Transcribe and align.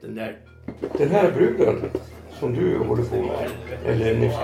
Den 0.00 0.14
där, 0.14 0.38
den 0.98 1.10
här 1.10 1.30
bruden 1.30 1.90
som 2.40 2.54
du 2.54 2.78
håller 2.78 3.04
på 3.04 3.16
med, 3.16 3.50
eller 3.84 4.14
ni 4.14 4.30
ska 4.30 4.40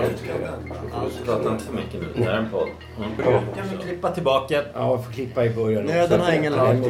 Prata 1.25 1.51
inte 1.51 1.63
för 1.63 1.73
mycket 1.73 1.93
nu. 1.93 2.07
Det 2.15 2.23
här 2.23 2.31
är 2.31 2.37
en 2.37 2.49
podd. 2.49 2.69
Mm. 2.97 3.11
Ja. 3.19 3.41
Kan 3.55 3.77
vi 3.77 3.77
klippa 3.83 4.11
tillbaka? 4.11 4.63
Ja, 4.73 4.89
jag 4.89 5.05
får 5.05 5.11
klippa 5.11 5.45
i 5.45 5.49
början. 5.49 5.85
Nöden 5.85 6.21
har 6.21 6.31
ingen 6.31 6.53
lag. 6.53 6.75
Inte. 6.75 6.89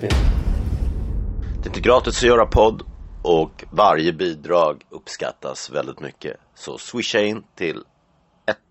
Det 0.00 1.64
är 1.64 1.66
inte 1.66 1.80
gratis 1.80 2.18
att 2.18 2.22
göra 2.22 2.46
podd 2.46 2.82
och 3.22 3.64
varje 3.70 4.12
bidrag 4.12 4.82
uppskattas 4.90 5.70
väldigt 5.70 6.00
mycket. 6.00 6.36
Så 6.54 6.78
swisha 6.78 7.20
in 7.20 7.42
till 7.54 7.82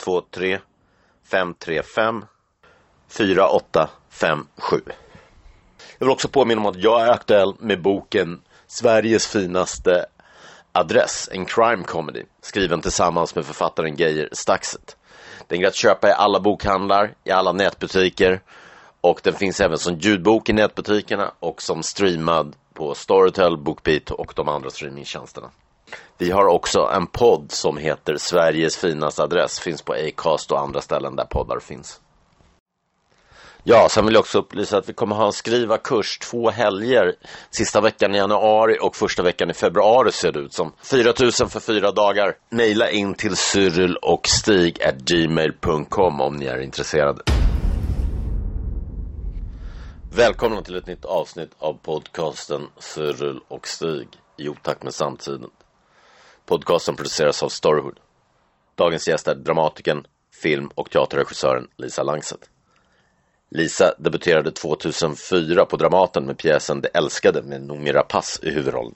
123 0.05 0.59
535 1.31 2.25
4857. 3.07 4.81
Jag 5.99 6.05
vill 6.05 6.09
också 6.09 6.27
påminna 6.27 6.61
om 6.61 6.67
att 6.67 6.83
jag 6.83 7.01
är 7.01 7.11
aktuell 7.11 7.53
med 7.59 7.81
boken 7.81 8.41
Sveriges 8.67 9.27
finaste 9.27 10.05
adress, 10.71 11.29
en 11.31 11.45
crime 11.45 11.83
comedy, 11.83 12.23
skriven 12.41 12.81
tillsammans 12.81 13.35
med 13.35 13.45
författaren 13.45 13.95
Geijer 13.95 14.29
Staxet. 14.31 14.97
Den 15.47 15.61
går 15.61 15.67
att 15.67 15.75
köpa 15.75 16.09
i 16.09 16.11
alla 16.11 16.39
bokhandlar, 16.39 17.13
i 17.23 17.31
alla 17.31 17.51
nätbutiker 17.51 18.41
och 19.01 19.19
den 19.23 19.33
finns 19.33 19.61
även 19.61 19.77
som 19.77 19.95
ljudbok 19.95 20.49
i 20.49 20.53
nätbutikerna 20.53 21.31
och 21.39 21.61
som 21.61 21.83
streamad 21.83 22.55
på 22.73 22.95
Storytel, 22.95 23.57
Bookbeat 23.57 24.11
och 24.11 24.33
de 24.35 24.47
andra 24.49 24.69
streamingtjänsterna. 24.69 25.49
Vi 26.17 26.31
har 26.31 26.45
också 26.45 26.79
en 26.79 27.07
podd 27.07 27.51
som 27.51 27.77
heter 27.77 28.17
Sveriges 28.17 28.77
finaste 28.77 29.23
adress, 29.23 29.59
finns 29.59 29.81
på 29.81 29.93
Acast 29.93 30.51
och 30.51 30.59
andra 30.59 30.81
ställen 30.81 31.15
där 31.15 31.25
poddar 31.25 31.59
finns. 31.59 32.01
Ja, 33.63 33.89
sen 33.89 34.05
vill 34.05 34.13
jag 34.13 34.21
också 34.21 34.39
upplysa 34.39 34.77
att 34.77 34.89
vi 34.89 34.93
kommer 34.93 35.15
ha 35.15 35.25
en 35.25 35.33
skrivarkurs 35.33 36.17
två 36.17 36.49
helger. 36.49 37.15
Sista 37.49 37.81
veckan 37.81 38.15
i 38.15 38.17
januari 38.17 38.77
och 38.81 38.95
första 38.95 39.23
veckan 39.23 39.49
i 39.49 39.53
februari 39.53 40.11
ser 40.11 40.31
det 40.31 40.39
ut 40.39 40.53
som. 40.53 40.73
4000 40.83 41.49
för 41.49 41.59
fyra 41.59 41.91
dagar. 41.91 42.33
Maila 42.51 42.89
in 42.89 43.13
till 43.13 43.35
cyril 43.35 43.95
och 43.95 44.27
stig 44.27 44.77
gmail.com 45.05 46.21
om 46.21 46.35
ni 46.35 46.45
är 46.45 46.61
intresserade. 46.61 47.21
Välkomna 50.15 50.61
till 50.61 50.75
ett 50.75 50.87
nytt 50.87 51.05
avsnitt 51.05 51.51
av 51.59 51.73
podcasten 51.73 52.67
Cyril 52.79 53.39
och 53.47 53.67
Stig 53.67 54.07
i 54.37 54.49
otakt 54.49 54.83
med 54.83 54.93
samtiden. 54.93 55.49
Podcasten 56.45 56.95
produceras 56.95 57.43
av 57.43 57.49
Storyhood. 57.49 57.99
Dagens 58.75 59.07
gäst 59.07 59.27
är 59.27 59.35
dramatikern, 59.35 60.05
film 60.41 60.69
och 60.75 60.89
teaterregissören 60.89 61.67
Lisa 61.77 62.03
Langset. 62.03 62.49
Lisa 63.49 63.93
debuterade 63.97 64.51
2004 64.51 65.65
på 65.65 65.77
Dramaten 65.77 66.25
med 66.25 66.37
pjäsen 66.37 66.81
Det 66.81 66.87
älskade 66.87 67.41
med 67.43 67.61
Noomi 67.61 67.91
Rapace 67.91 68.47
i 68.47 68.51
huvudrollen. 68.51 68.95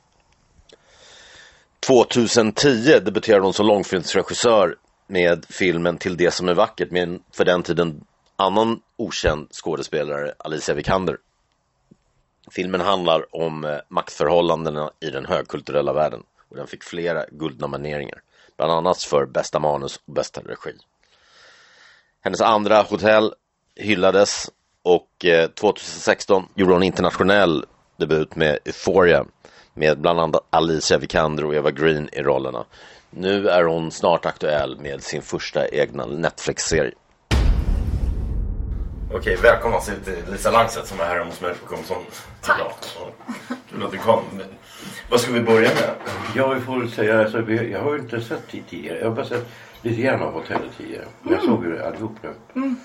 2010 1.87 2.99
debuterade 2.99 3.43
hon 3.43 3.53
som 3.53 3.67
långfilmsregissör 3.67 4.75
med 5.07 5.45
filmen 5.49 5.97
Till 5.97 6.17
det 6.17 6.31
som 6.31 6.49
är 6.49 6.53
vackert 6.53 6.91
med 6.91 7.03
en 7.03 7.23
för 7.31 7.45
den 7.45 7.63
tiden 7.63 8.03
annan 8.35 8.81
okänd 8.97 9.47
skådespelare, 9.51 10.33
Alicia 10.37 10.75
Vikander. 10.75 11.17
Filmen 12.51 12.81
handlar 12.81 13.35
om 13.35 13.65
eh, 13.65 13.77
maktförhållandena 13.87 14.91
i 14.99 15.09
den 15.09 15.25
högkulturella 15.25 15.93
världen 15.93 16.23
och 16.49 16.55
den 16.55 16.67
fick 16.67 16.83
flera 16.83 17.25
guldnomineringar, 17.31 18.21
bland 18.57 18.71
annat 18.71 19.03
för 19.03 19.25
bästa 19.25 19.59
manus 19.59 19.99
och 20.05 20.13
bästa 20.13 20.41
regi. 20.41 20.73
Hennes 22.21 22.41
andra 22.41 22.81
hotell 22.81 23.33
hyllades 23.81 24.49
och 24.83 25.25
eh, 25.25 25.49
2016 25.49 26.45
gjorde 26.55 26.73
hon 26.73 26.83
internationell 26.83 27.65
debut 27.97 28.35
med 28.35 28.59
Euphoria 28.65 29.25
med 29.73 29.99
bland 29.99 30.19
annat 30.19 30.47
Alicia 30.49 30.97
Vikander 30.97 31.45
och 31.45 31.55
Eva 31.55 31.71
Green 31.71 32.09
i 32.11 32.21
rollerna. 32.21 32.65
Nu 33.09 33.49
är 33.49 33.63
hon 33.63 33.91
snart 33.91 34.25
aktuell 34.25 34.79
med 34.79 35.03
sin 35.03 35.21
första 35.21 35.67
egna 35.67 36.05
Netflix-serie. 36.05 36.93
Okej, 39.13 39.37
välkomna 39.43 39.79
till 39.79 39.95
Lisa 40.31 40.51
Langset 40.51 40.87
som 40.87 40.99
är 40.99 41.05
här 41.05 41.19
hos 41.19 41.41
mig 41.41 41.53
på 41.53 41.75
Komson. 41.75 42.03
Tack. 42.41 42.57
Kul 43.71 43.83
att 43.83 43.91
du 43.91 43.97
kom. 43.97 44.23
Vad 45.09 45.19
ska 45.19 45.31
vi 45.31 45.41
börja 45.41 45.69
med? 45.69 45.95
Ja, 46.35 46.53
vi 46.53 46.61
får 46.61 46.79
väl 46.79 46.91
säga, 46.91 47.19
alltså, 47.19 47.51
jag 47.51 47.79
har 47.83 47.93
ju 47.93 47.99
inte 47.99 48.21
sett 48.21 48.43
det 48.51 48.61
tidigare. 48.69 48.99
Jag 48.99 49.07
har 49.07 49.15
bara 49.15 49.25
sett 49.25 49.47
lite 49.81 50.01
grann 50.01 50.21
av 50.21 50.33
hotellet 50.33 50.77
tidigare. 50.77 51.05
Men 51.21 51.33
jag 51.33 51.43
såg 51.43 51.65
ju 51.65 51.83
allihop 51.83 52.15
nu. 52.21 52.75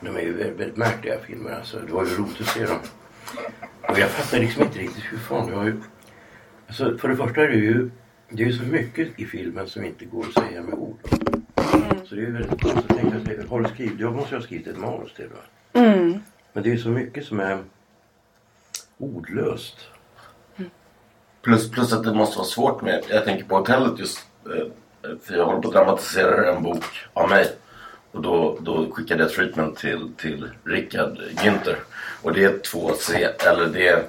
De 0.00 0.16
är 0.16 0.20
ju 0.20 0.32
väldigt, 0.32 0.60
väldigt 0.60 0.76
märkliga 0.76 1.18
filmer 1.18 1.50
alltså. 1.50 1.78
Det 1.86 1.92
var 1.92 2.04
ju 2.04 2.16
roligt 2.16 2.40
att 2.40 2.46
se 2.46 2.66
dem. 2.66 2.78
Och 3.88 3.98
jag 3.98 4.10
fattar 4.10 4.38
liksom 4.38 4.62
inte 4.62 4.78
riktigt 4.78 5.04
hur 5.12 5.18
fan 5.18 5.46
du 5.46 5.54
har 5.54 5.64
ju... 5.64 5.80
Alltså 6.66 6.98
för 6.98 7.08
det 7.08 7.16
första 7.16 7.40
är 7.40 7.48
det 7.48 7.56
ju... 7.56 7.90
Det 8.28 8.42
är 8.42 8.46
ju 8.46 8.52
så 8.52 8.64
mycket 8.64 9.08
i 9.20 9.26
filmen 9.26 9.68
som 9.68 9.84
inte 9.84 10.04
går 10.04 10.26
att 10.26 10.44
säga 10.44 10.62
med 10.62 10.74
ord. 10.74 10.98
Så 12.04 12.14
det 12.14 12.20
är 12.20 12.26
ju 12.26 12.32
väldigt 12.32 12.62
konstigt. 12.62 12.96
Jag 13.12 13.24
tänkte, 13.24 13.46
har 13.48 13.60
du 13.60 13.68
skrivit? 13.68 14.00
Jag 14.00 14.14
måste 14.14 14.34
ju 14.34 14.38
ha 14.40 14.46
skrivit 14.46 14.66
ett 14.66 14.78
manus 14.78 15.14
till 15.14 15.24
det. 15.24 15.80
Men 16.52 16.62
det 16.62 16.68
är 16.68 16.72
ju 16.74 16.78
så 16.78 16.88
mycket 16.88 17.24
som 17.24 17.40
är 17.40 17.58
ordlöst. 18.98 19.76
Plus, 21.42 21.70
plus 21.70 21.92
att 21.92 22.04
det 22.04 22.14
måste 22.14 22.38
vara 22.38 22.46
svårt 22.48 22.82
med, 22.82 23.04
jag 23.08 23.24
tänker 23.24 23.44
på 23.44 23.56
hotellet 23.56 23.98
just, 23.98 24.26
eh, 24.46 24.66
för 25.22 25.34
jag 25.34 25.44
håller 25.44 25.60
på 25.60 25.68
att 25.68 25.74
dramatisera 25.74 26.52
en 26.52 26.62
bok 26.62 26.84
av 27.12 27.28
mig. 27.28 27.56
Och 28.12 28.22
då, 28.22 28.58
då 28.60 28.90
skickade 28.92 29.22
jag 29.22 29.32
treatment 29.32 29.78
till, 29.78 30.12
till 30.16 30.50
Rickard 30.64 31.18
Günther. 31.18 31.76
Och 32.22 32.32
det 32.32 32.44
är 32.44 32.58
två 32.58 32.88
scener, 32.88 33.34
eller 33.46 33.66
det 33.66 33.88
är 33.88 34.04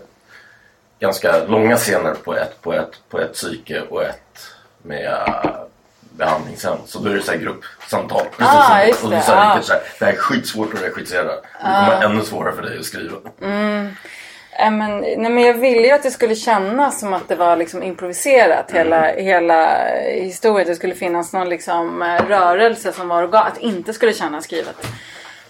ganska 0.99 1.45
långa 1.45 1.77
scener 1.77 2.13
på 2.13 2.35
ett, 2.35 2.61
på 2.61 2.73
ett, 2.73 2.99
på 3.09 3.19
ett 3.19 3.33
psyke 3.33 3.81
och 3.81 4.03
ett 4.03 4.53
med 4.83 5.13
uh, 5.27 5.61
behandlingshem. 6.17 6.77
Så 6.85 6.99
då 6.99 7.09
är 7.09 7.13
det 7.13 7.21
så 7.21 7.31
här 7.31 7.37
gruppsamtal. 7.39 8.25
Precis 8.37 8.53
Ah, 8.55 8.83
just 8.83 9.03
och 9.03 9.11
då 9.11 9.21
sa 9.21 9.35
ah. 9.35 9.49
Rickard 9.49 9.63
så 9.63 9.73
här, 9.73 9.81
det 9.99 10.05
här 10.05 10.13
är 10.13 10.17
skitsvårt 10.17 10.73
att 10.73 10.81
regissera. 10.81 11.23
Det 11.23 11.41
kommer 11.61 11.87
vara 11.87 12.03
ännu 12.03 12.23
svårare 12.23 12.55
för 12.55 12.61
dig 12.61 12.79
att 12.79 12.85
skriva. 12.85 13.17
Äh, 14.61 14.71
men, 14.71 14.97
nej, 14.99 15.17
men 15.29 15.41
jag 15.43 15.53
ville 15.53 15.87
ju 15.87 15.91
att 15.91 16.03
det 16.03 16.11
skulle 16.11 16.35
kännas 16.35 16.99
som 16.99 17.13
att 17.13 17.27
det 17.27 17.35
var 17.35 17.55
liksom 17.55 17.83
improviserat 17.83 18.71
hela, 18.71 19.11
hela 19.11 19.85
historien. 20.07 20.67
Det 20.67 20.75
skulle 20.75 20.95
finnas 20.95 21.33
någon 21.33 21.49
liksom 21.49 22.01
eh, 22.01 22.25
rörelse 22.27 22.91
som 22.91 23.07
var 23.07 23.23
organ. 23.23 23.47
Att 23.47 23.55
det 23.55 23.65
inte 23.65 23.93
skulle 23.93 24.13
kännas 24.13 24.43
skrivet. 24.43 24.87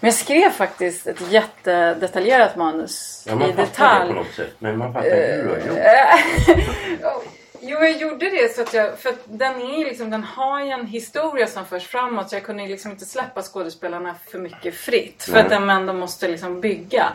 Men 0.00 0.08
jag 0.08 0.14
skrev 0.14 0.50
faktiskt 0.50 1.06
ett 1.06 1.30
jättedetaljerat 1.30 2.56
manus 2.56 3.24
Ja, 3.28 3.48
i 3.48 3.52
detalj. 3.52 4.08
det 4.08 4.14
på 4.14 4.20
något 4.20 4.34
sätt. 4.36 4.54
Men 4.58 4.78
man 4.78 4.92
fattar 4.92 5.10
hur 5.10 5.42
du 5.42 5.48
har 5.48 5.58
gjort. 5.58 7.22
Jo, 7.64 7.78
jag 7.78 7.92
gjorde 7.92 8.30
det 8.30 8.54
så 8.54 8.62
att 8.62 8.74
jag, 8.74 8.98
för 8.98 9.08
att 9.08 9.18
den 9.24 9.54
är 9.62 9.84
liksom, 9.84 10.10
den 10.10 10.24
har 10.24 10.64
ju 10.64 10.70
en 10.70 10.86
historia 10.86 11.46
som 11.46 11.66
förs 11.66 11.86
framåt 11.86 12.30
så 12.30 12.36
jag 12.36 12.42
kunde 12.42 12.66
liksom 12.66 12.90
inte 12.90 13.04
släppa 13.04 13.42
skådespelarna 13.42 14.14
för 14.30 14.38
mycket 14.38 14.74
fritt. 14.74 15.22
För 15.22 15.38
att 15.38 15.50
de 15.50 15.70
ändå 15.70 15.92
måste 15.92 16.28
liksom 16.28 16.60
bygga. 16.60 17.06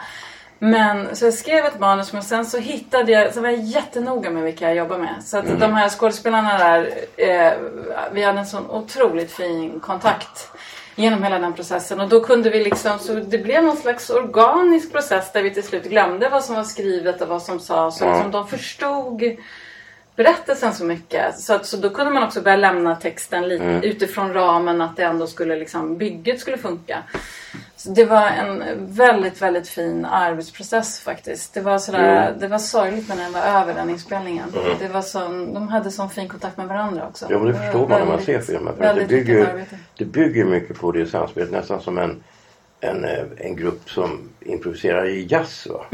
Men 0.59 1.15
så 1.15 1.25
jag 1.25 1.33
skrev 1.33 1.65
ett 1.65 1.79
manus 1.79 2.13
men 2.13 2.23
sen 2.23 2.45
så 2.45 2.57
hittade 2.57 3.11
jag, 3.11 3.33
så 3.33 3.41
var 3.41 3.49
jag 3.49 3.59
jättenoga 3.59 4.29
med 4.29 4.43
vilka 4.43 4.65
jag 4.65 4.75
jobbar 4.75 4.97
med. 4.97 5.23
Så 5.23 5.37
att 5.37 5.59
de 5.59 5.73
här 5.73 5.89
skådespelarna 5.89 6.57
där, 6.57 6.91
eh, 7.17 7.53
vi 8.11 8.23
hade 8.23 8.39
en 8.39 8.45
sån 8.45 8.69
otroligt 8.69 9.31
fin 9.31 9.79
kontakt 9.79 10.51
genom 10.95 11.23
hela 11.23 11.39
den 11.39 11.53
processen. 11.53 11.99
Och 11.99 12.09
då 12.09 12.23
kunde 12.23 12.49
vi 12.49 12.63
liksom, 12.63 12.99
så 12.99 13.13
det 13.13 13.37
blev 13.37 13.63
någon 13.63 13.77
slags 13.77 14.09
organisk 14.09 14.91
process 14.91 15.31
där 15.31 15.43
vi 15.43 15.53
till 15.53 15.63
slut 15.63 15.83
glömde 15.83 16.29
vad 16.29 16.43
som 16.43 16.55
var 16.55 16.63
skrivet 16.63 17.21
och 17.21 17.27
vad 17.27 17.41
som 17.41 17.59
sades. 17.59 18.01
Och 18.01 18.07
liksom 18.07 18.31
de 18.31 18.47
förstod 18.47 19.23
berättelsen 20.15 20.73
så 20.73 20.85
mycket. 20.85 21.39
Så, 21.39 21.53
att, 21.53 21.65
så 21.65 21.77
då 21.77 21.89
kunde 21.89 22.13
man 22.13 22.23
också 22.23 22.41
börja 22.41 22.57
lämna 22.57 22.95
texten 22.95 23.47
lite 23.47 23.79
utifrån 23.83 24.33
ramen 24.33 24.81
att 24.81 24.95
det 24.95 25.03
ändå 25.03 25.27
skulle 25.27 25.55
liksom, 25.55 25.97
bygget 25.97 26.39
skulle 26.39 26.57
funka. 26.57 27.03
Så 27.77 27.89
det 27.89 28.05
var 28.05 28.27
en 28.27 28.63
väldigt, 28.77 29.41
väldigt 29.41 29.67
fin 29.67 30.05
arbetsprocess 30.05 30.99
faktiskt. 30.99 31.53
Det 31.53 31.61
var, 31.61 31.77
sådär, 31.77 32.35
det 32.39 32.47
var 32.47 32.57
sorgligt 32.57 33.09
när 33.09 33.15
den 33.15 33.33
var 33.33 33.41
över 33.41 33.73
den 33.73 33.89
inspelningen. 33.89 34.53
Det 34.79 34.87
var 34.87 35.01
sån, 35.01 35.53
de 35.53 35.67
hade 35.67 35.91
sån 35.91 36.09
fin 36.09 36.27
kontakt 36.27 36.57
med 36.57 36.67
varandra 36.67 37.07
också. 37.07 37.25
Ja, 37.29 37.37
men 37.37 37.47
det 37.47 37.53
var 37.53 37.59
förstår 37.59 37.87
man 37.87 37.99
när 37.99 38.07
man 38.07 38.21
ser 38.21 38.41
filmen. 38.41 38.73
Det, 38.79 39.07
bygger, 39.07 39.65
det 39.97 40.05
bygger 40.05 40.45
mycket 40.45 40.79
på 40.79 40.91
det 40.91 41.05
samspelet. 41.05 41.51
Nästan 41.51 41.81
som 41.81 41.97
en, 41.97 42.23
en, 42.79 43.05
eh, 43.05 43.25
en 43.37 43.55
grupp 43.55 43.89
som 43.89 44.29
improviserar 44.39 45.07
i 45.07 45.27
jazz. 45.29 45.67
Va? 45.67 45.85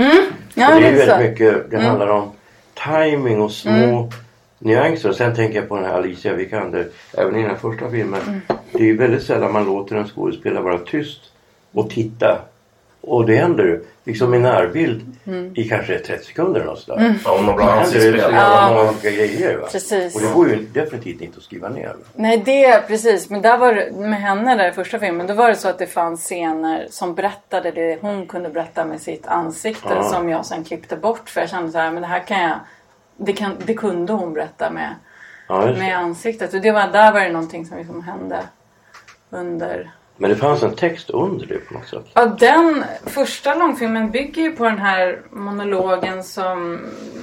Ja, 0.53 0.75
och 0.75 0.81
det 0.81 0.87
är 0.87 0.91
det 0.91 1.03
är 1.03 1.07
väldigt. 1.07 1.09
Mm. 1.09 1.31
mycket, 1.31 1.71
det 1.71 1.79
handlar 1.79 2.07
om 2.07 2.31
timing 2.73 3.41
och 3.41 3.51
små 3.51 4.11
nyanser. 4.59 5.09
Och 5.09 5.15
sen 5.15 5.35
tänker 5.35 5.59
jag 5.59 5.69
på 5.69 5.75
den 5.75 5.85
här 5.85 5.93
Alicia 5.93 6.33
Vikander, 6.33 6.87
även 7.13 7.35
i 7.35 7.41
den 7.41 7.49
här 7.49 7.57
första 7.57 7.89
filmen. 7.89 8.21
Mm. 8.27 8.41
Det 8.71 8.79
är 8.79 8.85
ju 8.85 8.97
väldigt 8.97 9.23
sällan 9.23 9.53
man 9.53 9.65
låter 9.65 9.95
en 9.95 10.07
skådespelare 10.07 10.63
vara 10.63 10.77
tyst 10.77 11.32
och 11.73 11.89
titta. 11.89 12.39
Och 13.01 13.25
det 13.25 13.35
händer 13.35 13.79
liksom 14.03 14.33
i 14.33 14.39
närbild 14.39 15.01
Mm. 15.25 15.51
i 15.55 15.63
kanske 15.69 15.99
30 15.99 16.25
sekunder 16.25 16.59
eller 16.61 16.69
något 16.69 16.79
sådär. 16.79 17.15
Ja, 17.25 17.41
bra 17.43 17.55
Det 17.57 17.63
händer 17.63 17.73
så 17.73 17.79
ansiktsspel. 17.79 18.15
jävla 18.15 18.69
många 18.69 18.89
olika 18.89 19.09
grejer. 19.11 19.57
Va? 19.57 19.67
Precis. 19.71 20.15
Och 20.15 20.21
det 20.21 20.33
går 20.33 20.49
ju 20.49 20.55
definitivt 20.73 21.21
inte 21.21 21.37
att 21.37 21.43
skriva 21.43 21.69
ner. 21.69 21.87
Va? 21.87 21.93
Nej, 22.15 22.37
det 22.45 22.87
precis. 22.87 23.29
Men 23.29 23.41
där 23.41 23.57
var 23.57 23.91
med 23.91 24.21
henne 24.21 24.55
där 24.55 24.69
i 24.69 24.71
första 24.71 24.99
filmen, 24.99 25.27
då 25.27 25.33
var 25.33 25.49
det 25.49 25.55
så 25.55 25.67
att 25.69 25.77
det 25.79 25.87
fanns 25.87 26.21
scener 26.23 26.87
som 26.89 27.15
berättade 27.15 27.71
det 27.71 27.97
hon 28.01 28.27
kunde 28.27 28.49
berätta 28.49 28.85
med 28.85 29.01
sitt 29.01 29.27
ansikte 29.27 29.93
Ja. 29.95 30.03
som 30.03 30.29
jag 30.29 30.45
sen 30.45 30.63
klippte 30.63 30.95
bort. 30.95 31.29
För 31.29 31.41
jag 31.41 31.49
kände 31.49 31.71
så 31.71 31.77
här, 31.77 31.91
men 31.91 32.01
det 32.01 32.07
här 32.07 32.19
kan 32.27 32.41
jag, 32.41 32.59
det, 33.17 33.33
kan, 33.33 33.51
det 33.65 33.73
kunde 33.73 34.13
hon 34.13 34.33
berätta 34.33 34.69
med, 34.71 34.95
Ja, 35.47 35.65
med 35.77 35.97
ansiktet. 35.97 36.53
Och 36.53 36.61
det 36.61 36.71
var, 36.71 36.87
där 36.87 37.11
var 37.13 37.19
det 37.19 37.31
någonting 37.31 37.65
som 37.65 37.77
liksom 37.77 38.03
hände 38.03 38.39
under 39.29 39.91
Men 40.17 40.29
det 40.29 40.35
fanns 40.35 40.63
en 40.63 40.75
text 40.75 41.09
under 41.09 41.45
det 41.45 41.57
på 41.67 41.73
något 41.73 41.87
sätt. 41.87 42.05
Ja, 42.13 42.25
den 42.25 42.83
första 43.05 43.55
långfilmen 43.55 44.11
bygger 44.11 44.41
ju 44.41 44.51
på 44.51 44.63
den 44.63 44.79
här 44.79 45.21
monologen 45.29 46.23
som 46.23 46.79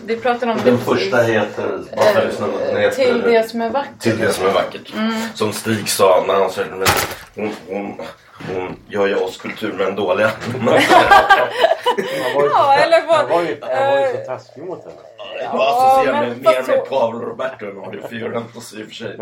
vi 0.07 0.17
pratade 0.17 0.53
om. 0.53 0.59
Den 0.65 0.79
precis. 0.79 0.85
första 0.85 1.23
heter... 1.23 1.81
Jag 1.97 2.25
lyssna? 2.27 2.47
Den 2.47 2.77
heter- 2.77 3.05
Till 3.05 3.21
det 3.21 3.51
som 3.51 3.61
är 3.61 3.71
vackert. 3.71 4.01
Till 4.01 4.19
det 4.19 4.33
som 4.33 4.47
är 4.47 4.53
vackert. 4.53 4.93
Som 5.35 5.53
Stig 5.53 5.89
sa 5.89 6.25
när 6.27 6.35
han 6.35 6.51
sa 6.51 6.63
men 6.71 6.87
hon, 7.35 7.51
hon, 7.69 8.01
hon 8.49 8.77
gör 8.89 9.07
ju 9.07 9.15
oss 9.17 9.37
kulturmän 9.37 9.97
dåliga. 9.97 10.31
Han 10.53 10.67
var 10.67 10.79
ju, 10.79 12.49
Ja, 12.51 12.75
eller 12.75 13.07
vad- 13.07 13.17
han 13.17 13.29
var 13.29 13.43
ju, 13.43 13.57
han 13.61 13.91
var 13.93 14.01
ju 14.01 14.13
så 14.13 14.19
eh, 14.21 14.25
taskig 14.27 14.63
mot 14.65 14.85
henne. 14.85 14.97
Jag 15.43 15.61
associerar 15.61 16.21
men 16.21 16.29
mig 16.29 16.39
mer 16.55 16.77
med 16.77 16.89
Paolo 16.89 17.19
Roberto 17.19 17.67
än 17.67 17.99
är 18.05 18.09
Fiorentos 18.09 18.75
i 18.75 18.83
och 18.83 18.87
för 18.87 18.95
sig. 18.95 19.19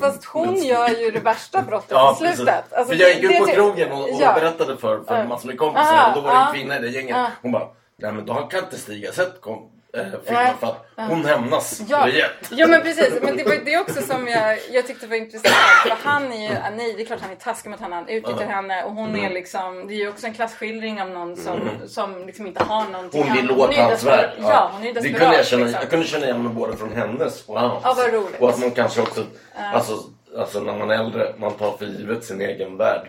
Fast 0.00 0.24
hon 0.24 0.54
gör 0.64 0.88
ju 0.88 1.10
det 1.10 1.20
värsta 1.20 1.62
brottet 1.62 1.90
Ja, 1.90 2.12
i 2.12 2.16
slutet. 2.34 2.72
Alltså, 2.72 2.94
för 2.94 3.00
jag 3.02 3.10
gick 3.14 3.22
ut 3.24 3.38
på 3.38 3.44
det- 3.46 3.52
krogen 3.52 3.92
och, 3.92 4.02
och 4.02 4.08
Ja. 4.20 4.32
berättade 4.32 4.76
för, 4.76 5.00
för 5.08 5.18
Ja. 5.18 5.24
massor 5.24 5.48
med 5.48 5.58
kompisar. 5.58 5.94
Ah, 5.98 6.08
och 6.08 6.14
då 6.14 6.20
var 6.28 6.34
det 6.34 6.40
en 6.46 6.52
kvinna 6.54 6.76
i 6.78 6.80
det 6.80 6.88
gänget. 6.88 7.16
Hon 7.42 7.52
bara, 7.52 7.68
nej 7.96 8.12
men 8.12 8.26
då 8.26 8.34
kan 8.34 8.64
inte 8.64 8.76
Stig 8.78 9.06
ha 9.06 9.12
sett 9.12 9.40
kom, 9.40 9.69
eh, 9.96 10.02
filmen 10.24 10.42
Nej. 10.44 10.52
för 10.60 10.66
att 10.66 11.08
hon 11.10 11.24
hämnas 11.24 11.80
Ja. 11.88 12.06
rejält. 12.06 12.32
ja 12.50 12.66
men 12.66 12.82
precis, 12.82 13.14
men 13.22 13.36
det 13.36 13.44
var 13.44 13.56
det 13.64 13.78
också 13.78 14.02
som 14.02 14.28
jag, 14.28 14.58
jag 14.70 14.86
tyckte 14.86 15.06
var 15.06 15.16
intressant. 15.16 15.54
För 15.82 15.96
han 16.08 16.32
är 16.32 16.48
ju, 16.48 16.76
nej 16.76 16.94
det 16.96 17.02
är 17.02 17.06
klart 17.06 17.20
han 17.20 17.30
är 17.30 17.34
taskig 17.36 17.70
mot 17.70 17.80
henne, 17.80 17.94
han 17.94 18.08
utnyttjar 18.08 18.46
henne 18.46 18.84
och 18.84 18.92
hon 18.92 19.08
Mm. 19.10 19.24
är 19.24 19.30
liksom, 19.34 19.86
det 19.88 19.94
är 19.94 19.96
ju 19.96 20.08
också 20.08 20.26
en 20.26 20.34
klasskildring 20.34 21.02
av 21.02 21.08
någon 21.10 21.36
som, 21.36 21.60
som 21.86 22.26
liksom 22.26 22.46
inte 22.46 22.64
har 22.64 22.84
någonting. 22.84 23.22
Hon 23.22 23.36
vill 23.36 23.50
åt 23.50 23.76
hans 23.76 24.04
värld. 24.04 24.30
Ja, 24.38 24.70
hon 24.72 24.82
är 24.82 24.86
ju 24.86 24.92
det 24.92 25.00
desperat. 25.00 25.20
kunde 25.20 25.36
jag, 25.36 25.46
känna, 25.46 25.62
liksom. 25.64 25.80
jag 25.82 25.90
kunde 25.90 26.06
känna 26.06 26.24
igen 26.24 26.42
mig 26.42 26.52
både 26.52 26.76
från 26.76 26.92
hennes 26.92 27.44
och 27.48 27.60
hans. 27.60 27.80
Ja, 27.84 27.94
vad 27.96 28.12
roligt. 28.12 28.40
Och 28.40 28.48
att 28.50 28.58
man 28.58 28.70
kanske 28.70 29.00
också, 29.00 29.24
alltså, 29.74 29.92
alltså 30.38 30.60
när 30.60 30.78
man 30.78 30.90
är 30.90 30.94
äldre, 30.94 31.34
man 31.38 31.52
tar 31.52 31.76
för 31.76 31.84
givet 31.86 32.24
sin 32.24 32.40
egen 32.40 32.76
värld. 32.76 33.08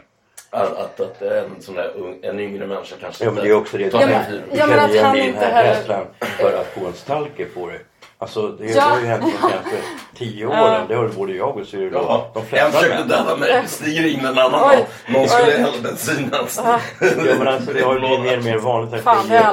Att, 0.53 0.77
att, 0.77 0.99
att 0.99 1.21
en, 1.21 1.61
sån 1.61 1.75
där, 1.75 1.91
ung- 1.97 2.19
en 2.23 2.39
yngre 2.39 2.67
människa 2.67 2.95
kanske 3.01 3.23
Ja 3.23 3.31
men 3.31 3.43
det 3.43 3.49
är 3.49 3.53
också 3.55 3.77
det. 3.77 3.89
tar 3.89 4.01
Ja. 4.01 4.07
Du 4.07 4.57
Ja, 4.57 4.65
men 4.67 4.79
att 4.79 4.95
han 4.97 5.17
inte 5.17 5.45
här 5.45 5.63
heller- 5.63 6.05
för 6.19 6.53
att 6.61 6.67
få 6.67 6.85
en 6.87 6.93
stalker 6.93 7.45
på 7.45 7.67
det. 7.67 7.79
Alltså 8.17 8.47
det, 8.47 8.65
Ja. 8.65 8.73
det 8.75 8.81
har 8.81 8.99
ju 8.99 9.05
hänt 9.05 9.23
de 9.23 9.31
senaste 9.49 9.77
tio 10.17 10.45
åren. 10.45 10.85
Det 10.87 10.95
har 10.95 11.07
både 11.07 11.33
jag 11.33 11.57
och 11.57 11.67
Cyril 11.67 11.89
Ja, 11.93 12.31
de 12.33 12.39
en 12.39 12.45
flesta 12.45 12.71
försökte 12.71 12.99
män. 12.99 13.07
döda 13.07 13.35
mig, 13.37 13.63
stiger 13.67 14.05
in 14.07 14.19
en 14.25 14.37
annan 14.37 14.69
Oj. 14.71 14.85
Någon 15.07 15.27
skulle 15.27 15.51
hälla 15.51 15.77
bensin 15.83 16.29
i 16.33 16.35
hans... 16.35 16.61
Ja 16.65 16.79
men 17.39 17.47
alltså 17.47 17.73
det 17.73 17.81
har 17.81 17.93
ju 17.93 17.99
blivit 17.99 18.19
mer 18.21 18.37
och 18.37 18.43
mer 18.43 18.57
vanligt 18.57 19.07
att 19.07 19.27
tjejer 19.27 19.43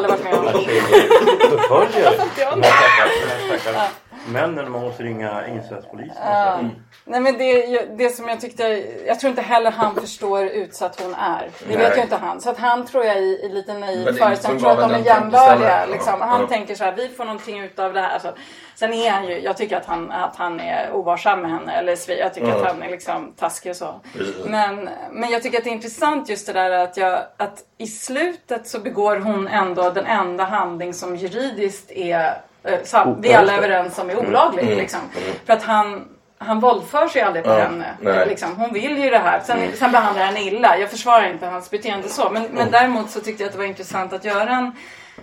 förföljer 1.50 2.18
de 2.50 2.62
här 2.62 2.70
stackars- 2.70 3.20
de 3.24 3.52
här 3.52 3.58
stackars 3.58 3.90
männen 4.32 4.54
när 4.54 4.70
man 4.70 4.80
måste 4.80 5.02
ringa 5.02 5.46
insatspolisen. 5.48 6.16
Ja. 6.24 6.60
Nej 7.04 7.20
men 7.20 7.38
det, 7.38 7.84
det 7.98 8.08
som 8.10 8.28
jag 8.28 8.40
tyckte, 8.40 8.84
jag 9.06 9.20
tror 9.20 9.30
inte 9.30 9.42
heller 9.42 9.70
han 9.70 9.94
förstår 9.94 10.44
utsatt 10.44 11.00
hon 11.02 11.14
är. 11.14 11.50
Det 11.68 11.76
vet 11.76 11.88
Nej. 11.88 11.96
ju 11.96 12.02
inte 12.02 12.16
han. 12.16 12.40
Så 12.40 12.50
att 12.50 12.58
han 12.58 12.86
tror 12.86 13.04
jag 13.04 13.16
i, 13.22 13.40
i 13.44 13.48
lite 13.48 13.74
naiv 13.74 14.12
föreställning 14.12 14.60
tror 14.60 14.70
att 14.72 14.78
de 14.78 14.94
är 14.94 15.04
tankeställare. 15.04 15.86
Liksom. 15.86 16.20
Han 16.20 16.40
Ja. 16.40 16.46
tänker 16.46 16.74
så 16.74 16.84
här, 16.84 16.92
vi 16.96 17.08
får 17.08 17.24
någonting 17.24 17.60
ut 17.60 17.78
av 17.78 17.92
det 17.92 18.00
här. 18.00 18.10
Alltså, 18.14 18.34
sen 18.74 18.92
är 18.92 19.10
han 19.10 19.26
ju, 19.28 19.40
jag 19.40 19.56
tycker 19.56 19.76
att 19.76 19.86
han, 19.86 20.10
att 20.12 20.36
han 20.36 20.60
är 20.60 20.92
ovarsam 20.92 21.40
med 21.42 21.50
henne. 21.50 21.72
Eller 21.72 22.10
jag 22.20 22.34
tycker 22.34 22.48
Ja. 22.48 22.56
att 22.56 22.66
han 22.66 22.82
är 22.82 22.90
liksom 22.90 23.32
taskig 23.36 23.70
och 23.70 23.76
så. 23.76 24.00
Men, 24.46 24.88
men 25.10 25.30
jag 25.30 25.42
tycker 25.42 25.58
att 25.58 25.64
det 25.64 25.70
är 25.70 25.74
intressant 25.74 26.28
just 26.28 26.46
det 26.46 26.52
där 26.52 26.70
att, 26.70 26.96
jag, 26.96 27.18
att 27.36 27.58
i 27.78 27.86
slutet 27.86 28.66
så 28.68 28.78
begår 28.80 29.16
hon 29.16 29.48
ändå 29.48 29.90
den 29.90 30.06
enda 30.06 30.44
handling 30.44 30.94
som 30.94 31.16
juridiskt 31.16 31.90
är 31.90 32.40
sam, 32.84 33.20
vi 33.20 33.32
är 33.32 33.38
alla 33.38 33.56
överens 33.56 33.98
om 33.98 34.10
är 34.10 34.18
olaglig. 34.18 34.76
Liksom. 34.76 35.00
För 35.46 35.52
att 35.52 35.62
han, 35.62 36.08
han 36.38 36.60
våldför 36.60 37.08
sig 37.08 37.22
aldrig 37.22 37.44
på 37.44 37.50
Ja, 37.50 37.56
henne. 37.58 38.24
Liksom. 38.26 38.56
Hon 38.56 38.72
vill 38.72 38.98
ju 38.98 39.10
det 39.10 39.18
här. 39.18 39.42
Sen, 39.46 39.58
sen 39.74 39.92
behandlar 39.92 40.24
han 40.24 40.36
illa. 40.36 40.78
Jag 40.78 40.90
försvarar 40.90 41.30
inte 41.30 41.46
hans 41.46 41.70
beteende 41.70 42.08
så. 42.08 42.30
Men, 42.30 42.42
men 42.52 42.70
däremot 42.70 43.10
så 43.10 43.20
tyckte 43.20 43.42
jag 43.42 43.48
att 43.48 43.52
det 43.52 43.58
var 43.58 43.66
intressant 43.66 44.12
att 44.12 44.24
göra 44.24 44.50
en 44.50 44.72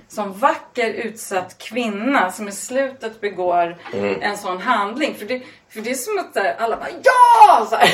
som 0.08 0.34
vacker 0.34 0.90
utsatt 0.94 1.58
kvinna 1.58 2.32
som 2.32 2.48
i 2.48 2.52
slutet 2.52 3.22
begår 3.22 3.78
en 4.22 4.38
sån 4.38 4.62
handling. 4.62 5.16
För 5.16 5.26
det, 5.26 5.42
för 5.70 5.82
det 5.82 5.90
är 5.90 5.94
som 5.96 6.20
att 6.20 6.62
alla 6.62 6.78
bara 6.78 6.90
ja! 7.04 7.68
Så 7.70 7.76
här. 7.76 7.90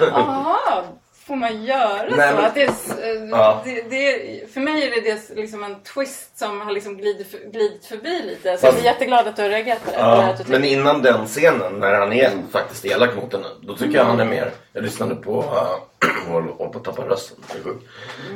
Jaha, 0.10 0.82
får 1.30 1.36
man 1.36 1.64
göra 1.64 2.02
Nej, 2.02 2.10
så? 2.10 2.16
men- 2.16 2.44
Att 2.44 2.54
det, 2.54 2.62
är 2.62 2.68
eh, 2.68 3.28
Ja. 3.30 3.62
det, 3.64 3.82
det, 3.90 4.52
för 4.52 4.60
mig 4.60 4.86
är 4.86 4.90
det, 4.90 5.00
det 5.00 5.40
liksom 5.40 5.64
en 5.64 5.82
twist 5.82 6.38
som 6.38 6.60
har 6.60 6.72
liksom 6.72 6.96
glidit, 6.96 7.52
glidit 7.52 7.84
förbi 7.86 8.22
lite. 8.22 8.56
Så 8.58 8.66
Fast- 8.66 8.78
jag 8.78 8.86
är 8.86 8.92
jätteglad 8.92 9.28
att 9.28 9.36
du 9.36 9.42
har 9.42 9.48
reagerat 9.48 9.84
på 9.84 9.90
det. 9.90 9.96
Ja, 9.98 10.34
men 10.46 10.64
innan 10.64 11.02
den 11.02 11.26
scenen 11.26 11.72
när 11.80 11.94
han 11.94 12.12
är 12.12 12.30
faktiskt 12.52 12.84
elak 12.84 13.16
mot 13.16 13.32
henne. 13.32 13.46
Då 13.60 13.76
tycker 13.76 13.96
jag 13.98 14.04
han 14.04 14.20
är 14.20 14.24
mer. 14.24 14.50
Jag 14.72 14.82
lyssnade 14.84 15.14
på, 15.14 15.40
uh, 16.26 16.32
håller 16.32 16.52
på 16.52 16.72
att 16.78 16.84
tappa 16.84 17.02
rösten. 17.02 17.36
Jag 17.48 17.58
är 17.58 17.62
sjuk. 17.64 17.82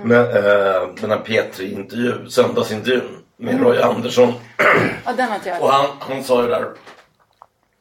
Men, 0.05 0.21
eh, 0.21 0.89
den 1.01 1.11
här 1.11 1.21
P3-intervjun, 1.27 2.31
söndagsintervjun 2.31 3.19
med 3.37 3.63
Roy 3.63 3.81
Andersson. 3.83 4.33
Ja, 5.05 5.13
den 5.17 5.29
har 5.29 5.35
inte 5.37 5.49
jag. 5.49 5.63
Och 5.63 5.69
han, 5.71 5.87
han 5.99 6.25
sa 6.25 6.43
ju 6.43 6.49
där. 6.49 6.65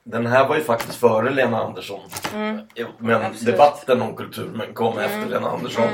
Den 0.03 0.25
här 0.25 0.47
var 0.47 0.55
ju 0.55 0.63
faktiskt 0.63 0.95
före 0.95 1.29
Lena 1.29 1.63
Andersson. 1.63 1.99
Men 2.97 3.21
Absolut. 3.21 3.45
debatten 3.45 4.01
om 4.01 4.15
kulturmän 4.15 4.73
kom 4.73 4.97
efter 4.97 5.25
Lena 5.25 5.49
Andersson. 5.49 5.87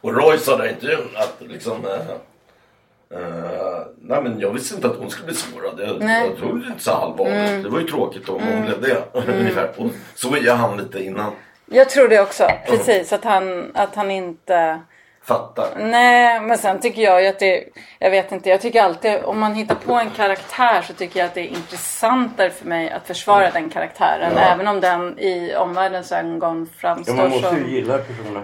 Och 0.00 0.14
Roy 0.14 0.38
sa 0.38 0.66
i 0.66 0.70
intervjun 0.70 1.08
att 1.14 1.36
liksom... 1.40 1.86
eh, 1.86 3.18
eh, 3.20 3.82
nej 4.00 4.22
men 4.22 4.40
jag 4.40 4.50
visste 4.50 4.74
inte 4.74 4.88
att 4.88 4.96
hon 4.96 5.10
skulle 5.10 5.26
bli 5.26 5.34
sårad. 5.34 5.80
Jag, 5.88 6.00
Nej. 6.00 6.28
jag 6.28 6.38
tror 6.38 6.58
det 6.58 6.66
inte 6.66 6.82
så 6.82 6.90
allvarligt. 6.90 7.62
Det 7.62 7.68
var 7.68 7.80
ju 7.80 7.86
tråkigt 7.86 8.28
om 8.28 8.42
hon 8.42 8.62
blev 8.62 8.80
det. 8.80 9.04
Ungefär. 9.32 9.70
Och 9.76 9.90
så 10.14 10.36
är 10.36 10.54
han 10.54 10.76
lite 10.76 11.04
innan. 11.04 11.32
Jag 11.66 11.90
tror 11.90 12.08
det 12.08 12.20
också. 12.20 12.48
Precis, 12.66 13.12
att 13.12 13.24
han, 13.24 13.70
att 13.74 13.94
han 13.94 14.10
inte... 14.10 14.80
Fattar. 15.24 15.68
Nej, 15.78 16.40
men 16.40 16.58
sen 16.58 16.80
tycker 16.80 17.02
jag 17.02 17.22
ju 17.22 17.28
att 17.28 17.38
det... 17.38 17.64
Jag 17.98 18.10
vet 18.10 18.32
inte, 18.32 18.50
jag 18.50 18.60
tycker 18.60 18.82
alltid... 18.82 19.24
Om 19.24 19.40
man 19.40 19.54
hittar 19.54 19.74
på 19.74 19.94
en 19.94 20.10
karaktär 20.10 20.82
så 20.82 20.92
tycker 20.92 21.20
jag 21.20 21.26
att 21.26 21.34
det 21.34 21.40
är 21.40 21.48
intressantare 21.56 22.50
för 22.50 22.66
mig 22.66 22.90
att 22.90 23.06
försvara 23.06 23.50
den 23.50 23.70
karaktären. 23.70 24.32
Ja. 24.36 24.40
Även 24.40 24.68
om 24.68 24.80
den 24.80 25.18
i 25.18 25.54
omvärldens 25.56 26.12
ögon 26.12 26.68
Ja, 26.72 26.78
framstår 26.80 27.14
man 27.14 27.30
måste 27.30 27.48
som... 27.48 27.58
ju 27.58 27.74
gilla 27.74 27.98
personen 27.98 28.42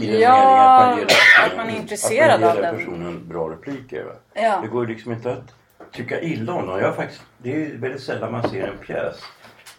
i, 0.00 0.04
i 0.04 0.10
den 0.12 0.20
Ja, 0.20 0.82
att 0.82 0.88
man, 0.88 0.98
gillar, 0.98 1.12
att 1.46 1.56
man 1.56 1.70
är 1.70 1.76
intresserad 1.76 2.30
att 2.34 2.40
man 2.40 2.50
av 2.50 2.56
den. 2.56 2.76
personen 2.76 3.28
bra 3.28 3.50
repliker. 3.50 4.04
Va? 4.04 4.12
Ja. 4.34 4.58
Det 4.62 4.68
går 4.68 4.86
ju 4.86 4.94
liksom 4.94 5.12
inte 5.12 5.32
att 5.32 5.54
tycka 5.92 6.20
illa 6.20 6.52
om 6.52 6.66
någon. 6.66 6.80
Jag 6.80 6.96
faktiskt, 6.96 7.22
det 7.38 7.54
är 7.54 7.76
väldigt 7.76 8.02
sällan 8.02 8.32
man 8.32 8.48
ser 8.48 8.68
en 8.68 8.78
pjäs 8.78 9.16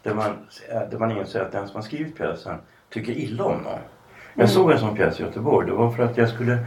där 0.03 0.13
man, 0.13 0.47
där 0.91 0.97
man 0.97 1.17
inser 1.17 1.41
att 1.41 1.51
den 1.51 1.67
som 1.67 1.75
har 1.75 1.83
skrivit 1.83 2.17
pjäsen 2.17 2.57
tycker 2.89 3.11
illa 3.11 3.43
om 3.43 3.57
någon. 3.57 3.79
Jag 4.35 4.49
såg 4.49 4.71
en 4.71 4.79
sån 4.79 4.95
pjäs 4.95 5.19
i 5.19 5.23
Göteborg. 5.23 5.67
Det 5.67 5.73
var 5.73 5.91
för 5.91 6.03
att 6.03 6.17
jag 6.17 6.29
skulle, 6.29 6.57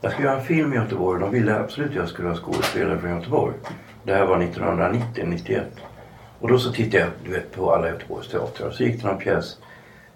jag 0.00 0.12
skulle 0.12 0.28
göra 0.28 0.38
en 0.38 0.44
film 0.44 0.72
i 0.72 0.76
Göteborg. 0.76 1.20
De 1.20 1.30
ville 1.30 1.58
absolut 1.58 1.90
att 1.90 1.96
jag 1.96 2.08
skulle 2.08 2.28
vara 2.28 2.38
skådespelare 2.38 2.98
från 2.98 3.10
Göteborg. 3.10 3.54
Det 4.02 4.14
här 4.14 4.26
var 4.26 4.42
1990, 4.42 5.24
91. 5.26 5.64
Och 6.40 6.48
då 6.48 6.58
så 6.58 6.72
tittade 6.72 6.98
jag 6.98 7.08
du 7.24 7.30
vet, 7.30 7.56
på 7.56 7.74
alla 7.74 7.88
Göteborgs 7.88 8.28
teatrar. 8.28 8.70
Så 8.70 8.82
gick 8.82 9.02
det 9.02 9.08
någon 9.08 9.18
pjäs 9.18 9.56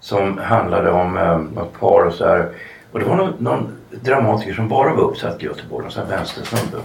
som 0.00 0.38
handlade 0.38 0.91
om 0.91 1.17
eh, 1.17 1.38
något 1.38 1.81
par 1.81 2.05
och 2.05 2.12
så 2.12 2.27
här. 2.27 2.49
Och 2.93 2.99
det 2.99 3.05
var 3.05 3.17
någon, 3.17 3.35
någon 3.38 3.73
dramatiker 3.91 4.55
som 4.55 4.69
bara 4.69 4.95
var 4.95 5.03
uppsatt 5.03 5.43
i 5.43 5.47
Göteborg, 5.47 5.83
någon 5.83 5.93
sån 5.93 6.07
här 6.07 6.17
vänstersnubbe. 6.17 6.77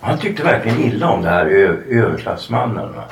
Och 0.00 0.06
han 0.06 0.18
tyckte 0.18 0.42
verkligen 0.42 0.80
illa 0.80 1.10
om 1.10 1.22
det 1.22 1.28
här 1.28 1.46
överklassmannen. 1.88 2.88
Va? 2.94 3.04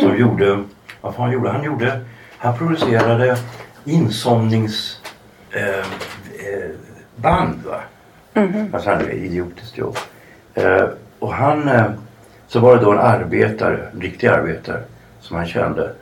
Som 0.00 0.16
gjorde, 0.16 0.64
vad 1.00 1.14
fan 1.14 1.32
gjorde 1.32 1.50
han? 1.50 1.64
gjorde, 1.64 2.00
han 2.38 2.58
producerade 2.58 3.36
insomnings 3.84 5.00
eh, 5.52 5.78
eh, 5.78 6.70
band. 7.16 7.60
Va? 7.64 7.80
Alltså 8.72 8.90
han 8.90 9.00
ett 9.00 9.14
idiotiskt 9.14 9.78
jobb. 9.78 9.96
Eh, 10.54 10.84
och 11.18 11.34
han, 11.34 11.68
eh, 11.68 11.84
så 12.46 12.60
var 12.60 12.76
det 12.76 12.82
då 12.84 12.92
en 12.92 12.98
arbetare, 12.98 13.88
en 13.94 14.00
riktig 14.00 14.26
arbetare 14.26 14.82
som 15.20 15.36
han 15.36 15.46
kände. 15.46 15.92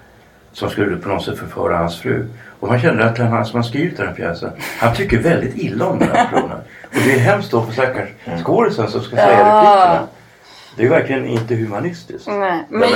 som 0.53 0.71
skulle 0.71 0.97
på 0.97 1.09
något 1.09 1.25
sätt 1.25 1.39
förföra 1.39 1.77
hans 1.77 2.01
fru. 2.01 2.27
Och 2.61 2.69
man 2.69 2.81
kände 2.81 3.05
att 3.05 3.19
han 3.19 3.47
som 3.47 3.57
har 3.57 3.63
skrivit 3.63 3.97
den 3.97 4.07
här 4.07 4.15
pjäsen, 4.15 4.51
han 4.79 4.95
tycker 4.95 5.19
väldigt 5.19 5.57
illa 5.57 5.87
om 5.87 5.99
den 5.99 6.09
här 6.09 6.25
personen. 6.27 6.59
Och 6.85 7.01
det 7.05 7.15
är 7.15 7.19
hemskt 7.19 7.51
då 7.51 7.63
för 7.63 7.73
stackars 7.73 8.09
skådisen 8.45 8.89
som 8.89 9.03
ska 9.03 9.17
säga 9.17 9.29
replikerna. 9.29 10.09
Det 10.77 10.85
är 10.85 10.89
verkligen 10.89 11.27
inte 11.27 11.55
humanistiskt. 11.55 12.29
Nej, 12.29 12.67
men 12.69 12.91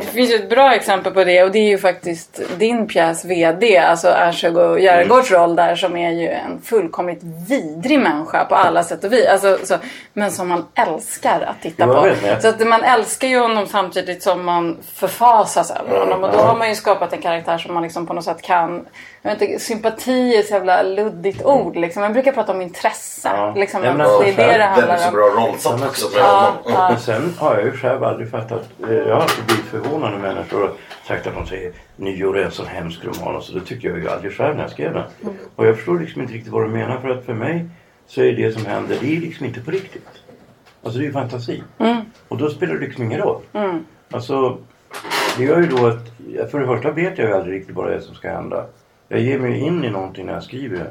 det 0.00 0.06
finns 0.06 0.30
ju 0.30 0.34
ett 0.34 0.50
bra 0.50 0.74
exempel 0.74 1.12
på 1.14 1.24
det 1.24 1.42
och 1.42 1.50
det 1.50 1.58
är 1.58 1.68
ju 1.68 1.78
faktiskt 1.78 2.40
din 2.58 2.86
pjäs 2.88 3.24
VD, 3.24 3.78
alltså 3.78 4.08
Ershög 4.08 4.82
Järegårds 4.82 5.30
roll 5.30 5.56
där 5.56 5.76
som 5.76 5.96
är 5.96 6.10
ju 6.10 6.28
en 6.28 6.60
fullkomligt 6.64 7.20
vidrig 7.48 7.98
människa 8.00 8.44
på 8.44 8.54
alla 8.54 8.82
sätt 8.82 9.04
och 9.04 9.12
vis. 9.12 9.26
Alltså, 9.26 9.58
så, 9.64 9.74
men 10.12 10.30
som 10.30 10.48
man 10.48 10.66
älskar 10.74 11.40
att 11.40 11.62
titta 11.62 11.86
på. 11.86 12.10
Så 12.40 12.48
att 12.48 12.66
man 12.66 12.82
älskar 12.84 13.28
ju 13.28 13.38
honom 13.38 13.66
samtidigt 13.66 14.22
som 14.22 14.44
man 14.44 14.76
förfasas 14.94 15.70
över 15.70 15.98
honom 16.00 16.24
och 16.24 16.32
då 16.32 16.38
har 16.38 16.56
man 16.56 16.68
ju 16.68 16.74
skapat 16.74 17.12
en 17.12 17.20
karaktär 17.22 17.58
som 17.58 17.74
man 17.74 17.82
liksom 17.82 18.06
på 18.06 18.12
något 18.12 18.24
sätt 18.24 18.42
kan 18.42 18.86
jag 19.22 19.30
vet 19.30 19.42
inte, 19.42 19.58
sympati 19.58 20.36
är 20.36 20.40
ett 20.40 20.46
så 20.48 20.54
jävla 20.54 20.82
luddigt 20.82 21.44
ord 21.44 21.76
liksom. 21.76 22.02
Jag 22.02 22.12
brukar 22.12 22.32
prata 22.32 22.52
om 22.52 22.60
intresse. 22.62 23.30
Ja. 23.34 23.52
Liksom, 23.56 23.84
Ja, 23.84 23.94
men 23.94 24.06
det 24.20 24.28
är 24.28 24.36
det 24.36 24.42
det 24.42 24.58
Väldigt 24.58 25.00
så 25.00 25.04
handlar 25.04 25.08
om. 25.08 25.14
bra 25.14 25.44
rollsatt 25.46 25.82
också. 25.88 26.06
Ja, 26.16 26.52
ja. 26.66 26.96
Sen 27.00 27.34
har 27.38 27.54
jag 27.54 27.64
ju 27.64 27.72
själv 27.76 28.04
aldrig 28.04 28.30
fattat. 28.30 28.62
eh, 28.88 28.94
Jag 28.94 29.14
har 29.14 29.22
alltid 29.22 29.44
blivit 29.44 29.69
förvånad 29.70 30.12
när 30.12 30.18
människor 30.18 30.60
har 30.60 30.72
sagt 31.06 31.26
att 31.26 31.34
de 31.34 31.46
säger 31.46 31.72
nyår 31.96 32.38
är 32.38 32.44
en 32.44 32.50
sån 32.50 32.66
hemsk 32.66 33.04
roman. 33.04 33.36
Och 33.36 33.42
så 33.42 33.52
det 33.52 33.60
tyckte 33.60 33.86
jag 33.86 33.98
ju 33.98 34.08
aldrig 34.08 34.32
själv 34.32 34.56
när 34.56 34.62
jag 34.62 34.70
skrev 34.70 34.94
den. 34.94 35.04
Och 35.56 35.66
jag 35.66 35.76
förstår 35.76 35.98
liksom 35.98 36.22
inte 36.22 36.34
riktigt 36.34 36.52
vad 36.52 36.62
de 36.62 36.72
menar. 36.72 37.00
För 37.00 37.08
att 37.08 37.24
för 37.24 37.34
mig 37.34 37.68
så 38.06 38.22
är 38.22 38.32
det 38.32 38.52
som 38.52 38.66
händer, 38.66 38.96
det 39.00 39.16
är 39.16 39.20
liksom 39.20 39.46
inte 39.46 39.60
på 39.60 39.70
riktigt. 39.70 40.08
Alltså 40.82 40.98
det 40.98 41.04
är 41.04 41.06
ju 41.06 41.12
fantasi. 41.12 41.62
Och 42.28 42.38
då 42.38 42.50
spelar 42.50 42.74
det 42.74 42.80
liksom 42.80 43.04
ingen 43.04 43.20
roll. 43.20 43.42
Alltså 44.10 44.58
det 45.36 45.44
gör 45.44 45.60
ju 45.60 45.66
då 45.66 45.86
att, 45.86 46.50
för 46.50 46.60
det 46.60 46.66
första 46.66 46.90
vet 46.90 47.18
jag 47.18 47.28
ju 47.28 47.34
aldrig 47.34 47.54
riktigt 47.60 47.76
vad 47.76 47.86
det 47.86 47.94
är 47.94 48.00
som 48.00 48.14
ska 48.14 48.30
hända. 48.30 48.66
Jag 49.08 49.20
ger 49.20 49.38
mig 49.38 49.58
in 49.58 49.84
i 49.84 49.90
någonting 49.90 50.26
när 50.26 50.32
jag 50.32 50.42
skriver. 50.42 50.90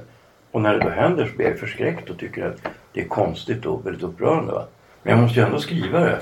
Och 0.52 0.62
när 0.62 0.74
det 0.74 0.80
då 0.80 0.90
händer 0.90 1.26
så 1.26 1.36
blir 1.36 1.48
jag 1.48 1.60
förskräckt 1.60 2.10
och 2.10 2.18
tycker 2.18 2.46
att 2.46 2.58
det 2.94 3.02
är 3.02 3.08
konstigt 3.08 3.66
och 3.66 3.86
väldigt 3.86 4.04
upprörande. 4.04 4.52
Va? 4.54 4.66
Men 5.04 5.14
jag 5.14 5.22
måste 5.22 5.40
ju 5.40 5.46
ändå 5.46 5.60
skriva 5.60 6.00
det. 6.00 6.22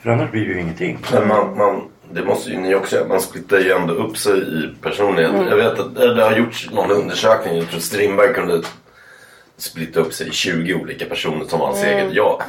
För 0.00 0.10
annars 0.10 0.30
blir 0.30 0.46
det 0.46 0.52
ju 0.52 0.60
ingenting. 0.60 0.98
Men 1.12 1.28
man, 1.28 1.56
man, 1.56 1.82
det 2.14 2.24
måste 2.24 2.50
ju 2.50 2.56
ni 2.56 2.74
också 2.74 2.96
göra. 2.96 3.08
Man 3.08 3.20
splittar 3.20 3.58
ju 3.58 3.70
ändå 3.70 3.94
upp 3.94 4.18
sig 4.18 4.40
i 4.40 4.74
personlighet. 4.82 5.32
Jag 5.50 5.56
vet 5.56 5.78
att 5.78 5.94
det 5.94 6.22
har 6.22 6.36
gjorts 6.36 6.70
någon 6.70 6.90
undersökning. 6.90 7.56
Jag 7.58 7.68
tror 7.70 7.80
Strindberg 7.80 8.34
kunde 8.34 8.62
splitta 9.56 10.00
upp 10.00 10.14
sig 10.14 10.28
i 10.28 10.30
20 10.30 10.74
olika 10.74 11.06
personer 11.06 11.44
som 11.44 11.60
hans 11.60 11.84
eget 11.84 12.12
jag. 12.12 12.42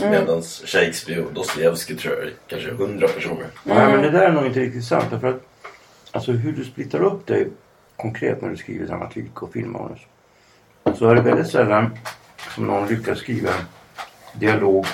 Medan 0.00 0.42
Shakespeare 0.42 1.22
och 1.22 1.32
Dostojevskij 1.32 1.96
tror 1.96 2.14
jag 2.14 2.30
kanske 2.46 2.70
100 2.70 3.08
personer. 3.08 3.46
Nej 3.64 3.92
men 3.92 4.02
det 4.02 4.10
där 4.10 4.22
är 4.22 4.32
nog 4.32 4.46
inte 4.46 4.60
riktigt 4.60 4.84
sant. 4.84 5.06
Därför 5.10 5.28
att 5.28 5.42
alltså 6.10 6.32
hur 6.32 6.52
du 6.52 6.64
splittar 6.64 7.02
upp 7.02 7.26
dig 7.26 7.48
konkret 7.96 8.42
när 8.42 8.48
du 8.48 8.56
skriver 8.56 8.86
dramatik 8.86 9.42
och 9.42 9.52
filmmanus. 9.52 10.00
Så 10.98 11.08
är 11.08 11.14
det 11.14 11.22
väldigt 11.22 11.50
sällan 11.50 11.98
som 12.54 12.66
någon 12.66 12.88
lyckas 12.88 13.18
skriva 13.18 13.50
dialog 14.34 14.86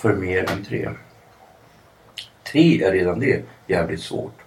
för 0.00 0.12
mer 0.14 0.50
än 0.52 0.64
tre. 0.64 0.90
Tre 2.54 2.84
är 2.84 2.92
redan 2.92 3.20
det 3.20 3.42
jävligt 3.66 4.00
svårt. 4.00 4.38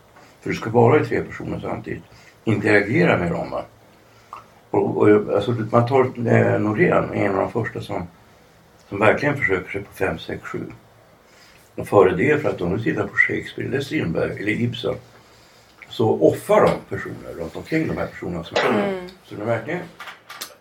För 0.41 0.49
du 0.49 0.55
ska 0.55 0.69
vara 0.69 1.01
i 1.01 1.05
tre 1.05 1.21
personer 1.21 1.59
samtidigt. 1.59 2.03
Interagera 2.43 3.17
med 3.17 3.31
dem 3.31 3.49
va. 3.49 3.65
Och, 4.71 4.97
och, 4.97 5.35
alltså, 5.35 5.51
man 5.71 5.87
tar 5.87 6.03
eh, 6.03 6.59
Norén, 6.59 7.13
en 7.13 7.35
av 7.35 7.37
de 7.37 7.51
första 7.51 7.81
som, 7.81 8.07
som 8.89 8.99
verkligen 8.99 9.37
försöker 9.37 9.71
sig 9.71 9.81
på 9.81 9.93
5, 9.93 10.19
6, 10.19 10.43
7. 10.43 10.59
Och 11.75 11.87
före 11.87 12.15
det, 12.15 12.41
för 12.41 12.49
att 12.49 12.61
om 12.61 12.77
du 12.77 12.83
tittar 12.83 13.07
på 13.07 13.15
Shakespeare 13.15 13.67
eller 13.67 13.81
Strindberg 13.81 14.31
eller 14.39 14.51
Ibsen 14.51 14.95
så 15.89 16.21
offrar 16.21 16.61
de 16.61 16.95
personer 16.95 17.33
runt 17.37 17.55
omkring 17.55 17.87
de 17.87 17.97
här 17.97 18.07
personerna. 18.07 18.43
Som 18.43 18.57
Så 19.23 19.35
de 19.35 19.45
verkligen 19.45 19.81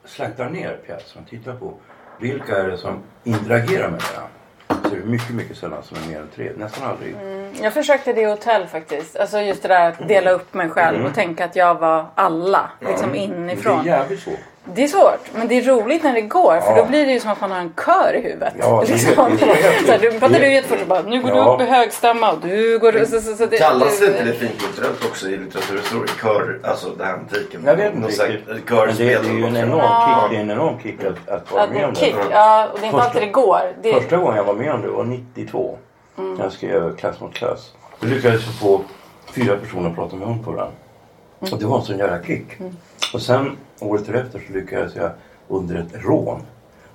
slaktar 0.05 0.51
ner 0.51 0.79
pjäsen 0.87 1.25
tittar 1.31 1.57
på 1.57 1.75
vilka 2.21 2.57
är 2.57 2.69
det 2.69 2.79
som 2.79 3.03
interagerar 3.25 3.91
med 3.91 4.01
varandra. 4.01 4.36
Så 4.83 4.89
det 4.89 4.97
är 4.97 5.01
mycket, 5.05 5.31
mycket 5.31 5.57
sällan 5.57 5.83
som 5.83 5.97
är 6.05 6.09
mer 6.13 6.21
än 6.21 6.29
tre. 6.35 6.51
Nästan 6.57 6.91
aldrig. 6.91 7.17
Jag 7.63 7.75
försökte 7.75 8.13
det 8.13 8.21
i 8.21 8.25
hotell 8.25 8.67
faktiskt. 8.67 9.17
Alltså 9.17 9.41
just 9.41 9.63
det 9.63 9.69
där 9.69 9.89
att 9.89 10.09
dela 10.09 10.31
upp 10.31 10.55
mig 10.55 10.69
själv 10.71 11.07
och 11.07 11.15
tänka 11.15 11.45
att 11.45 11.57
jag 11.57 11.75
var 11.75 12.07
alla. 12.15 12.71
Liksom 12.81 13.11
Men 13.11 13.13
Det 13.19 13.25
inifrån. 13.25 13.81
är 13.81 13.85
jävligt 13.85 14.21
svårt. 14.21 14.39
Det 14.75 14.83
är 14.85 14.89
svårt, 14.89 15.21
men 15.35 15.49
det 15.49 15.55
är 15.59 15.63
roligt 15.63 16.03
när 16.05 16.13
det 16.15 16.21
går. 16.21 16.61
För 16.61 16.71
Ja. 16.71 16.77
då 16.77 16.85
blir 16.85 17.07
det 17.07 17.13
ju 17.13 17.21
som 17.21 17.31
att 17.31 17.41
man 17.41 17.51
har 17.51 17.59
en 17.59 17.73
kör 17.87 18.15
i 18.17 18.21
huvudet. 18.21 18.55
Ja, 18.61 18.85
det 18.87 18.93
liksom. 18.93 19.37
det 19.41 19.45
helt- 19.47 19.87
så 19.87 19.93
här, 19.93 19.99
du 19.99 20.11
pratar 20.21 20.41
du 20.41 20.53
jättefort 20.53 20.81
och 20.83 20.87
bara, 20.89 21.03
nu 21.03 21.23
går 21.23 21.31
du 21.31 21.37
Ja. 21.37 21.55
upp 21.55 21.61
i 21.61 21.65
högstämma 21.65 22.33
och 22.33 22.39
du 22.43 22.79
går... 22.79 23.05
Så, 23.05 23.21
så, 23.21 23.37
så 23.37 23.47
det, 23.47 23.59
Kallas 23.59 24.01
det 24.01 24.07
inte 24.07 24.25
det 24.25 24.33
finkulturellt 24.33 25.05
också 25.05 25.29
i 25.29 25.37
litteraturhistoria? 25.37 26.13
Kör, 26.23 26.61
alltså 26.65 26.89
det 26.99 27.05
här 27.05 27.13
antiken. 27.13 27.63
Jag 27.67 27.77
vet 27.77 27.95
inte 27.95 28.09
riktigt. 28.09 28.47
Men 28.47 28.57
det, 28.97 29.05
det 29.05 29.05
är 29.15 29.25
ju 29.25 29.47
en 29.47 29.57
enorm 29.57 29.81
kick, 30.21 30.31
det 30.31 30.37
är 30.37 30.41
en 30.41 30.51
enorm 30.51 30.79
kick 30.83 31.05
att, 31.05 31.29
att 31.29 31.53
vara 31.53 31.63
Att 31.63 31.71
med 31.71 31.79
om 31.85 31.89
en 31.89 31.95
det. 31.95 32.01
kick. 32.01 32.15
Ja, 32.31 32.67
och 32.73 32.79
det 32.81 32.85
är 32.85 32.87
inte 32.87 32.97
Första- 32.99 33.07
alltid 33.09 33.23
det 33.23 33.27
går. 33.33 33.61
Det, 33.83 33.93
Första 33.93 34.17
gången 34.17 34.37
jag 34.37 34.45
var 34.45 34.55
med 34.55 34.73
om 34.73 34.83
det 34.83 34.89
var 34.89 35.05
92. 35.05 35.79
När 36.17 36.43
jag 36.45 36.53
skrev 36.53 36.97
Klass 36.97 37.21
mot 37.21 37.35
klass. 37.35 37.73
Då 38.01 38.07
lyckades 38.07 38.43
jag 38.47 38.55
få 38.55 38.81
fyra 39.35 39.57
personer 39.57 39.89
att 39.91 39.95
prata 39.97 40.17
med 40.17 40.29
mun 40.29 40.45
på 40.45 40.51
varandra. 40.51 40.73
Och 41.39 41.59
det 41.59 41.67
var 41.67 41.79
en 41.79 41.85
sån 41.85 41.99
jävla 41.99 42.23
kick. 42.23 42.47
Och 43.13 43.23
sen 43.23 43.57
året 43.81 44.09
efter 44.09 44.43
så 44.47 44.53
lyckades 44.53 44.97
jag 44.97 45.11
under 45.49 45.77
ett 45.77 46.05
rån 46.05 46.43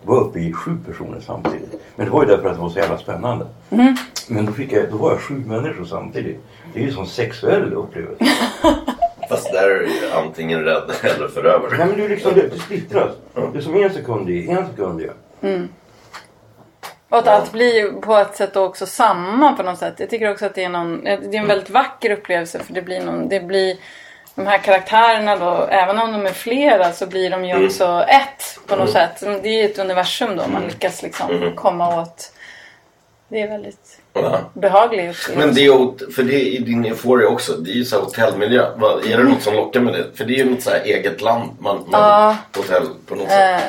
vara 0.03 0.19
uppe 0.19 0.39
i 0.39 0.53
sju 0.53 0.77
personer 0.87 1.19
samtidigt. 1.19 1.81
Men 1.95 2.05
det 2.05 2.11
var 2.11 2.23
ju 2.23 2.29
därför 2.29 2.49
att 2.49 2.55
det 2.55 2.61
var 2.61 2.69
så 2.69 2.79
jävla 2.79 2.97
spännande. 2.97 3.45
Men 4.27 4.45
då, 4.45 4.51
fick 4.51 4.71
jag, 4.71 4.91
då 4.91 4.97
var 4.97 5.11
jag 5.11 5.19
sju 5.19 5.43
människor 5.45 5.85
samtidigt. 5.85 6.39
Det 6.73 6.79
är 6.79 6.83
ju 6.83 6.91
som 6.91 7.05
sexuell 7.05 7.73
upplevelse. 7.73 8.25
Fast 9.29 9.51
där 9.51 9.69
är 9.69 9.79
du 9.79 9.85
ju 9.85 10.11
antingen 10.11 10.63
rädd 10.63 10.91
eller 11.03 11.27
förövare. 11.27 11.77
Nej 11.77 11.87
men 11.87 11.97
det 11.97 12.05
är 12.05 12.09
liksom 12.09 12.33
det, 12.35 12.47
det 12.47 12.59
splittras. 12.59 13.11
Det 13.53 13.57
är 13.57 13.61
som 13.61 13.75
en 13.75 13.93
sekund 13.93 14.29
i 14.29 14.49
en 14.49 14.67
sekund 14.67 15.01
ju. 15.01 15.09
Och 17.09 17.17
att 17.17 17.27
allt 17.27 17.51
blir 17.51 17.91
på 17.91 18.15
ett 18.15 18.35
sätt 18.35 18.55
också 18.55 18.85
samma 18.85 19.53
på 19.53 19.63
något 19.63 19.79
sätt. 19.79 19.93
Jag 19.97 20.09
tycker 20.09 20.31
också 20.31 20.45
att 20.45 20.55
det 20.55 20.63
är, 20.63 20.69
någon, 20.69 21.03
det 21.03 21.11
är 21.11 21.35
en 21.35 21.47
väldigt 21.47 21.69
vacker 21.69 22.11
upplevelse 22.11 22.59
för 22.59 22.73
det 22.73 22.81
blir, 22.81 23.05
någon, 23.05 23.29
det 23.29 23.39
blir 23.39 23.77
de 24.35 24.47
här 24.47 24.57
karaktärerna 24.57 25.35
då, 25.35 25.67
även 25.69 25.99
om 25.99 26.11
de 26.11 26.25
är 26.25 26.33
flera 26.33 26.91
så 26.93 27.05
blir 27.05 27.29
de 27.29 27.45
ju 27.45 27.65
också 27.65 28.05
ett 28.07 28.59
på 28.67 28.75
något 28.75 28.91
sätt. 28.91 29.19
Det 29.19 29.49
är 29.49 29.61
ju 29.61 29.65
ett 29.65 29.79
universum 29.79 30.35
då 30.35 30.47
man 30.47 30.67
lyckas 30.67 31.01
liksom 31.03 31.51
komma 31.55 32.01
åt. 32.01 32.31
Det 33.27 33.41
är 33.41 33.47
väldigt 33.47 33.97
Ja. 34.13 34.39
behaglig 34.53 34.97
upplevelse. 35.09 35.31
Men 35.37 35.53
det 35.55 35.65
är 35.65 36.11
för 36.11 36.23
det 36.23 36.33
är 36.35 36.45
i 36.45 36.57
din 36.57 36.85
euphoria 36.85 37.27
också, 37.27 37.53
det 37.53 37.71
är 37.71 37.75
ju 37.75 37.85
så 37.85 37.95
här 37.95 38.03
hotellmiljö. 38.03 38.65
Är 39.11 39.17
det 39.17 39.23
något 39.23 39.41
som 39.43 39.53
lockar 39.55 39.79
med 39.79 39.93
det? 39.93 40.17
För 40.17 40.25
det 40.25 40.33
är 40.33 40.37
ju 40.37 40.49
något 40.49 40.61
så 40.63 40.69
här 40.69 40.81
eget 40.85 41.21
land, 41.21 41.49
man, 41.59 41.85
man, 41.87 42.01
Ja. 42.01 42.35
hotell 42.55 42.87
på 43.07 43.15
något 43.15 43.29
sätt. 43.29 43.63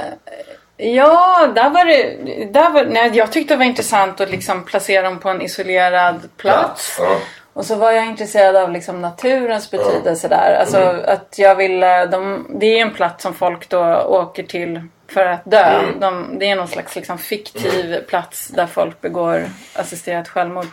Ja, 0.77 1.47
där 1.55 1.71
var 1.71 1.85
det... 1.85 2.17
Där 2.53 2.71
var, 2.71 2.85
nej, 2.85 3.11
jag 3.15 3.33
tyckte 3.33 3.55
det 3.55 3.59
var 3.59 3.65
intressant 3.65 4.21
att 4.21 4.31
liksom 4.31 4.65
placera 4.65 5.03
dem 5.03 5.19
på 5.19 5.29
en 5.29 5.43
isolerad 5.43 6.21
plats. 6.37 6.97
Ja. 7.01 7.17
Och 7.55 7.65
så 7.65 7.75
var 7.75 7.91
jag 7.91 8.07
intresserad 8.07 8.57
av 8.57 8.73
liksom 8.73 9.01
naturens 9.03 9.71
betydelse 9.71 10.29
där. 10.29 10.57
Alltså 10.61 10.79
Mm. 10.79 11.05
att 11.09 11.35
jag 11.39 11.55
ville... 11.55 12.07
De, 12.07 12.47
det 12.61 12.67
är 12.67 12.83
en 12.83 12.95
plats 12.95 13.23
som 13.23 13.35
folk 13.35 13.69
då 13.69 13.97
åker 13.97 14.43
till 14.43 14.81
för 15.09 15.27
att 15.27 15.41
dö. 15.45 15.65
Mm. 15.79 16.01
De, 16.01 16.39
det 16.39 16.51
är 16.51 16.57
någon 16.57 16.69
slags 16.69 16.97
liksom 16.97 17.19
fiktiv 17.19 18.01
plats 18.09 18.49
där 18.49 18.67
folk 18.67 19.01
begår 19.01 19.45
assisterat 19.75 20.29
självmord. 20.29 20.67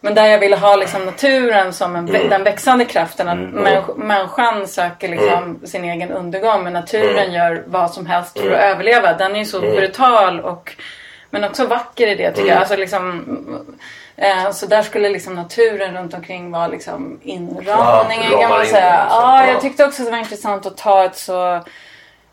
Men 0.00 0.14
där 0.14 0.26
jag 0.26 0.38
ville 0.38 0.56
ha 0.56 0.76
liksom 0.76 1.04
naturen 1.06 1.72
som 1.72 1.96
en, 1.96 2.08
Mm. 2.08 2.28
den 2.28 2.44
växande 2.44 2.84
kraften. 2.84 3.28
Att 3.28 3.38
människ- 3.38 3.96
människan 3.96 4.66
söker 4.68 5.08
liksom 5.08 5.32
Mm. 5.34 5.66
sin 5.66 5.84
egen 5.84 6.10
undergång. 6.12 6.64
Men 6.64 6.72
naturen 6.72 7.32
gör 7.32 7.62
vad 7.66 7.90
som 7.90 8.06
helst 8.06 8.38
för 8.38 8.50
att 8.52 8.60
överleva. 8.60 9.12
Den 9.12 9.34
är 9.34 9.38
ju 9.38 9.44
så 9.44 9.60
brutal 9.60 10.40
och 10.40 10.72
men 11.32 11.44
också 11.44 11.66
vacker 11.66 12.06
i 12.06 12.14
det 12.14 12.32
tycker 12.32 12.48
jag. 12.48 12.58
Alltså 12.58 12.76
liksom, 12.76 13.24
eh, 14.16 14.50
så 14.50 14.66
där 14.66 14.82
skulle 14.82 15.08
liksom 15.08 15.34
naturen 15.34 15.94
runt 15.96 16.14
omkring 16.14 16.50
vara 16.50 16.66
liksom 16.66 17.20
inramningen 17.22 18.32
Ja, 18.32 18.40
kan 18.40 18.50
man 18.50 18.60
in 18.60 18.66
säga. 18.66 18.90
det, 18.96 19.02
liksom. 19.02 19.20
Ja, 19.20 19.44
Ja. 19.46 19.52
jag 19.52 19.60
tyckte 19.60 19.84
också 19.84 20.02
att 20.02 20.06
det 20.06 20.12
var 20.12 20.18
intressant 20.18 20.66
att 20.66 20.76
ta 20.76 21.04
ett 21.04 21.16
så 21.16 21.54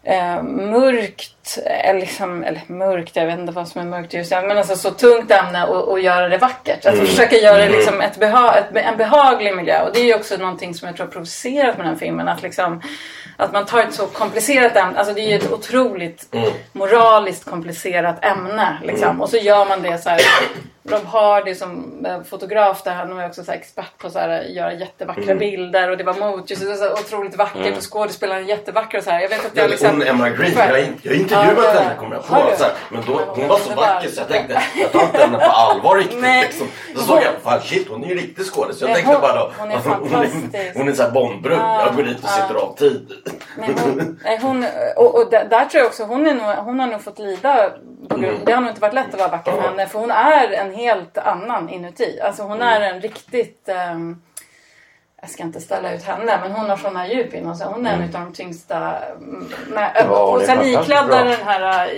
eh, 0.04 0.44
mörkt, 0.44 1.60
eller, 1.66 2.00
liksom, 2.00 2.44
eller 2.44 2.62
mörkt, 2.68 3.16
jag 3.16 3.26
vet 3.26 3.40
inte 3.40 3.52
vad 3.52 3.68
som 3.68 3.82
är 3.82 3.86
mörkt 3.86 4.14
just 4.14 4.32
men 4.32 4.58
alltså 4.58 4.76
så 4.76 4.92
tungt 4.92 5.32
ämne 5.32 5.66
och, 5.66 5.88
och 5.88 6.00
göra 6.00 6.30
det 6.30 6.38
vackert. 6.38 6.86
Alltså 6.86 7.06
försöka 7.06 7.36
göra 7.36 7.58
det 7.58 7.70
liksom 7.70 8.02
ett 8.02 8.18
beha, 8.20 8.56
ett, 8.56 8.66
en 8.76 8.98
behaglig 8.98 9.56
miljö. 9.56 9.82
Och 9.82 9.94
det 9.94 10.00
är 10.00 10.06
ju 10.06 10.16
också 10.16 10.38
någonting 10.38 10.74
som 10.74 10.88
jag 10.88 10.96
tror 10.96 11.06
har 11.06 11.12
provocerat 11.14 11.78
med 11.78 11.86
den 11.88 11.98
filmen. 12.00 12.28
Att, 12.28 12.42
liksom, 12.42 12.82
att 13.40 13.54
man 13.54 13.66
tar 13.66 13.80
ett 13.80 13.94
så 13.94 14.06
komplicerat 14.06 14.76
ämne, 14.76 15.00
alltså 15.00 15.14
det 15.14 15.22
är 15.22 15.30
ju 15.30 15.36
ett 15.36 15.52
otroligt 15.52 16.36
moraliskt 16.72 17.46
komplicerat 17.46 18.26
ämne. 18.26 18.78
Liksom. 18.84 19.22
Och 19.22 19.30
så 19.30 19.38
gör 19.38 19.66
man 19.66 19.82
det 19.82 19.98
så 19.98 20.10
här 20.10 20.22
Rob 20.84 21.06
Hardy 21.06 21.56
som 21.56 22.06
eh, 22.06 22.22
fotograf 22.24 22.84
där, 22.84 22.92
han 22.94 23.16
var 23.18 23.26
också 23.26 23.44
så 23.44 23.52
expert 23.52 23.98
på 23.98 24.10
så 24.10 24.20
att 24.20 24.50
göra 24.50 24.74
jättevackra 24.74 25.24
Mm. 25.24 25.38
bilder 25.38 25.90
och 25.90 25.98
det 25.98 26.04
var 26.04 26.14
motljuset 26.14 26.70
och 26.70 26.76
så 26.76 26.92
otroligt 26.94 27.36
vackert 27.38 27.78
och 27.78 27.92
skådespelaren 27.94 28.44
är 28.44 28.48
jättevacker 28.48 28.98
och 28.98 29.04
så 29.04 29.10
här. 29.10 29.22
Jag 29.22 29.30
vet 29.30 29.46
att 29.46 29.58
jag 29.58 29.70
liksom... 29.70 29.90
Hon 29.90 30.02
Emma 30.02 30.30
Green, 30.30 30.54
jag, 30.58 30.80
jag 31.02 31.16
intervjuat 31.16 31.66
ja. 31.76 31.80
henne 31.82 31.96
kommer 32.00 32.16
jag 32.16 32.28
på. 32.28 32.36
Så 32.58 32.64
här, 32.64 32.74
men 32.90 33.04
då, 33.08 33.22
hon 33.28 33.48
var 33.48 33.58
så 33.58 33.76
vacker 33.76 34.08
så 34.10 34.20
jag 34.22 34.28
tänkte, 34.28 34.62
jag 34.76 34.92
tar 34.92 35.02
inte 35.02 35.18
henne 35.18 35.38
på 35.38 35.52
allvar 35.52 35.96
riktigt. 35.96 36.20
Nej. 36.22 36.42
Liksom. 36.44 36.68
Då 36.96 37.02
såg 37.02 37.18
jag, 37.18 37.34
fan 37.44 37.62
shit 37.62 37.88
hon 37.90 38.04
är 38.04 38.08
ju 38.08 38.16
riktig 38.16 38.46
skådis. 38.46 38.82
Jag 38.82 38.94
tänkte 38.94 39.12
hon- 39.12 39.22
bara 39.22 39.36
då, 39.36 39.52
hon 39.60 39.72
är 39.72 39.76
alltså, 39.76 39.90
hon 39.90 40.14
är, 40.14 40.28
fantastisk. 40.28 40.76
hon 40.78 40.88
är 40.88 40.94
så 40.94 41.04
här 41.04 41.12
Bondbrud. 41.12 41.58
Ja, 41.58 41.86
Jag 41.86 41.96
går 41.96 42.04
dit 42.04 42.24
och 42.24 42.30
sitter 42.30 42.56
av 42.56 42.76
tid. 42.76 43.12
Nej, 43.58 43.70
hon, 43.84 44.14
hon, 44.42 44.66
och, 44.96 45.16
och 45.16 45.30
där, 45.32 45.46
där 45.50 45.66
tror 45.66 45.80
jag 45.80 45.88
också 45.88 46.04
hon, 46.04 46.28
är 46.28 46.34
nog, 46.34 46.46
hon 46.66 46.80
har 46.80 46.88
nog 46.88 47.02
fått 47.04 47.20
lida. 47.20 47.70
På 48.10 48.16
grund, 48.18 48.26
Mm. 48.30 48.46
Det 48.46 48.52
har 48.52 48.62
nog 48.62 48.70
inte 48.70 48.82
varit 48.82 48.94
lätt 48.94 49.14
att 49.14 49.20
vara 49.20 49.30
vacker 49.30 49.52
för 49.52 49.62
henne. 49.62 49.88
För 49.88 50.00
hon 50.00 50.12
är 50.12 50.52
en 50.52 50.69
helt 50.74 51.18
annan 51.18 51.70
inuti. 51.70 52.20
Alltså 52.22 52.44
hon 52.44 52.62
är 52.62 52.82
Mm. 52.82 52.96
en 52.96 53.02
riktigt... 53.02 53.70
ehm, 53.70 54.22
jag 55.22 55.30
ska 55.30 55.44
inte 55.44 55.62
ställa 55.62 55.94
ut 55.94 56.04
henne 56.04 56.40
men 56.42 56.52
hon 56.52 56.70
har 56.70 56.78
såna 56.78 57.08
djup 57.08 57.34
inom 57.34 57.56
sig. 57.56 57.68
Hon 57.68 57.86
är 57.86 57.94
en 57.94 58.04
av 58.04 58.10
de 58.12 58.34
tyngsta. 58.34 58.98
mm, 59.18 59.54
Med, 59.68 59.92
Ja, 59.96 60.26
hon 60.26 60.36
och 60.36 60.42
sen 60.42 60.58
bra. 61.08 61.18
den 61.18 61.28
här 61.46 61.90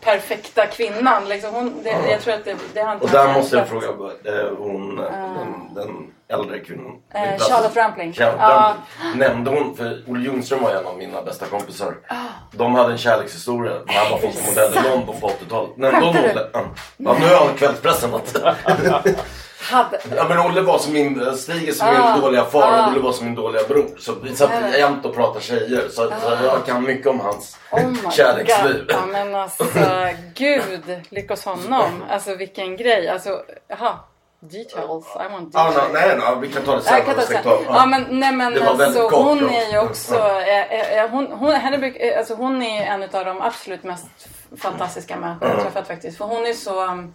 perfekta 0.00 0.66
kvinnan. 0.66 1.28
Liksom 1.28 1.54
hon, 1.54 1.82
det, 1.82 2.10
jag 2.10 2.20
tror 2.20 2.34
att 2.34 2.44
det, 2.44 2.56
det 2.74 2.80
har 2.80 2.92
inte 2.92 3.04
Och 3.04 3.10
där 3.10 3.32
måste 3.32 3.56
jag 3.56 3.68
fråga, 3.68 3.86
eh, 3.86 4.48
hon, 4.58 4.96
den, 4.96 5.74
den 5.74 6.10
äldre 6.28 6.58
kvinnan. 6.58 6.92
Inte 7.14 7.44
Charlotte 7.44 7.76
Rampling. 7.76 8.14
Ja. 8.16 8.32
Rampling. 8.38 9.18
Nämnde 9.20 9.50
hon, 9.50 9.76
för 9.76 10.02
Olle 10.06 10.24
Ljungström 10.24 10.62
var 10.62 10.70
en 10.70 10.86
av 10.86 10.98
mina 10.98 11.22
bästa 11.22 11.46
kompisar. 11.46 11.94
Ah. 12.08 12.14
De 12.52 12.74
hade 12.74 12.92
en 12.92 12.98
kärlekshistoria 12.98 13.72
när 13.86 13.94
han 13.94 14.10
var 14.10 14.18
fotomodell 14.18 14.72
i 14.86 14.88
London 14.88 15.20
på 15.20 15.28
80-talet. 15.28 15.76
Nämnde 15.76 16.06
hon 16.06 16.14
Skämtar 16.14 16.32
du? 16.34 16.40
Olle? 16.40 16.48
Ja, 16.52 16.64
Ja, 16.96 17.16
nu 17.20 17.26
har 17.26 17.32
jag 17.32 17.56
kvällspressen. 17.58 18.10
Hade, 19.70 19.98
ja, 20.16 20.24
men 20.28 20.38
Olle 20.38 20.60
var 20.60 20.78
som 20.78 20.92
min, 20.92 21.36
Stig 21.36 21.68
är 21.68 21.72
som 21.72 21.88
Ah. 21.88 22.12
min 22.12 22.20
dåliga 22.22 22.44
far 22.44 22.62
Ah. 22.62 22.86
och 22.86 22.92
Olle 22.92 23.00
var 23.00 23.12
som 23.12 23.26
min 23.26 23.34
dåliga 23.34 23.62
bror. 23.68 23.86
Så 23.98 24.12
vi 24.22 24.36
satt 24.36 24.50
Ja. 24.72 24.78
jämt 24.78 25.04
och 25.06 25.14
pratade 25.14 25.40
tjejer. 25.44 25.88
Så, 25.88 26.10
så 26.22 26.36
jag 26.44 26.66
kan 26.66 26.82
mycket 26.84 27.06
om 27.06 27.20
hans 27.20 27.58
Oh 27.70 28.10
kärleksliv. 28.10 28.84
Ja 28.88 29.06
men 29.12 29.34
alltså 29.34 29.64
gud, 30.34 31.00
lyckas 31.08 31.44
honom. 31.44 32.04
Alltså 32.10 32.34
vilken 32.34 32.76
grej. 32.76 33.08
Alltså, 33.08 33.42
jaha. 33.68 33.92
Details. 34.40 35.06
I 35.16 35.32
want 35.32 35.50
Ja, 35.54 35.66
details. 35.68 35.92
nej, 35.92 36.16
nej, 36.18 36.36
vi 36.40 36.48
kan 36.52 36.62
ta 36.62 36.74
det 36.76 36.82
sen. 36.82 36.94
Jag 36.96 37.06
kan 37.06 37.14
ta 37.14 37.20
ska 37.20 37.42
sen. 37.42 37.52
Ja 37.68 37.86
men 37.86 38.06
nej 38.10 38.32
men 38.32 38.54
Det 38.54 38.60
var 38.60 38.66
väldigt 38.74 38.86
alltså 38.86 39.08
kort, 39.16 39.26
hon 39.26 39.50
är 39.50 39.72
ju 39.72 39.78
också, 39.78 40.14
eh, 40.14 40.98
eh, 40.98 41.10
hon, 41.10 41.26
hon, 41.32 41.52
henne 41.52 41.86
eh, 41.86 42.18
alltså, 42.18 42.34
hon 42.34 42.62
är 42.62 42.84
en 42.86 43.02
av 43.02 43.24
de 43.24 43.40
absolut 43.42 43.82
mest 43.84 44.06
fantastiska 44.56 45.16
människor 45.16 45.48
jag 45.48 45.60
träffat 45.62 45.86
faktiskt. 45.86 46.18
För 46.18 46.24
hon 46.24 46.46
är 46.46 46.52
så 46.52 46.84
um, 46.84 47.14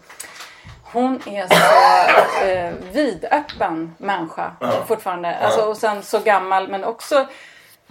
hon 0.91 1.21
är 1.25 1.47
så 1.47 2.45
eh, 2.45 2.73
vidöppen 2.93 3.95
människa 3.97 4.51
fortfarande. 4.87 5.35
Alltså, 5.37 5.61
och 5.61 5.77
sen 5.77 6.03
så 6.03 6.19
gammal 6.19 6.67
men 6.67 6.83
också 6.83 7.25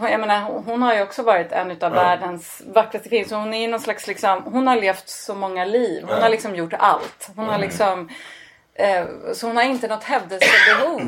jag 0.00 0.20
menar, 0.20 0.40
hon- 0.66 0.82
har 0.82 0.94
ju 0.94 1.02
också 1.02 1.22
varit 1.22 1.52
en 1.52 1.70
av 1.70 1.92
världens 1.92 2.62
vackraste 2.66 3.08
kvinnor. 3.08 3.28
Så 3.28 3.34
hon 3.36 3.54
är 3.54 3.68
någon 3.68 3.80
slags 3.80 4.06
liksom, 4.06 4.42
hon 4.44 4.66
har 4.66 4.76
levt 4.76 5.08
så 5.08 5.34
många 5.34 5.64
liv. 5.64 6.04
Hon 6.08 6.22
har 6.22 6.28
liksom 6.28 6.54
gjort 6.54 6.72
allt. 6.78 7.30
Hon 7.36 7.48
har 7.48 7.58
liksom 7.58 8.08
Så 9.34 9.46
hon 9.46 9.56
har 9.56 9.64
inte 9.64 9.88
något 9.88 10.04
hävdelsebehov 10.04 11.00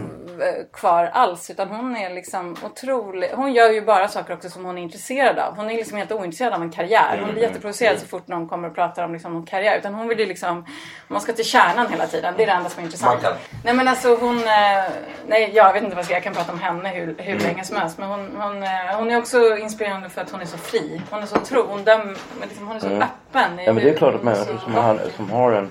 eh, 0.42 0.64
kvar 0.72 1.10
alls. 1.12 1.50
Utan 1.50 1.68
hon 1.68 1.96
är 1.96 2.10
liksom 2.10 2.56
otrolig. 2.64 3.30
Hon 3.34 3.52
gör 3.52 3.70
ju 3.70 3.80
bara 3.82 4.08
saker 4.08 4.34
också 4.34 4.50
som 4.50 4.64
hon 4.64 4.78
är 4.78 4.82
intresserad 4.82 5.38
av. 5.38 5.56
Hon 5.56 5.70
är 5.70 5.74
liksom 5.74 5.98
helt 5.98 6.12
ointresserad 6.12 6.52
av 6.52 6.62
en 6.62 6.70
karriär. 6.70 7.18
Hon 7.24 7.32
blir 7.32 7.42
jätteprovocerad 7.42 7.98
så 7.98 8.06
fort 8.06 8.28
någon 8.28 8.48
kommer 8.48 8.68
och 8.68 8.74
pratar 8.74 9.04
om 9.04 9.12
liksom, 9.12 9.46
karriär. 9.46 9.78
Utan 9.78 9.94
hon 9.94 10.08
vill 10.08 10.18
ju 10.18 10.26
liksom, 10.26 10.66
man 11.08 11.20
ska 11.20 11.32
till 11.32 11.44
kärnan 11.44 11.88
hela 11.90 12.06
tiden. 12.06 12.34
Det 12.36 12.42
är 12.42 12.46
det 12.46 12.52
enda 12.52 12.70
som 12.70 12.80
är 12.80 12.84
intressant. 12.84 13.22
Nej 13.64 13.74
men 13.74 13.88
alltså 13.88 14.16
hon, 14.16 14.36
eh, 14.38 14.84
nej 15.26 15.50
jag 15.54 15.72
vet 15.72 15.82
inte 15.82 15.96
vad 15.96 15.98
jag 15.98 16.04
ska 16.04 16.14
jag 16.14 16.22
kan 16.22 16.34
prata 16.34 16.52
om 16.52 16.58
henne 16.60 16.88
hur, 16.88 17.14
hur 17.18 17.38
länge 17.38 17.64
som 17.64 17.76
helst. 17.76 17.98
Men 17.98 18.08
hon, 18.08 18.36
hon, 18.36 18.62
eh, 18.62 18.68
hon 18.98 19.10
är 19.10 19.18
också 19.18 19.56
inspirerande 19.56 20.08
för 20.08 20.20
att 20.20 20.30
hon 20.30 20.40
är 20.40 20.46
så 20.46 20.58
fri. 20.58 21.02
Hon 21.10 21.22
är 21.22 21.26
så 21.26 21.36
tro, 21.40 21.66
hon, 21.66 21.84
döm, 21.84 22.16
liksom, 22.42 22.66
hon 22.66 22.76
är 22.76 22.80
så 22.80 22.86
öppen. 22.86 23.58
Ja 23.66 23.72
men 23.72 23.84
det 23.84 23.90
är 23.90 23.96
klart 23.96 24.14
att 24.14 24.22
människor 24.22 24.58
som 24.64 24.74
har, 24.74 25.00
som 25.16 25.30
har 25.30 25.52
en, 25.52 25.70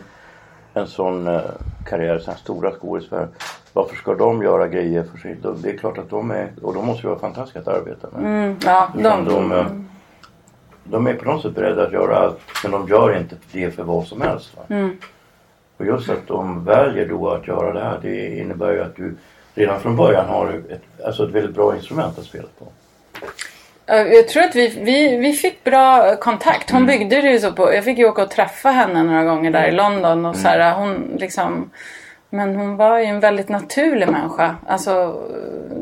en 0.79 0.87
sån 0.87 1.27
eh, 1.27 1.41
karriär, 1.85 2.19
såna 2.19 2.37
stora 2.37 2.71
skådespelare. 2.71 3.27
Varför 3.73 3.95
ska 3.95 4.13
de 4.15 4.43
göra 4.43 4.67
grejer 4.67 5.03
för 5.03 5.17
sig? 5.17 5.37
De- 5.41 5.61
Det 5.61 5.69
är 5.69 5.77
klart 5.77 5.97
att 5.97 6.09
de 6.09 6.31
är, 6.31 6.51
och 6.61 6.73
de 6.73 6.85
måste 6.85 7.03
ju 7.03 7.09
vara 7.09 7.19
fantastiska 7.19 7.59
att 7.59 7.67
arbeta 7.67 8.07
med. 8.17 8.55
Ja, 8.65 8.87
Utan 8.97 9.25
de, 9.25 9.33
de, 9.33 9.51
eh, 9.51 9.65
de 10.83 11.07
är 11.07 11.13
på 11.13 11.25
något 11.25 11.41
sätt 11.41 11.55
beredda 11.55 11.83
att 11.87 11.91
göra 11.93 12.17
allt. 12.17 12.39
Men 12.63 12.71
de 12.71 12.87
gör 12.87 13.17
inte 13.17 13.35
det 13.51 13.71
för 13.71 13.83
vad 13.83 14.05
som 14.07 14.21
helst. 14.21 14.57
Mm. 14.69 14.97
Och 15.77 15.85
just 15.85 16.09
att 16.09 16.27
de 16.27 16.65
väljer 16.65 17.05
då 17.09 17.29
att 17.29 17.47
göra 17.47 17.73
det 17.73 17.79
här. 17.83 17.99
Det 18.01 18.37
innebär 18.37 18.71
ju 18.71 18.81
att 18.81 18.95
du 18.95 19.15
redan 19.55 19.79
från 19.79 19.95
början 19.95 20.25
har 20.29 20.61
ett, 20.69 21.05
alltså 21.05 21.23
ett 21.27 21.31
väldigt 21.31 21.55
bra 21.55 21.75
instrument 21.75 22.19
att 22.19 22.25
spela 22.25 22.47
på. 22.59 22.65
Ja, 23.89 23.95
Jag 23.97 24.27
tror 24.27 24.43
att 24.43 24.55
vi, 24.55 24.67
vi, 24.67 25.17
vi 25.17 25.33
fick 25.33 25.63
bra 25.63 26.15
kontakt. 26.15 26.69
Mm. 26.69 26.81
Hon 26.81 26.87
byggde 26.87 27.21
det 27.21 27.31
ju 27.31 27.39
så 27.39 27.51
på. 27.51 27.73
Jag 27.73 27.83
fick 27.83 27.97
ju 27.97 28.05
åka 28.05 28.23
och 28.23 28.29
träffa 28.31 28.69
henne 28.69 29.03
några 29.03 29.23
gånger 29.23 29.51
där 29.51 29.67
i 29.67 29.71
London. 29.71 30.25
Och 30.25 30.35
så 30.35 30.47
Mm. 30.47 30.61
här, 30.61 30.73
hon 30.79 31.15
liksom, 31.19 31.69
men 32.29 32.55
hon 32.55 32.75
var 32.77 32.99
ju 32.99 33.05
en 33.05 33.19
väldigt 33.19 33.49
naturlig 33.49 34.07
människa. 34.09 34.55
Alltså, 34.67 35.21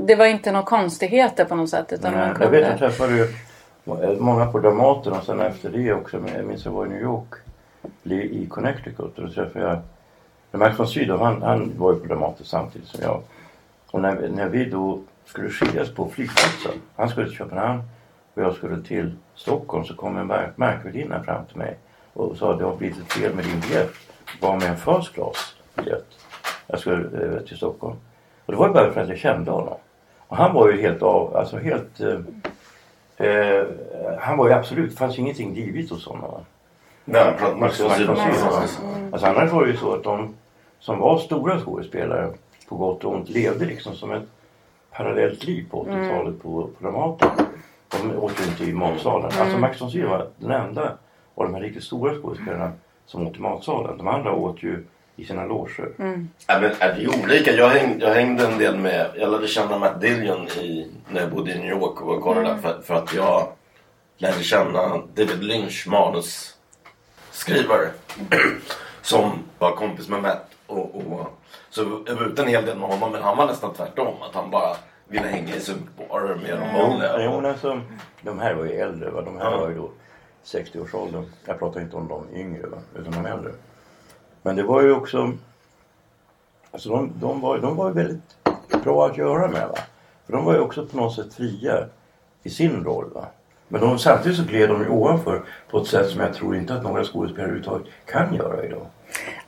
det 0.07 0.15
var 0.15 0.25
inte 0.25 0.51
några 0.51 0.65
konstigheter 0.65 1.45
på 1.45 1.55
något 1.55 1.69
sätt. 1.69 1.93
Utan 1.93 2.13
Nej, 2.13 2.29
jag 2.41 2.49
vet, 2.49 2.67
jag 2.67 2.77
träffade 2.79 3.13
ju 3.17 3.27
många 4.19 4.45
på 4.45 4.59
Dramaten 4.59 5.13
och 5.13 5.23
sen 5.23 5.39
efter 5.39 5.69
det 5.69 5.93
också. 5.93 6.17
Men 6.19 6.33
jag 6.35 6.45
minns 6.45 6.65
jag 6.65 6.71
var 6.71 6.85
i 6.85 6.89
New 6.89 7.01
York 7.01 7.33
i 8.03 8.45
Connecticut 8.49 8.99
och 8.99 9.09
då 9.15 9.29
träffade 9.29 9.65
jag 9.65 9.79
Max 10.59 10.79
von 10.79 10.87
Sydow. 10.87 11.19
Han, 11.23 11.41
han 11.41 11.73
var 11.77 11.93
ju 11.93 11.99
på 11.99 12.05
Dramaten 12.07 12.45
samtidigt 12.45 12.87
som 12.87 12.99
jag. 13.03 13.21
Och 13.91 14.01
när, 14.01 14.29
när 14.35 14.45
vi 14.49 14.65
då 14.65 14.99
skulle 15.25 15.49
skiljas 15.49 15.89
på 15.95 16.09
flygplatsen. 16.09 16.71
Han 16.95 17.09
skulle 17.09 17.27
till 17.27 17.35
Köpenhamn 17.37 17.81
och 18.37 18.43
jag 18.43 18.53
skulle 18.55 18.83
till 18.83 19.15
Stockholm 19.35 19.85
så 19.85 19.95
kom 19.95 20.17
en 20.17 20.27
märk- 20.27 20.51
märkvärdinna 20.57 21.23
fram 21.23 21.45
till 21.45 21.57
mig 21.57 21.77
och 22.13 22.37
sa 22.37 22.51
att 22.53 22.59
det 22.59 22.65
har 22.65 22.75
blivit 22.75 22.97
ett 22.99 23.13
fel 23.13 23.35
med 23.35 23.45
din 23.45 23.59
biljett. 23.59 23.91
Var 24.41 24.53
med 24.55 24.69
en 24.69 24.77
first 24.77 25.13
class 25.13 25.55
biljett. 25.75 26.05
Jag 26.67 26.79
skulle 26.79 26.97
eh, 27.35 27.39
till 27.41 27.57
Stockholm. 27.57 27.95
Och 28.45 28.53
det 28.53 28.57
var 28.59 28.67
ju 28.67 28.73
bara 28.73 28.91
för 28.91 29.01
att 29.01 29.09
jag 29.09 29.17
kände 29.17 29.51
honom. 29.51 29.77
Och 30.27 30.37
han 30.37 30.53
var 30.53 30.71
ju 30.71 30.81
helt 30.81 31.01
av, 31.01 31.37
alltså 31.37 31.57
helt 31.57 31.99
eh, 31.99 33.27
eh, 33.27 33.63
han 34.19 34.37
var 34.37 34.47
ju 34.47 34.53
absolut, 34.53 34.89
det 34.91 34.97
fanns 34.97 35.19
ingenting 35.19 35.53
divigt 35.53 35.89
hos 35.91 36.05
honom. 36.05 36.41
Nej, 37.05 37.33
Max 37.41 37.59
Max 37.59 37.79
von 37.81 37.89
Sydow. 37.89 38.15
von? 38.15 39.09
Alltså 39.11 39.27
annars 39.27 39.51
var 39.51 39.65
det 39.65 39.71
ju 39.71 39.77
så 39.77 39.93
att 39.93 40.03
de 40.03 40.35
som 40.79 40.99
var 40.99 41.17
stora 41.17 41.59
skådespelare 41.59 42.29
på 42.69 42.75
gott 42.75 43.03
och 43.03 43.13
ont 43.13 43.29
levde 43.29 43.65
liksom 43.65 43.95
som 43.95 44.11
ett 44.11 44.23
parallellt 44.91 45.43
liv 45.43 45.65
på 45.71 45.85
80-talet 45.85 46.41
på, 46.43 46.61
på 46.79 46.83
Dramaten. 46.83 47.29
De 47.89 48.17
åt 48.17 48.41
ju 48.41 48.45
inte 48.45 48.63
i 48.63 48.73
matsalen. 48.73 49.31
Alltså 49.39 49.57
Max 49.57 49.81
von 49.81 49.91
Sydow 49.91 50.09
var 50.09 50.27
den 50.37 50.51
enda 50.51 50.97
av 51.35 51.45
de 51.45 51.53
här 51.53 51.61
riktigt 51.61 51.83
stora 51.83 52.21
skådespelarna 52.21 52.71
som 53.05 53.27
åt 53.27 53.35
i 53.35 53.39
matsalen. 53.39 53.97
De 53.97 54.07
andra 54.07 54.33
åt 54.33 54.63
ju 54.63 54.85
i 55.15 55.25
sina 55.25 55.45
loger. 55.45 55.89
Ja, 56.47 56.59
men 56.59 56.71
är 56.79 56.95
det 56.95 57.03
är 57.03 57.23
olika. 57.23 57.51
Jag 57.51 57.69
hängde, 57.69 58.05
jag 58.05 58.13
hängde 58.13 58.47
en 58.47 58.57
del 58.57 58.77
med, 58.77 59.11
jag 59.15 59.31
lärde 59.31 59.47
känna 59.47 59.77
Matt 59.77 60.01
Dillon 60.01 60.47
i, 60.47 60.91
när 61.09 61.21
jag 61.21 61.31
bodde 61.31 61.51
i 61.51 61.59
New 61.59 61.69
York 61.69 62.01
och 62.01 62.21
kollade 62.21 62.47
där 62.47 62.57
för, 62.57 62.81
för 62.81 62.93
att 62.93 63.13
jag 63.13 63.47
lärde 64.17 64.43
känna 64.43 65.01
David 65.15 65.43
Lynch, 65.43 65.87
manusskrivare. 65.87 67.89
som 69.07 69.43
var 69.59 69.71
kompis 69.71 70.09
med 70.09 70.21
Matt. 70.21 70.51
Och, 70.67 70.95
och, 70.95 71.27
så 71.69 72.03
jag 72.05 72.15
var 72.15 72.25
ute 72.25 72.41
en 72.41 72.47
hel 72.47 72.65
del 72.65 72.77
med 72.77 72.89
honom 72.89 73.11
men 73.11 73.23
han 73.23 73.37
var 73.37 73.45
nästan 73.45 73.73
tvärtom. 73.73 74.21
Att 74.21 74.35
han 74.35 74.49
bara 74.49 74.75
ville 75.07 75.27
hänga 75.27 75.55
i 75.55 75.59
sunkbarer 75.59 76.35
med 76.35 76.59
de 76.59 76.73
vanliga. 76.81 77.23
jo, 77.23 77.41
men 77.41 77.45
alltså, 77.51 77.81
de 78.21 78.39
här 78.39 78.53
var 78.53 78.65
ju 78.65 78.71
äldre. 78.71 79.09
Va? 79.09 79.21
De 79.21 79.37
här 79.37 79.51
Ja. 79.51 79.57
var 79.57 79.69
ju 79.69 79.75
då 79.75 79.89
60-årsåldern. 80.45 81.25
Jag 81.45 81.59
pratar 81.59 81.81
inte 81.81 81.95
om 81.95 82.07
de 82.07 82.39
yngre, 82.39 82.67
va? 82.67 82.77
utan 82.95 83.11
de 83.23 83.25
äldre. 83.25 83.51
Men 84.41 84.55
det 84.55 84.63
var 84.63 84.81
ju 84.81 84.91
också... 84.93 85.31
Alltså 86.71 86.89
de, 86.89 87.11
de, 87.15 87.41
var, 87.41 87.57
de 87.57 87.75
var 87.75 87.87
ju 87.87 87.93
väldigt 87.93 88.43
bra 88.83 89.05
att 89.05 89.17
göra 89.17 89.47
med. 89.47 89.67
Va? 89.67 89.77
För 90.25 90.33
de 90.33 90.45
var 90.45 90.53
ju 90.53 90.59
också 90.59 90.85
på 90.85 90.97
något 90.97 91.15
sätt 91.15 91.33
fria 91.33 91.85
i 92.43 92.49
sin 92.49 92.83
roll. 92.83 93.09
Va? 93.15 93.25
Men 93.67 93.81
de, 93.81 93.99
samtidigt 93.99 94.37
så 94.37 94.43
gled 94.43 94.69
de 94.69 94.81
ju 94.81 94.89
ovanför 94.89 95.41
på 95.71 95.77
ett 95.77 95.87
sätt 95.87 96.09
som 96.09 96.21
jag 96.21 96.33
tror 96.33 96.55
inte 96.55 96.73
att 96.73 96.83
några 96.83 97.03
skådespelare 97.03 97.43
överhuvudtaget 97.51 97.87
kan 98.05 98.33
göra 98.33 98.63
idag. 98.65 98.85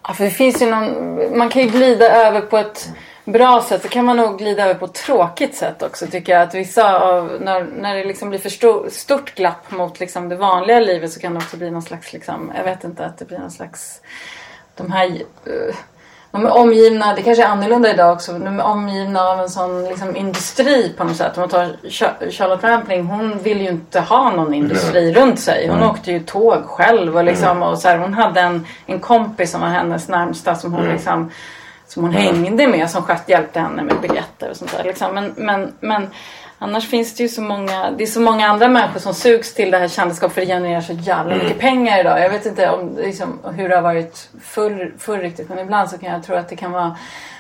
Ja, 0.08 0.14
för 0.14 0.24
det 0.24 0.30
finns 0.30 0.62
ju 0.62 0.70
någon, 0.70 1.38
man 1.38 1.50
kan 1.50 1.62
ju 1.62 1.68
glida 1.70 2.28
över 2.28 2.42
på 2.42 2.58
ett 2.58 2.90
bra 3.32 3.62
sätt. 3.62 3.82
Så 3.82 3.90
kan 3.90 4.06
man 4.06 4.18
nog 4.18 4.38
glida 4.38 4.64
över 4.64 4.74
på 4.74 4.86
ett 4.86 4.94
tråkigt 4.94 5.56
sätt 5.56 5.84
också 5.84 6.08
tycker 6.08 6.34
jag. 6.34 6.42
Att 6.42 6.56
vissa 6.56 7.00
av, 7.00 7.38
när, 7.42 7.64
när 7.64 7.96
det 7.96 8.04
liksom 8.04 8.30
blir 8.30 8.40
för 8.40 8.50
stor, 8.50 8.90
stort 8.90 9.36
glapp 9.36 9.72
mot 9.72 10.00
liksom 10.00 10.30
det 10.30 10.36
vanliga 10.36 10.80
livet 10.80 11.12
så 11.12 11.20
kan 11.20 11.34
det 11.34 11.38
också 11.38 11.58
bli 11.58 11.72
någon 11.72 11.82
slags, 11.82 12.14
liksom, 12.14 12.52
jag 12.58 12.64
vet 12.64 12.84
inte, 12.84 13.06
att 13.06 13.18
det 13.18 13.26
blir 13.26 13.40
någon 13.40 13.52
slags, 13.52 14.02
de 14.76 14.92
här, 14.92 15.06
eh, 15.46 15.76
de 16.32 16.46
är 16.46 16.52
omgivna, 16.58 17.16
det 17.16 17.22
kanske 17.22 17.44
är 17.44 17.48
annorlunda 17.48 17.94
idag 17.94 18.14
också, 18.14 18.34
de 18.34 18.60
är 18.60 18.64
omgivna 18.64 19.22
av 19.22 19.40
en 19.40 19.50
sån 19.50 19.86
liksom, 19.86 20.16
industri 20.16 20.94
på 20.98 21.04
något 21.04 21.16
sätt. 21.16 21.38
Om 21.38 21.42
man 21.42 21.50
tar 21.50 21.66
Cha- 21.84 22.32
Charlotte 22.32 22.64
Rampling, 22.64 23.06
hon 23.06 23.38
vill 23.38 23.62
ju 23.62 23.68
inte 23.70 24.00
ha 24.00 24.32
någon 24.32 24.54
industri 24.54 25.14
runt 25.14 25.40
sig. 25.40 25.68
Hon 25.68 25.84
åkte 25.84 26.12
ju 26.12 26.20
tåg 26.20 26.64
själv 26.66 27.18
och, 27.18 27.24
liksom, 27.24 27.64
och 27.64 27.80
så 27.80 27.88
här, 27.88 27.98
hon 27.98 28.14
hade 28.14 28.42
en, 28.42 28.66
en 28.86 29.00
kompis 29.00 29.52
som 29.52 29.62
var 29.62 29.68
hennes 29.68 30.08
närmsta 30.08 30.56
som 30.56 30.74
hon 30.74 30.86
liksom 30.88 31.32
som 31.90 32.04
hon 32.04 32.14
hängde 32.14 32.68
med 32.68 32.90
som 32.90 33.04
hjälpte 33.26 33.60
henne 33.60 33.84
med 33.84 33.96
biljetter 34.02 34.50
och 34.50 34.56
sånt 34.56 34.78
där. 34.78 34.84
Liksom. 34.84 35.14
Men, 35.14 35.34
men, 35.38 35.74
men 35.80 36.08
annars 36.60 36.90
finns 36.90 37.16
det 37.16 37.24
ju 37.24 37.30
så 37.30 37.42
många, 37.42 37.92
det 37.98 38.04
är 38.04 38.08
så 38.08 38.20
många 38.22 38.48
andra 38.48 38.68
människor 38.68 39.00
som 39.00 39.14
sugs 39.14 39.54
till 39.54 39.72
det 39.72 39.78
här 39.78 39.88
kändisskapet 39.88 40.34
för 40.34 40.42
det 40.42 40.48
genererar 40.48 40.82
så 40.82 40.94
jävla 40.94 41.36
mycket 41.36 41.60
pengar 41.60 42.00
idag. 42.00 42.22
Jag 42.22 42.30
vet 42.30 42.46
inte 42.46 42.70
om, 42.70 42.98
liksom, 42.98 43.40
hur 43.56 43.70
det 43.70 43.76
har 43.76 43.82
varit 43.82 44.30
förr, 44.42 44.94
förr 44.98 45.18
riktigt 45.18 45.50
men 45.50 45.60
ibland 45.60 45.90
så 45.90 45.98
kan 45.98 46.14
jag 46.14 46.24
tro 46.24 46.36
att 46.36 46.50
det 46.50 46.56
kan 46.56 46.72
vara 46.72 46.96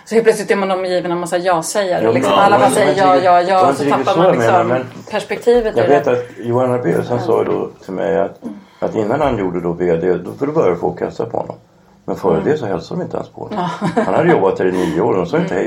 så 0.05 0.15
helt 0.15 0.25
plötsligt 0.25 0.51
är 0.51 0.55
man 0.55 0.71
omgiven 0.71 1.11
av 1.11 1.15
en 1.15 1.19
massa 1.19 1.37
ja-sägare. 1.37 2.03
Ja, 2.03 2.11
liksom, 2.11 2.33
alla 2.33 2.59
bara 2.59 2.69
säger 2.69 2.97
ja, 2.97 3.15
ja, 3.15 3.41
ja. 3.41 3.73
Så 3.73 3.83
tappar 3.83 4.17
man 4.17 4.37
menar, 4.37 4.63
liksom 4.63 4.67
men- 4.67 4.85
perspektivet 5.11 5.77
Jag 5.77 5.87
vet 5.87 6.07
att 6.07 6.25
Johan 6.37 6.71
Arbelius 6.71 7.09
han 7.09 7.21
sa 7.21 7.43
då 7.43 7.69
till 7.83 7.93
mig 7.93 8.19
att, 8.19 8.39
att 8.79 8.95
innan 8.95 9.21
han 9.21 9.37
gjorde 9.37 9.61
då 9.61 9.71
VD 9.73 10.13
då, 10.13 10.33
för 10.33 10.47
då 10.47 10.51
började 10.51 10.75
folk 10.75 11.01
hälsa 11.01 11.25
på 11.25 11.37
honom. 11.37 11.55
Men 12.09 12.17
före 12.17 12.33
Mm. 12.37 12.45
det 12.49 12.57
så 12.57 12.65
hälsade 12.65 12.99
de 12.99 13.03
inte 13.03 13.17
ens 13.17 13.29
på 13.29 13.41
honom. 13.43 13.69
Han 14.05 14.13
hade 14.13 14.31
jobbat 14.31 14.57
där 14.57 14.65
i 14.65 14.71
nio 14.71 15.01
år 15.01 15.11
och 15.11 15.17
de 15.17 15.25
sa 15.25 15.37
inte 15.37 15.53
hej 15.53 15.65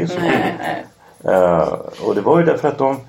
in 0.00 0.08
så 0.08 0.18
Nej, 0.20 0.54
nej. 0.58 1.34
Eh, 1.34 1.68
och 2.06 2.14
det 2.14 2.20
var 2.20 2.38
ju 2.38 2.44
därför 2.44 2.68
att 2.68 2.78
de, 2.78 3.00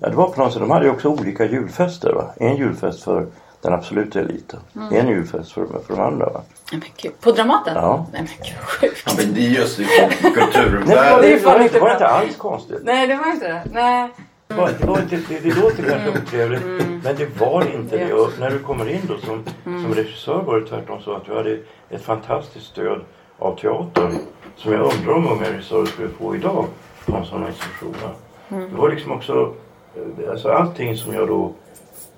ja, 0.00 0.08
det 0.08 0.16
var 0.16 0.28
på 0.28 0.40
något 0.40 0.52
sätt, 0.52 0.60
de 0.60 0.70
hade 0.70 0.84
ju 0.84 0.90
också 0.90 1.08
olika 1.08 1.44
julfester. 1.44 2.12
Va? 2.12 2.24
En 2.36 2.56
julfest 2.56 3.02
för 3.02 3.26
den 3.60 3.72
absoluta 3.74 4.20
eliten. 4.20 4.60
Mm. 4.76 4.94
En 4.94 5.08
julfest 5.08 5.52
för, 5.52 5.66
för 5.66 5.96
de 5.96 6.00
andra. 6.00 6.26
Va? 6.26 6.40
Nej, 6.72 6.80
men 6.80 6.90
gud. 6.96 7.20
På 7.20 7.32
Dramaten? 7.32 7.74
Ja. 7.74 8.06
Nej 8.12 8.20
men 8.22 8.46
gud 8.46 8.58
sjukt. 8.58 9.02
Ja, 9.06 9.12
men 9.18 9.34
det 9.34 9.40
är 9.40 9.50
just 9.50 9.78
Nej, 9.88 9.88
det 10.22 10.28
var, 10.28 10.34
kulturvärlden. 10.34 10.88
Det 10.88 10.94
är 10.94 11.38
det 11.38 11.44
var, 11.44 11.60
inte 11.60 11.74
det 11.74 11.80
var 11.80 11.92
inte 11.92 12.06
alls 12.06 12.36
konstigt. 12.36 12.80
Nej 12.84 13.06
det 13.06 13.16
var 13.16 13.30
inte 13.30 13.48
det. 13.48 13.62
Nej. 13.72 14.08
Det, 14.48 14.54
var, 14.54 14.70
det, 14.80 14.86
var 14.86 14.98
inte, 14.98 15.16
det, 15.28 15.40
det 15.40 15.60
låter 15.60 15.82
kanske 15.82 16.20
otrevligt 16.20 16.62
men 17.04 17.16
det 17.16 17.40
var 17.40 17.74
inte 17.74 17.96
det. 17.98 18.04
Vet. 18.04 18.12
Och 18.12 18.30
när 18.40 18.50
du 18.50 18.58
kommer 18.58 18.88
in 18.90 19.00
då 19.08 19.18
som, 19.18 19.44
som 19.64 19.94
regissör 19.94 20.42
var 20.42 20.60
det 20.60 20.66
tvärtom 20.66 21.02
så 21.02 21.12
att 21.12 21.24
du 21.24 21.34
hade 21.34 21.58
ett 21.90 22.02
fantastiskt 22.02 22.66
stöd 22.66 23.00
av 23.38 23.56
teatern 23.56 24.12
som 24.56 24.72
jag 24.72 24.92
undrar 24.92 25.12
om 25.12 25.28
unga 25.28 25.50
regissörer 25.52 25.86
skulle 25.86 26.08
få 26.08 26.36
idag 26.36 26.66
från 26.98 27.26
sådana 27.26 27.48
institutioner. 27.48 28.10
Det 28.48 28.76
var 28.76 28.90
liksom 28.90 29.12
också 29.12 29.54
eh, 29.96 30.30
alltså 30.30 30.48
allting 30.48 30.96
som 30.96 31.14
jag 31.14 31.28
då 31.28 31.52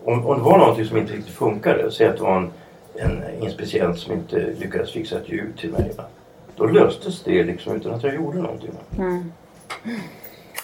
om, 0.05 0.27
om 0.27 0.39
det 0.39 0.45
var 0.45 0.59
någonting 0.59 0.85
som 0.85 0.97
inte 0.97 1.13
riktigt 1.13 1.35
funkade, 1.35 1.91
säg 1.91 2.07
att 2.07 2.17
det 2.17 2.23
var 2.23 2.37
en, 2.37 2.51
en 2.95 3.43
inspicient 3.43 3.99
som 3.99 4.13
inte 4.13 4.55
lyckades 4.59 4.93
fixa 4.93 5.17
ett 5.19 5.29
ljud 5.29 5.57
till 5.59 5.71
mig. 5.73 5.93
Då 6.57 6.67
löstes 6.67 7.23
det 7.23 7.45
liksom 7.45 7.77
utan 7.77 7.93
att 7.95 8.03
jag 8.03 8.15
gjorde 8.15 8.39
någonting. 8.39 8.71
Va? 8.73 9.05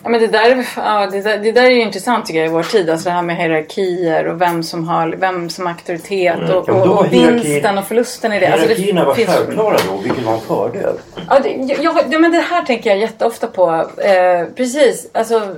Ja, 0.03 0.09
men 0.09 0.21
det, 0.21 0.27
där, 0.27 0.67
ja, 0.77 1.07
det, 1.13 1.21
där, 1.21 1.39
det 1.39 1.53
där 1.53 1.63
är 1.63 1.71
ju 1.71 1.83
intressant 1.83 2.27
tycker 2.27 2.41
jag 2.41 2.49
i 2.49 2.53
vår 2.53 2.63
tid. 2.63 2.91
Alltså 2.91 3.09
det 3.09 3.15
här 3.15 3.23
med 3.23 3.37
hierarkier 3.37 4.27
och 4.27 4.41
vem 4.41 4.63
som 4.63 4.89
har 4.89 5.09
vem 5.09 5.51
som 5.51 5.67
auktoritet 5.67 6.51
och, 6.51 6.69
Mm. 6.69 6.81
Och, 6.83 6.99
och 6.99 7.07
hierarkin- 7.07 7.43
vinsten 7.43 7.79
och 7.79 7.85
förlusten 7.85 8.33
i 8.33 8.41
det. 8.41 8.47
Alltså 8.47 8.67
Hierarkierna 8.69 9.05
var 9.05 9.15
självklara 9.15 9.77
då, 9.91 9.97
vilket 10.03 10.25
var 10.25 10.33
en 10.35 10.41
fördel. 10.41 10.95
Ja, 11.29 11.39
det, 11.43 11.49
jag, 11.83 11.97
ja, 12.11 12.19
men 12.19 12.33
det 12.33 12.39
här 12.39 12.63
tänker 12.63 12.91
jag 12.91 12.99
jätteofta 12.99 13.47
på. 13.47 13.91
Eh, 13.99 14.47
precis. 14.57 15.07
Alltså, 15.13 15.57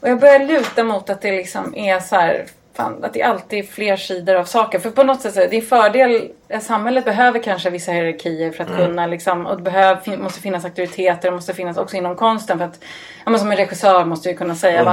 och 0.00 0.08
jag 0.08 0.20
börjar 0.20 0.38
luta 0.38 0.84
mot 0.84 1.10
att 1.10 1.20
det 1.22 1.32
liksom 1.32 1.74
är 1.76 2.00
så 2.00 2.16
här. 2.16 2.44
Fan, 2.76 3.04
att 3.04 3.12
det 3.12 3.22
alltid 3.22 3.58
är 3.58 3.62
fler 3.62 3.96
sidor 3.96 4.34
av 4.34 4.44
saker. 4.44 4.78
För 4.78 4.90
på 4.90 5.02
något 5.02 5.20
sätt 5.20 5.34
så 5.34 5.40
är 5.40 5.48
det 5.48 5.56
en 5.56 5.62
fördel. 5.62 6.28
Samhället 6.60 7.04
behöver 7.04 7.38
kanske 7.38 7.70
vissa 7.70 7.92
hierarkier 7.92 8.50
för 8.52 8.64
att 8.64 8.70
Mm. 8.70 8.86
kunna 8.86 9.06
liksom. 9.06 9.46
Och 9.46 9.56
det 9.56 9.62
behöver, 9.62 10.16
måste 10.16 10.40
finnas 10.40 10.64
auktoriteter. 10.64 11.30
Det 11.30 11.34
måste 11.34 11.54
finnas 11.54 11.76
också 11.76 11.96
inom 11.96 12.16
konsten. 12.16 12.58
För 12.58 12.64
att, 12.64 12.78
ja, 13.24 13.30
men 13.30 13.40
som 13.40 13.50
en 13.50 13.56
regissör 13.56 14.04
måste 14.04 14.28
ju 14.28 14.36
kunna 14.36 14.54
säga. 14.54 14.84
Va, 14.84 14.92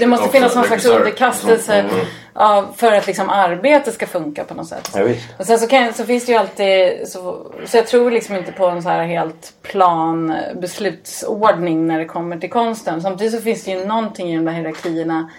det 0.00 0.06
måste 0.06 0.28
finnas 0.28 0.54
någon 0.54 0.64
slags 0.64 0.84
underkastelse. 0.86 1.74
Mm. 1.74 1.90
av- 2.32 2.72
för 2.76 2.92
att 2.92 3.06
liksom 3.06 3.30
arbetet 3.30 3.94
ska 3.94 4.06
funka 4.06 4.44
på 4.44 4.54
något 4.54 4.68
sätt. 4.68 4.90
Ja. 4.94 5.02
Och 5.38 5.46
sen 5.46 5.58
så, 5.58 5.66
kan, 5.66 5.92
så 5.92 6.04
finns 6.04 6.26
det 6.26 6.32
ju 6.32 6.38
alltid, 6.38 7.08
så, 7.08 7.46
så 7.66 7.76
jag 7.76 7.86
tror 7.86 8.10
liksom 8.10 8.36
inte 8.36 8.52
på 8.52 8.66
en 8.66 8.82
så 8.82 8.88
här 8.88 9.04
helt 9.04 9.52
plan 9.62 10.34
beslutsordning 10.60 11.86
när 11.86 11.98
det 11.98 12.04
kommer 12.04 12.36
till 12.38 12.50
konsten. 12.50 13.02
Samtidigt 13.02 13.32
så 13.34 13.40
finns 13.40 13.64
det 13.64 13.70
ju 13.70 13.84
någonting 13.86 14.32
i 14.32 14.36
de 14.36 14.44
där 14.44 14.52
hierarkierna 14.52 15.30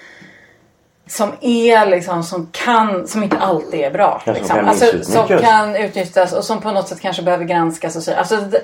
som 1.08 1.32
är 1.42 1.86
liksom, 1.86 2.24
som 2.24 2.50
kan, 2.52 3.08
som 3.08 3.24
inte 3.24 3.38
alltid 3.38 3.80
är 3.80 3.92
bra. 3.92 4.22
Ja, 4.26 4.34
som 4.34 4.34
liksom. 4.34 4.56
kan 4.56 4.68
alltså, 4.68 5.04
som 5.04 5.28
kan 5.28 5.76
utnyttjas 5.76 6.34
och 6.34 6.44
som 6.44 6.62
på 6.62 6.72
något 6.72 6.88
sätt 6.88 7.02
kanske 7.02 7.22
behöver 7.22 7.46
granskas 7.46 7.96
och 7.96 8.04
så. 8.04 8.14
Alltså, 8.14 8.36
det, 8.38 8.62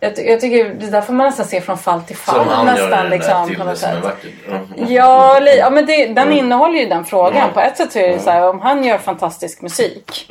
jag, 0.00 0.16
ty- 0.16 0.22
jag 0.22 0.40
tycker 0.40 0.64
det 0.64 0.90
där 0.90 1.00
får 1.00 1.12
man 1.12 1.26
nästan 1.26 1.46
se 1.46 1.60
från 1.60 1.78
fall 1.78 2.02
till 2.02 2.16
fall 2.16 2.46
Som 2.48 2.66
nästan. 2.66 3.08
Liksom, 3.10 3.54
på 3.58 3.64
något 3.64 3.78
sätt. 3.78 4.04
Mm. 4.48 4.92
Ja, 4.92 5.40
ja 5.40 5.70
men 5.70 5.86
det, 5.86 6.06
den 6.06 6.32
innehåller 6.32 6.78
ju 6.78 6.86
den 6.86 7.04
frågan. 7.04 7.52
På 7.54 7.60
ett 7.60 7.76
sätt 7.76 7.92
så 7.92 7.98
är 7.98 8.08
det 8.08 8.18
så 8.18 8.30
här, 8.30 8.48
om 8.48 8.60
han 8.60 8.84
gör 8.84 8.98
fantastisk 8.98 9.62
musik 9.62 10.30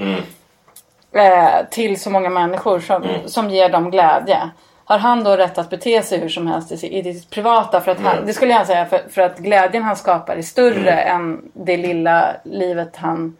eh, 1.16 1.66
till 1.72 2.02
så 2.02 2.10
många 2.10 2.30
människor 2.30 2.80
som, 2.80 3.06
som 3.26 3.50
ger 3.50 3.70
dem 3.70 3.92
glädje. 3.92 4.50
Har 4.88 4.98
han 4.98 5.24
då 5.24 5.36
rätt 5.38 5.58
att 5.58 5.70
bete 5.70 6.02
sig 6.02 6.20
hur 6.20 6.30
som 6.30 6.48
helst 6.48 6.84
i, 6.84 7.02
det 7.02 7.30
privata? 7.30 7.82
För 7.82 7.92
att 7.92 8.00
han, 8.02 8.26
Det 8.26 8.34
skulle 8.34 8.54
jag 8.54 8.68
säga 8.68 8.86
för, 8.86 9.02
för 9.10 9.22
att 9.22 9.38
glädjen 9.38 9.84
han 9.84 9.96
skapar 9.96 10.36
är 10.36 10.42
större 10.42 10.92
än 10.92 11.42
det 11.54 11.78
lilla 11.78 12.36
livet 12.44 12.96
han... 12.96 13.38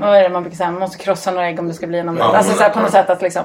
Vad 0.00 0.16
är 0.18 0.22
det 0.22 0.28
man 0.28 0.42
brukar 0.42 0.56
säga? 0.56 0.70
Man 0.70 0.80
måste 0.80 0.98
krossa 0.98 1.30
några 1.30 1.46
ägg 1.48 1.58
om 1.58 1.68
det 1.68 1.74
ska 1.74 1.86
bli 1.86 2.02
någon... 2.02 2.16
Ja, 2.16 2.36
alltså 2.36 2.52
så 2.52 2.62
här, 2.62 2.70
på 2.70 2.80
något 2.80 2.90
sätt 2.90 3.10
att 3.10 3.22
liksom... 3.22 3.42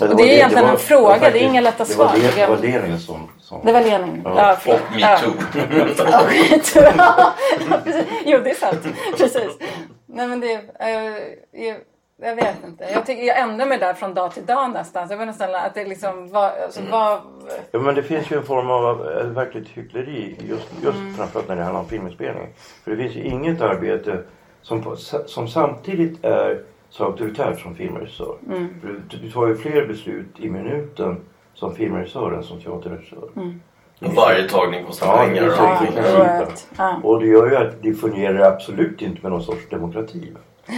Ja, 0.00 0.08
Och 0.08 0.16
det 0.16 0.22
är 0.22 0.34
egentligen 0.34 0.68
en 0.68 0.76
fråga, 0.78 1.08
det 1.08 1.14
är 1.16 1.20
faktiskt- 1.20 1.44
inga 1.44 1.60
lätta 1.60 1.84
det 1.84 1.96
var 1.96 2.08
svar. 2.08 2.18
Det, 2.36 2.40
det 2.40 2.46
var 2.46 2.56
Lenin 2.56 2.98
som... 3.00 3.28
som 3.40 3.60
Det 3.64 3.72
var 3.72 3.80
Lenin. 3.80 4.22
Ja. 4.24 4.56
Ja. 4.66 4.72
Och 4.74 4.80
metoo. 4.96 5.32
Ja, 6.10 6.18
skit. 6.28 6.76
Ja, 6.96 7.32
precis. 7.84 8.04
Jo, 8.24 8.40
det 8.44 8.50
är 8.50 8.54
sant. 8.54 8.80
Precis. 9.18 9.58
Nej, 10.06 10.26
men 10.26 10.40
det... 10.40 10.60
jag, 11.52 11.76
jag 12.24 12.36
vet 12.36 12.64
inte. 12.64 12.84
Jag, 12.92 13.06
tycker, 13.06 13.22
jag 13.22 13.38
ändrar 13.38 13.66
mig 13.66 13.78
där 13.78 13.94
från 13.94 14.14
dag 14.14 14.32
till 14.32 14.46
dag 14.46 14.70
nästan. 14.70 15.08
Jag 15.10 15.26
nästan 15.26 15.54
att 15.54 15.74
det 15.74 15.84
liksom 15.84 16.28
var... 16.28 16.50
Alltså, 16.64 16.80
var 16.90 17.20
Ja, 17.70 17.78
men 17.78 17.94
det 17.94 18.02
finns 18.02 18.30
ju 18.30 18.36
en 18.36 18.42
form 18.42 18.70
av 18.70 19.08
eh, 19.08 19.26
verkligt 19.26 19.68
hyckleri 19.68 20.36
just, 20.48 20.68
just 20.82 21.16
framförallt 21.16 21.48
när 21.48 21.56
det 21.56 21.62
handlar 21.62 21.80
om 21.80 21.88
filminspelning. 21.88 22.48
För 22.84 22.90
det 22.90 22.96
finns 22.96 23.14
ju 23.14 23.24
inget 23.24 23.60
arbete 23.60 24.22
som, 24.62 24.96
som 25.26 25.48
samtidigt 25.48 26.24
är 26.24 26.62
så 26.90 27.04
auktoritärt 27.04 27.60
som 27.60 27.74
filmregissör. 27.74 28.36
För 28.80 28.88
du, 28.88 29.16
du 29.18 29.30
tar 29.30 29.46
ju 29.46 29.56
fler 29.56 29.86
beslut 29.86 30.40
i 30.40 30.50
minuten 30.50 31.20
som 31.54 31.74
filmregissör 31.74 32.32
än 32.32 32.42
som 32.42 32.60
teaterregissör. 32.60 33.28
Och 34.00 34.14
Varje 34.14 34.48
tagning 34.48 34.84
kostar 34.84 35.06
Ja, 35.06 35.16
pengar. 35.18 36.42
och. 36.42 36.52
Ja. 36.78 37.00
Och 37.02 37.20
det 37.20 37.26
gör 37.26 37.50
ju 37.50 37.56
att 37.56 37.82
det 37.82 37.94
fungerar 37.94 38.52
absolut 38.52 39.02
inte 39.02 39.22
med 39.22 39.32
någon 39.32 39.42
sorts 39.42 39.68
demokrati. 39.70 40.32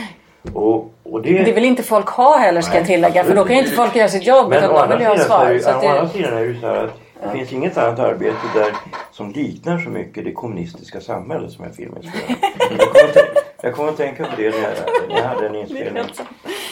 Och, 0.55 0.91
och 1.03 1.23
det, 1.23 1.45
Det 1.45 1.53
vill 1.53 1.65
inte 1.65 1.83
folk 1.83 2.09
ha 2.09 2.37
heller 2.37 2.61
ska 2.61 2.75
jag 2.75 2.81
Nej, 2.81 2.87
tillägga. 2.87 3.25
För 3.25 3.37
då 3.37 3.45
kan 3.45 3.57
inte 3.57 3.71
folk 3.71 3.97
göra 3.97 4.09
sitt 4.09 4.27
jobb. 4.27 4.49
Men 4.49 4.59
Utan 4.59 4.71
de 4.75 4.81
andra, 4.81 4.97
vill 4.97 5.03
ju 5.05 5.09
ha 5.09 5.15
är 5.15 5.19
svar. 5.19 5.59
Så 5.59 5.71
å 5.71 5.73
andra 5.73 6.03
det, 6.03 6.09
sidan 6.09 6.33
är 6.33 6.41
det 6.41 6.47
ju 6.47 6.61
så 6.61 6.67
här 6.67 6.85
att 6.85 7.01
det 7.23 7.31
finns 7.39 7.53
inget 7.53 7.79
annat 7.79 7.99
arbete 7.99 8.37
där 8.55 8.73
som 9.13 9.33
liknar 9.33 9.79
så 9.79 9.91
mycket 9.91 10.25
det 10.25 10.33
kommunistiska 10.33 11.01
samhället 11.01 11.53
som 11.53 11.65
jag, 11.65 11.77
kommer 11.77 11.99
att 11.99 13.15
tänka, 13.15 13.21
jag 13.63 13.75
kommer 13.75 13.89
att 13.89 13.97
tänka 13.97 14.25
på 14.25 14.31
det 14.37 14.51
när 14.51 14.59
jag, 14.59 15.09
när 15.09 15.17
jag 15.17 15.25
hade 15.25 15.47
en 15.47 15.55
inspelning. 15.63 16.05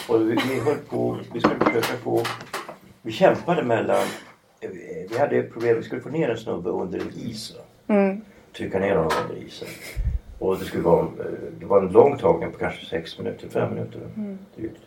Och 0.07 0.21
vi, 0.21 0.37
vi 0.49 0.59
höll 0.59 0.77
på, 0.89 1.17
vi 1.33 1.39
skulle 1.39 1.59
försöka 1.65 1.97
få, 2.03 2.23
vi 3.01 3.11
kämpade 3.11 3.63
mellan, 3.63 4.03
vi 5.09 5.17
hade 5.19 5.43
problem, 5.43 5.77
vi 5.77 5.83
skulle 5.83 6.01
få 6.01 6.09
ner 6.09 6.29
en 6.29 6.37
snubbe 6.37 6.69
under 6.69 6.99
en 6.99 7.11
is. 7.15 7.53
Trycka 8.57 8.79
ner 8.79 8.95
honom 8.95 9.11
under 9.23 9.47
isen. 9.47 9.67
Och 10.39 10.59
det 10.59 10.65
skulle 10.65 10.83
vara, 10.83 11.07
det 11.59 11.65
var 11.65 11.81
en 11.81 11.87
lång 11.87 12.17
tagning 12.17 12.51
på 12.51 12.57
kanske 12.57 12.85
sex 12.85 13.17
minuter, 13.17 13.49
fem 13.49 13.73
minuter. 13.73 13.99
drygt. 14.55 14.81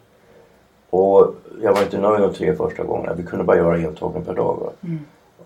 Och 0.90 1.34
jag 1.62 1.72
var 1.72 1.82
inte 1.82 1.98
nöjd 1.98 2.22
de 2.22 2.34
tre 2.34 2.56
första 2.56 2.84
gångerna. 2.84 3.14
Vi 3.14 3.22
kunde 3.22 3.44
bara 3.44 3.56
göra 3.56 3.78
en 3.78 3.94
tagning 3.94 4.24
per 4.24 4.34
dag. 4.34 4.56
Va? 4.56 4.96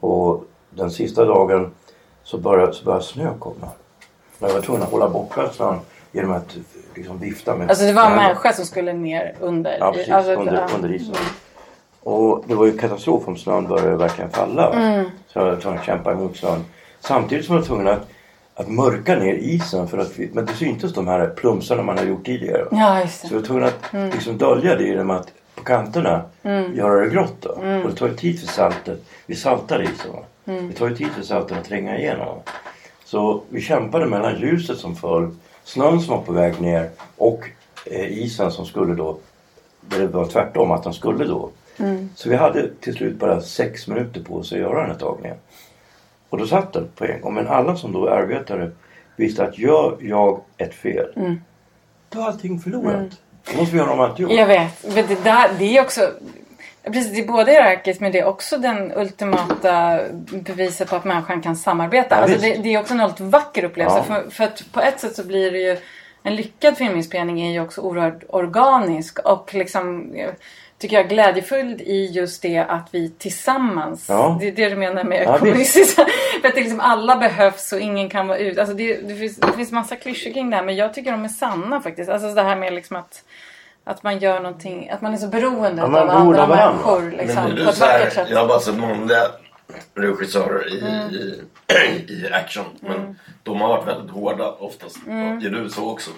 Och 0.00 0.44
den 0.70 0.90
sista 0.90 1.24
dagen 1.24 1.70
så 2.22 2.38
började, 2.38 2.72
så 2.72 2.84
började 2.84 3.04
snö 3.04 3.30
komma. 3.38 3.68
Jag 4.38 4.52
var 4.52 4.60
tvungen 4.60 4.82
att 4.82 4.90
hålla 4.90 5.08
borta 5.08 5.50
snön 5.52 5.78
genom 6.12 6.32
att 6.32 6.56
liksom 6.94 7.18
vifta 7.18 7.56
med 7.56 7.68
alltså 7.68 7.84
det 7.84 7.92
var 7.92 8.10
en 8.10 8.16
människa 8.16 8.52
som 8.52 8.64
skulle 8.64 8.92
ner 8.92 9.34
under. 9.40 9.78
Ja, 9.78 9.92
precis. 9.92 10.12
Alltså, 10.12 10.32
under, 10.32 10.54
ja. 10.54 10.68
under 10.76 10.94
isen. 10.94 11.14
Och 12.00 12.44
det 12.46 12.54
var 12.54 12.66
ju 12.66 12.78
katastrof 12.78 13.28
om 13.28 13.36
snön 13.36 13.68
började 13.68 13.96
verkligen 13.96 14.30
falla. 14.30 14.72
Mm. 14.72 15.04
Så 15.26 15.38
jag 15.38 15.44
var 15.44 15.56
tvungen 15.56 15.78
att 15.78 15.86
kämpa 15.86 16.12
emot 16.12 16.36
snön. 16.36 16.64
Samtidigt 17.00 17.46
som 17.46 17.54
jag 17.54 17.60
var 17.60 17.66
tvungen 17.66 17.88
att, 17.88 18.08
att 18.62 18.68
mörka 18.68 19.16
ner 19.18 19.34
isen 19.34 19.88
för 19.88 19.98
att 19.98 20.18
vi, 20.18 20.30
men 20.32 20.46
det 20.46 20.52
syntes 20.52 20.94
de 20.94 21.08
här 21.08 21.26
plumsarna 21.26 21.82
man 21.82 21.98
hade 21.98 22.10
gjort 22.10 22.24
tidigare. 22.26 22.66
Ja, 22.70 23.00
just 23.00 23.20
Så 23.20 23.26
det. 23.28 23.34
jag 23.34 23.40
var 23.40 23.46
tvungen 23.46 23.64
att 23.64 24.14
liksom 24.14 24.38
dölja 24.38 24.76
det 24.76 24.84
genom 24.84 25.10
att 25.10 25.28
på 25.54 25.64
kanterna 25.64 26.22
göra 26.74 27.00
det 27.00 27.10
grått. 27.10 27.36
Då. 27.40 27.48
Och 27.50 27.90
det 27.90 27.96
tar 27.96 28.08
ju 28.08 28.16
tid 28.16 28.40
för 28.40 28.46
saltet. 28.46 29.02
Vi 29.26 29.34
saltar 29.34 29.82
isen. 29.82 30.12
Va? 30.12 30.18
Det 30.44 30.72
tar 30.72 30.88
ju 30.88 30.96
tid 30.96 31.08
för 31.08 31.22
saltet 31.22 31.58
att 31.58 31.64
tränga 31.64 31.98
igenom. 31.98 32.38
Så 33.04 33.42
vi 33.48 33.60
kämpade 33.60 34.06
mellan 34.06 34.40
ljuset 34.40 34.78
som 34.78 34.96
föll, 34.96 35.30
snön 35.64 36.00
som 36.00 36.16
var 36.16 36.22
på 36.22 36.32
väg 36.32 36.60
ner 36.60 36.90
och 37.16 37.48
eh, 37.86 38.12
isen 38.18 38.50
som 38.50 38.66
skulle 38.66 38.94
då, 38.94 39.18
det 39.80 40.06
var 40.06 40.26
tvärtom 40.26 40.70
att 40.70 40.82
den 40.84 40.92
skulle 40.92 41.24
då 41.24 41.50
Så 42.14 42.28
vi 42.28 42.36
hade 42.36 42.70
till 42.80 42.94
slut 42.94 43.18
bara 43.18 43.40
sex 43.40 43.88
minuter 43.88 44.20
på 44.22 44.34
oss 44.36 44.52
att 44.52 44.58
göra 44.58 44.80
den 44.80 44.90
här 44.90 44.98
tagningen. 44.98 45.36
Och 46.32 46.38
då 46.38 46.46
satt 46.46 46.72
den 46.72 46.88
på 46.96 47.04
en 47.04 47.20
gång. 47.20 47.34
Men 47.34 47.48
alla 47.48 47.76
som 47.76 47.92
då 47.92 48.10
arbetade 48.10 48.70
visste 49.16 49.44
att 49.44 49.58
gör 49.58 49.96
jag 50.00 50.40
ett 50.56 50.74
fel 50.74 51.12
då 52.08 52.20
är 52.20 52.24
allting 52.26 52.58
förlorat. 52.58 53.10
Då 53.52 53.58
måste 53.58 53.72
vi 53.72 53.78
göra 53.78 53.92
om 53.92 54.00
alltihop. 54.00 54.32
Jag 54.32 54.46
vet. 54.46 54.94
Men 54.94 55.06
det, 55.06 55.24
där, 55.24 55.50
det 55.58 55.76
är 55.76 55.82
också... 55.82 56.10
Precis, 56.84 57.12
det 57.12 57.20
är 57.20 57.26
både 57.26 57.52
Irakis 57.52 58.00
men 58.00 58.12
det 58.12 58.18
är 58.18 58.26
också 58.26 58.58
den 58.58 58.92
ultimata 58.92 60.00
beviset 60.30 60.90
på 60.90 60.96
att 60.96 61.04
människan 61.04 61.42
kan 61.42 61.56
samarbeta. 61.56 62.16
Ja, 62.16 62.22
alltså 62.22 62.38
det, 62.38 62.54
det 62.54 62.74
är 62.74 62.80
också 62.80 62.94
en 62.94 62.98
väldigt 62.98 63.20
vacker 63.20 63.64
upplevelse. 63.64 64.04
Ja. 64.08 64.14
För, 64.14 64.30
för 64.30 64.44
att 64.44 64.72
på 64.72 64.80
ett 64.80 65.00
sätt 65.00 65.16
så 65.16 65.24
blir 65.24 65.50
det 65.50 65.58
ju... 65.58 65.76
En 66.22 66.36
lyckad 66.36 66.76
filminspelning 66.76 67.40
är 67.40 67.52
ju 67.52 67.60
också 67.60 67.80
oerhört 67.80 68.24
organisk 68.28 69.18
och 69.18 69.54
liksom... 69.54 70.14
Tycker 70.82 70.96
jag 70.96 71.08
glädjefull 71.08 71.80
i 71.80 72.10
just 72.12 72.42
det 72.42 72.58
att 72.58 72.88
vi 72.90 73.10
tillsammans. 73.10 74.06
Ja. 74.08 74.36
Det 74.40 74.48
är 74.48 74.52
det 74.52 74.68
du 74.68 74.76
menar 74.76 75.04
med 75.04 75.22
Ja, 75.26 75.38
kommunistiskt. 75.38 75.94
för 76.40 76.48
att 76.48 76.54
det 76.54 76.60
liksom 76.60 76.80
alla 76.80 77.16
behövs 77.16 77.72
och 77.72 77.80
ingen 77.80 78.08
kan 78.08 78.28
vara 78.28 78.38
ut. 78.38 78.58
Alltså 78.58 78.74
det, 78.74 78.96
det, 79.08 79.14
finns, 79.14 79.36
det 79.36 79.52
finns 79.52 79.72
massa 79.72 79.96
klyschor 79.96 80.32
kring 80.32 80.50
det 80.50 80.56
här 80.56 80.64
men 80.64 80.76
jag 80.76 80.94
tycker 80.94 81.12
de 81.12 81.24
är 81.24 81.28
sanna 81.28 81.80
faktiskt. 81.80 82.10
Alltså 82.10 82.28
det 82.34 82.42
här 82.42 82.56
med 82.56 82.72
liksom 82.72 82.96
att 82.96 83.22
att 83.84 84.02
man 84.02 84.18
gör 84.18 84.40
någonting, 84.40 84.90
att 84.90 85.00
man 85.02 85.12
är 85.14 85.18
så 85.18 85.26
beroende 85.28 85.82
Ja, 85.82 85.86
av 85.86 85.94
andra 85.96 86.42
av 86.42 86.48
varandra. 86.48 86.72
människor. 86.72 87.10
Liksom, 87.18 87.42
Men 87.42 87.50
på 87.50 87.56
du 87.56 87.68
ett 87.68 87.74
så 87.76 87.84
här, 87.84 87.98
vackert 87.98 88.14
sätt. 88.14 88.28
jag 88.30 88.38
har 88.38 88.46
bara 88.48 88.60
sett 88.60 88.78
manliga 88.78 89.22
regissörer 89.94 90.74
i, 90.74 90.80
Mm. 90.80 91.10
i, 91.10 91.40
i 92.12 92.28
action. 92.32 92.64
Men 92.80 93.18
de 93.42 93.60
har 93.60 93.68
varit 93.68 93.88
väldigt 93.88 94.10
hårda 94.10 94.50
oftast. 94.52 94.96
Mm. 95.06 95.36
Är 95.38 95.50
du 95.50 95.68
så 95.68 95.90
också? 95.90 96.10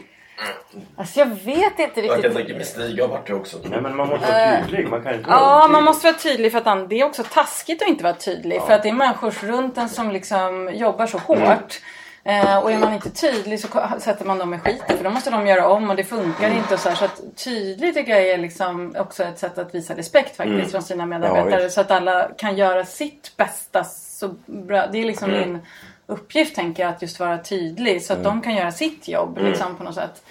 Alltså 0.96 1.18
jag 1.18 1.26
vet 1.26 1.78
inte 1.78 1.80
Jag 1.80 1.94
kan 1.94 2.02
riktigt. 2.02 2.34
tänka 2.36 2.54
mig 2.54 2.64
Stig 2.64 3.00
har 3.00 3.08
varit 3.08 3.26
det 3.26 3.34
också. 3.34 3.58
Nej 3.64 3.80
men 3.80 3.96
man 3.96 4.08
måste 4.08 4.32
vara 4.32 4.62
tydlig. 4.62 4.88
Man 4.88 5.02
kan 5.02 5.14
inte 5.14 5.30
vara 5.30 5.40
Ja, 5.40 5.68
man 5.68 5.84
måste 5.84 6.06
vara 6.06 6.16
tydlig 6.16 6.52
för 6.52 6.58
att 6.58 6.90
det 6.90 7.00
är 7.00 7.04
också 7.04 7.22
taskigt 7.22 7.82
att 7.82 7.88
inte 7.88 8.04
vara 8.04 8.14
tydlig. 8.14 8.62
För 8.62 8.72
att 8.72 8.82
det 8.82 8.88
är 8.88 8.92
människor 8.92 9.30
runt 9.30 9.78
en 9.78 9.88
som 9.88 10.10
liksom 10.10 10.70
jobbar 10.74 11.06
så 11.06 11.18
hårt. 11.18 11.80
Eh, 12.26 12.58
och 12.58 12.72
är 12.72 12.78
man 12.78 12.92
inte 12.92 13.10
tydlig 13.10 13.60
så 13.60 13.68
sätter 13.98 14.24
man 14.24 14.38
dem 14.38 14.54
i 14.54 14.58
skiten 14.58 14.96
för 14.96 15.04
då 15.04 15.10
måste 15.10 15.30
de 15.30 15.46
göra 15.46 15.68
om 15.68 15.90
och 15.90 15.96
det 15.96 16.04
funkar 16.04 16.50
inte. 16.50 16.74
Och 16.74 16.80
så, 16.80 16.88
här. 16.88 16.96
så 16.96 17.04
att 17.04 17.20
tydlig 17.44 17.94
tycker 17.94 18.12
jag 18.12 18.26
är 18.28 18.38
liksom 18.38 18.94
också 18.98 19.22
ett 19.24 19.38
sätt 19.38 19.58
att 19.58 19.74
visa 19.74 19.96
respekt 19.96 20.36
faktiskt 20.36 20.70
från 20.70 20.82
sina 20.82 21.06
medarbetare. 21.06 21.62
visst. 21.62 21.74
så 21.74 21.80
att 21.80 21.90
alla 21.90 22.30
kan 22.38 22.56
göra 22.56 22.84
sitt 22.84 23.36
bästa 23.36 23.84
så 23.84 24.28
bra. 24.46 24.86
Det 24.92 24.98
är 24.98 25.04
liksom 25.04 25.30
min 25.30 25.58
uppgift 26.06 26.54
tänker 26.54 26.82
jag 26.82 26.92
att 26.92 27.02
just 27.02 27.20
vara 27.20 27.38
tydlig 27.38 28.02
så 28.02 28.12
att 28.12 28.24
de 28.24 28.40
kan 28.40 28.54
göra 28.54 28.72
sitt 28.72 29.08
jobb 29.08 29.38
liksom, 29.38 29.76
på 29.76 29.84
något 29.84 29.94
sätt. 29.94 30.22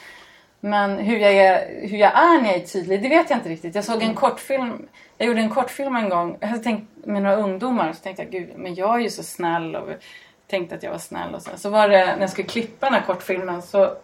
Men 0.59 0.97
hur 0.97 1.17
jag, 1.17 1.33
är, 1.33 1.87
hur 1.87 1.97
jag 1.97 2.11
är 2.11 2.41
när 2.41 2.49
jag 2.49 2.55
är 2.61 2.65
tydlig, 2.65 3.01
det 3.01 3.09
vet 3.09 3.29
jag 3.29 3.39
inte 3.39 3.49
riktigt. 3.49 3.75
Jag 3.75 3.83
såg 3.83 4.01
en 4.03 4.15
kortfilm, 4.15 4.87
jag 5.17 5.27
gjorde 5.27 5.41
en 5.41 5.49
kortfilm 5.49 5.95
en 5.95 6.09
gång 6.09 6.37
jag 6.39 6.47
hade 6.47 6.63
tänkt, 6.63 7.05
med 7.05 7.23
några 7.23 7.35
ungdomar. 7.35 7.93
Så 7.93 8.03
tänkte 8.03 8.23
jag, 8.23 8.31
gud, 8.31 8.49
men 8.55 8.75
jag 8.75 8.95
är 8.95 8.99
ju 8.99 9.09
så 9.09 9.23
snäll 9.23 9.75
och 9.75 9.89
tänkte 10.47 10.75
att 10.75 10.83
jag 10.83 10.91
var 10.91 10.97
snäll. 10.97 11.35
Och 11.35 11.41
så. 11.41 11.49
så 11.55 11.69
var 11.69 11.89
det, 11.89 12.05
när 12.05 12.21
jag 12.21 12.29
skulle 12.29 12.47
klippa 12.47 12.85
den 12.85 12.93
här 12.93 13.01
kortfilmen 13.01 13.61
så 13.61 13.95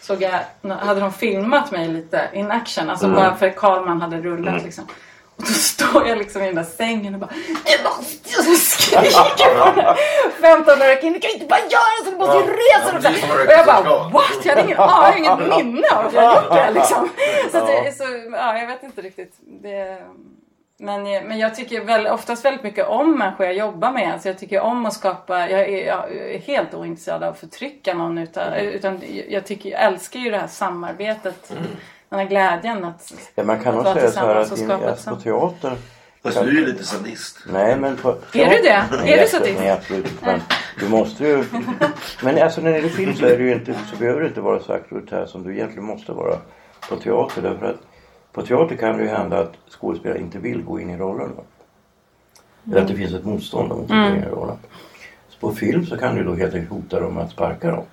såg 0.00 0.22
jag, 0.22 0.40
hade 0.74 1.00
de 1.00 1.12
filmat 1.12 1.70
mig 1.70 1.88
lite 1.88 2.28
in 2.32 2.50
action. 2.50 2.90
Alltså 2.90 3.08
bara 3.08 3.36
för 3.36 3.50
Karlman 3.50 4.00
hade 4.00 4.20
rullat 4.20 4.64
liksom. 4.64 4.84
Och 5.36 5.42
då 5.42 5.52
står 5.52 6.08
jag 6.08 6.18
liksom 6.18 6.42
i 6.42 6.46
den 6.46 6.54
där 6.54 6.62
sängen 6.64 7.14
och 7.14 7.20
bara 7.20 7.30
Du 7.64 7.84
måste 7.84 8.56
skriker 8.56 9.58
på 9.58 9.80
den 9.80 10.64
15-åriga 10.64 10.96
killen. 10.96 11.12
Du 11.12 11.20
kan 11.20 11.30
inte 11.30 11.46
bara 11.46 11.60
göra 11.60 12.04
så, 12.04 12.10
du 12.10 12.16
måste 12.16 12.36
ju 12.36 12.42
resa 12.42 13.10
dig. 13.10 13.20
Som 13.20 13.30
Och 13.30 13.46
jag 13.48 13.66
bara 13.66 14.08
what? 14.08 14.44
Jag 14.44 14.56
hade 14.56 14.66
ingen, 14.66 14.78
ah, 14.80 15.12
jag 15.22 15.30
har 15.30 15.38
inget 15.38 15.56
minne 15.56 15.88
av 15.92 16.06
att 16.06 16.12
jag 16.12 16.34
gjort 16.34 16.52
det 16.52 16.70
liksom. 16.70 17.08
Så, 17.52 17.58
att 17.58 17.68
är 17.68 17.90
så 17.90 18.04
ja, 18.32 18.58
jag 18.58 18.66
vet 18.66 18.82
inte 18.82 19.02
riktigt. 19.02 19.34
Det, 19.40 19.98
men, 20.78 21.02
men 21.02 21.38
jag 21.38 21.54
tycker 21.54 21.80
väl, 21.80 22.06
oftast 22.06 22.44
väldigt 22.44 22.62
mycket 22.62 22.86
om 22.86 23.18
människor 23.18 23.46
jag 23.46 23.54
jobbar 23.54 23.92
med. 23.92 24.12
Alltså 24.12 24.28
jag 24.28 24.38
tycker 24.38 24.60
om 24.60 24.86
att 24.86 24.94
skapa, 24.94 25.50
jag 25.50 25.60
är, 25.60 25.86
jag 25.86 26.16
är 26.16 26.38
helt 26.38 26.74
ointresserad 26.74 27.22
av 27.22 27.32
att 27.32 27.40
förtrycka 27.40 27.94
någon. 27.94 28.18
Utan, 28.18 28.52
utan 28.54 29.00
jag, 29.28 29.46
tycker, 29.46 29.70
jag 29.70 29.82
älskar 29.82 30.20
ju 30.20 30.30
det 30.30 30.38
här 30.38 30.46
samarbetet. 30.46 31.52
Den 32.14 32.20
här 32.20 32.28
glädjen 32.28 32.84
att 32.84 33.12
Ja, 33.34 33.44
man 33.44 33.60
kan 33.60 33.78
att 33.78 33.84
vara 33.84 33.94
säga 33.94 34.10
så 34.10 34.20
här 34.20 34.44
tillsammans 34.44 34.52
att 34.52 34.52
och 34.52 34.58
skapa 34.58 34.90
alltså, 34.90 35.10
på 35.10 35.16
teater 35.16 35.76
Fast 36.22 36.40
du 36.40 36.48
är 36.48 36.52
ju 36.52 36.66
lite 36.66 36.84
sadist. 36.84 37.38
Nej 37.52 37.76
men 37.76 37.96
på 37.96 38.08
Är 38.08 38.16
du 38.32 38.62
det? 38.62 38.84
Nej, 38.90 39.12
Är 39.12 39.22
du 39.22 39.28
sadist? 39.28 39.58
Nej 39.60 39.70
absolut. 39.70 40.22
Men 40.22 40.40
du 40.80 40.88
måste 40.88 41.24
ju... 41.24 41.44
Men 42.22 42.42
alltså 42.42 42.60
när 42.60 42.72
det 42.72 42.78
är 42.78 42.88
film 42.88 43.14
så 43.14 43.26
är 43.26 43.38
det 43.38 43.44
ju 43.44 43.52
inte, 43.52 43.74
så 43.90 43.96
behöver 43.96 44.20
det 44.20 44.26
inte 44.26 44.40
vara 44.40 44.60
så 44.60 44.72
auktoritär 44.72 45.26
som 45.26 45.42
du 45.42 45.54
egentligen 45.54 45.84
måste 45.84 46.12
vara 46.12 46.38
på 46.88 46.96
teater. 46.96 47.42
Därför 47.42 47.66
att 47.66 47.80
på 48.32 48.42
teater 48.42 48.76
kan 48.76 48.96
det 48.96 49.02
ju 49.02 49.08
hända 49.08 49.38
att 49.38 49.52
skådespelare 49.68 50.18
inte 50.18 50.38
vill 50.38 50.62
gå 50.62 50.80
in 50.80 50.90
i 50.90 50.96
rollen. 50.96 51.30
Eller 52.66 52.80
att 52.80 52.88
det 52.88 52.94
finns 52.94 53.14
ett 53.14 53.24
motstånd 53.24 53.72
om 53.72 53.80
att 53.80 53.88
gå 53.88 53.94
in 53.94 54.24
i 54.24 54.26
rollen. 54.26 54.56
Så 55.28 55.38
på 55.38 55.54
film 55.54 55.86
så 55.86 55.96
kan 55.96 56.16
du 56.16 56.24
då 56.24 56.34
helt 56.34 56.54
enkelt 56.54 56.72
hota 56.72 57.00
dem 57.00 57.18
att 57.18 57.30
sparka 57.30 57.70
dem. 57.70 57.84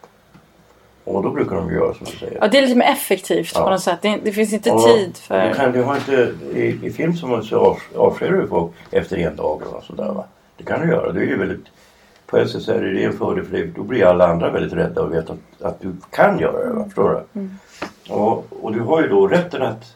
Och 1.16 1.24
då 1.24 1.30
brukar 1.32 1.56
de 1.56 1.72
göra 1.74 1.94
som 1.94 2.06
du 2.06 2.18
säger. 2.18 2.38
Ja, 2.42 2.48
det 2.48 2.58
är 2.58 2.62
lite 2.62 2.76
mer 2.78 2.86
effektivt 2.92 3.52
Ja. 3.56 3.64
på 3.64 3.70
något 3.70 3.82
sätt. 3.82 4.00
Det, 4.02 4.20
det 4.24 4.32
finns 4.32 4.54
inte 4.54 4.72
Och 4.72 4.84
tid 4.86 5.10
Du, 5.16 5.22
för... 5.22 5.54
kan, 5.54 5.72
du 5.72 5.84
har 5.84 5.96
inte, 5.96 6.34
i, 6.54 6.80
I 6.84 6.92
film 6.92 7.14
så 7.16 7.28
du 7.50 7.56
avskedar 7.98 8.32
du 8.38 8.48
folk 8.48 8.72
efter 8.92 9.18
en 9.18 9.36
dag 9.36 9.62
och 9.72 9.84
sådär 9.84 10.12
va. 10.14 10.24
Det 10.58 10.64
kan 10.64 10.82
du 10.82 10.88
göra. 10.88 11.12
Det 11.12 11.20
är 11.20 11.26
ju 11.26 11.38
väldigt, 11.38 11.66
på 12.26 12.46
så 12.48 12.72
är 12.72 12.82
det 12.82 13.04
en 13.04 13.14
fördel 13.14 13.46
för 13.46 13.52
dig. 13.52 13.72
Då 13.76 13.84
blir 13.84 14.06
alla 14.06 14.28
andra 14.28 14.50
väldigt 14.52 14.74
rädda 14.74 15.02
och 15.02 15.14
vet 15.14 15.30
att, 15.30 15.38
att 15.62 15.82
du 15.82 15.94
kan 16.12 16.40
göra 16.40 16.66
det. 16.68 16.74
Va? 16.74 16.84
Förstår 16.86 17.24
du? 17.34 17.50
Och, 18.14 18.46
och 18.62 18.74
du 18.74 18.80
har 18.80 19.02
ju 19.02 19.08
då 19.08 19.28
rätten 19.28 19.62
att 19.62 19.96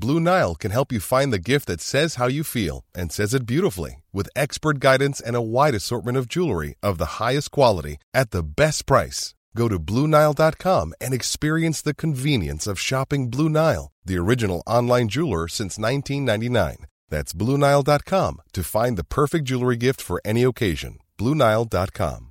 Blue 0.00 0.18
Nile 0.18 0.54
can 0.54 0.70
help 0.70 0.92
you 0.92 0.98
find 0.98 1.30
the 1.30 1.38
gift 1.38 1.66
that 1.66 1.82
says 1.82 2.14
how 2.14 2.26
you 2.26 2.42
feel 2.42 2.84
and 2.94 3.12
says 3.12 3.34
it 3.34 3.44
beautifully 3.44 4.02
with 4.14 4.34
expert 4.34 4.80
guidance 4.80 5.20
and 5.20 5.36
a 5.36 5.42
wide 5.42 5.74
assortment 5.74 6.16
of 6.16 6.26
jewelry 6.26 6.74
of 6.82 6.96
the 6.96 7.20
highest 7.20 7.50
quality 7.50 7.98
at 8.14 8.30
the 8.30 8.42
best 8.42 8.86
price. 8.86 9.34
Go 9.54 9.68
to 9.68 9.78
BlueNile.com 9.78 10.94
and 11.02 11.12
experience 11.12 11.82
the 11.82 11.92
convenience 11.92 12.66
of 12.66 12.80
shopping 12.80 13.28
Blue 13.28 13.50
Nile, 13.50 13.92
the 14.02 14.16
original 14.16 14.62
online 14.66 15.08
jeweler 15.08 15.48
since 15.48 15.76
1999. 15.78 16.86
That's 17.10 17.34
BlueNile.com 17.34 18.40
to 18.54 18.62
find 18.62 18.96
the 18.96 19.04
perfect 19.04 19.44
jewelry 19.44 19.76
gift 19.76 20.00
for 20.00 20.18
any 20.24 20.44
occasion. 20.44 20.98
BlueNile.com. 21.18 22.30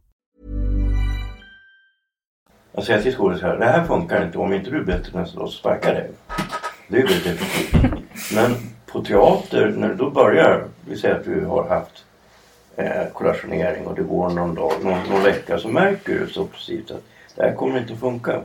att 2.79 2.85
säga 2.85 3.01
till 3.01 3.15
skådespelare 3.15 3.57
det 3.57 3.65
här 3.65 3.83
funkar 3.85 4.25
inte 4.25 4.37
om 4.37 4.53
inte 4.53 4.69
du 4.69 4.77
är 4.77 4.83
bättre 4.83 5.19
nästa 5.19 5.39
så 5.39 5.47
sparkar 5.47 5.93
dig. 5.93 6.11
Det 6.91 6.97
är 6.97 7.07
väldigt 7.07 7.25
effektivt. 7.25 8.33
Men 8.33 8.55
på 8.85 9.01
teater 9.03 9.73
när 9.77 9.89
du 9.89 9.95
då 9.95 10.09
börjar, 10.09 10.63
vi 10.89 10.97
säger 10.97 11.15
att 11.15 11.25
du 11.25 11.45
har 11.45 11.67
haft 11.67 12.03
eh, 12.75 13.07
kollationering 13.13 13.87
och 13.87 13.95
det 13.95 14.01
går 14.01 14.29
någon 14.29 14.55
dag, 14.55 14.73
någon, 14.81 14.99
någon 15.09 15.23
vecka 15.23 15.59
så 15.59 15.67
märker 15.67 16.19
du 16.19 16.27
så 16.27 16.45
precis 16.45 16.91
att 16.91 17.03
det 17.35 17.43
här 17.43 17.55
kommer 17.55 17.79
inte 17.79 17.93
att 17.93 17.99
funka. 17.99 18.41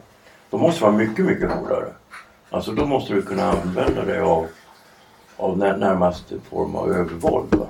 Då 0.51 0.59
måste 0.59 0.81
du 0.81 0.85
vara 0.85 0.97
mycket, 0.97 1.25
mycket 1.25 1.51
hårdare. 1.51 1.87
Alltså 2.51 2.73
då 2.73 2.87
måste 2.87 3.13
du 3.13 3.23
kunna 3.23 3.51
använda 3.51 4.05
dig 4.05 4.21
av, 4.21 4.47
av 5.37 5.59
när, 5.59 5.77
närmaste 5.77 6.35
form 6.51 6.77
av 6.77 6.93
övervåld. 6.93 7.55
Va? 7.55 7.67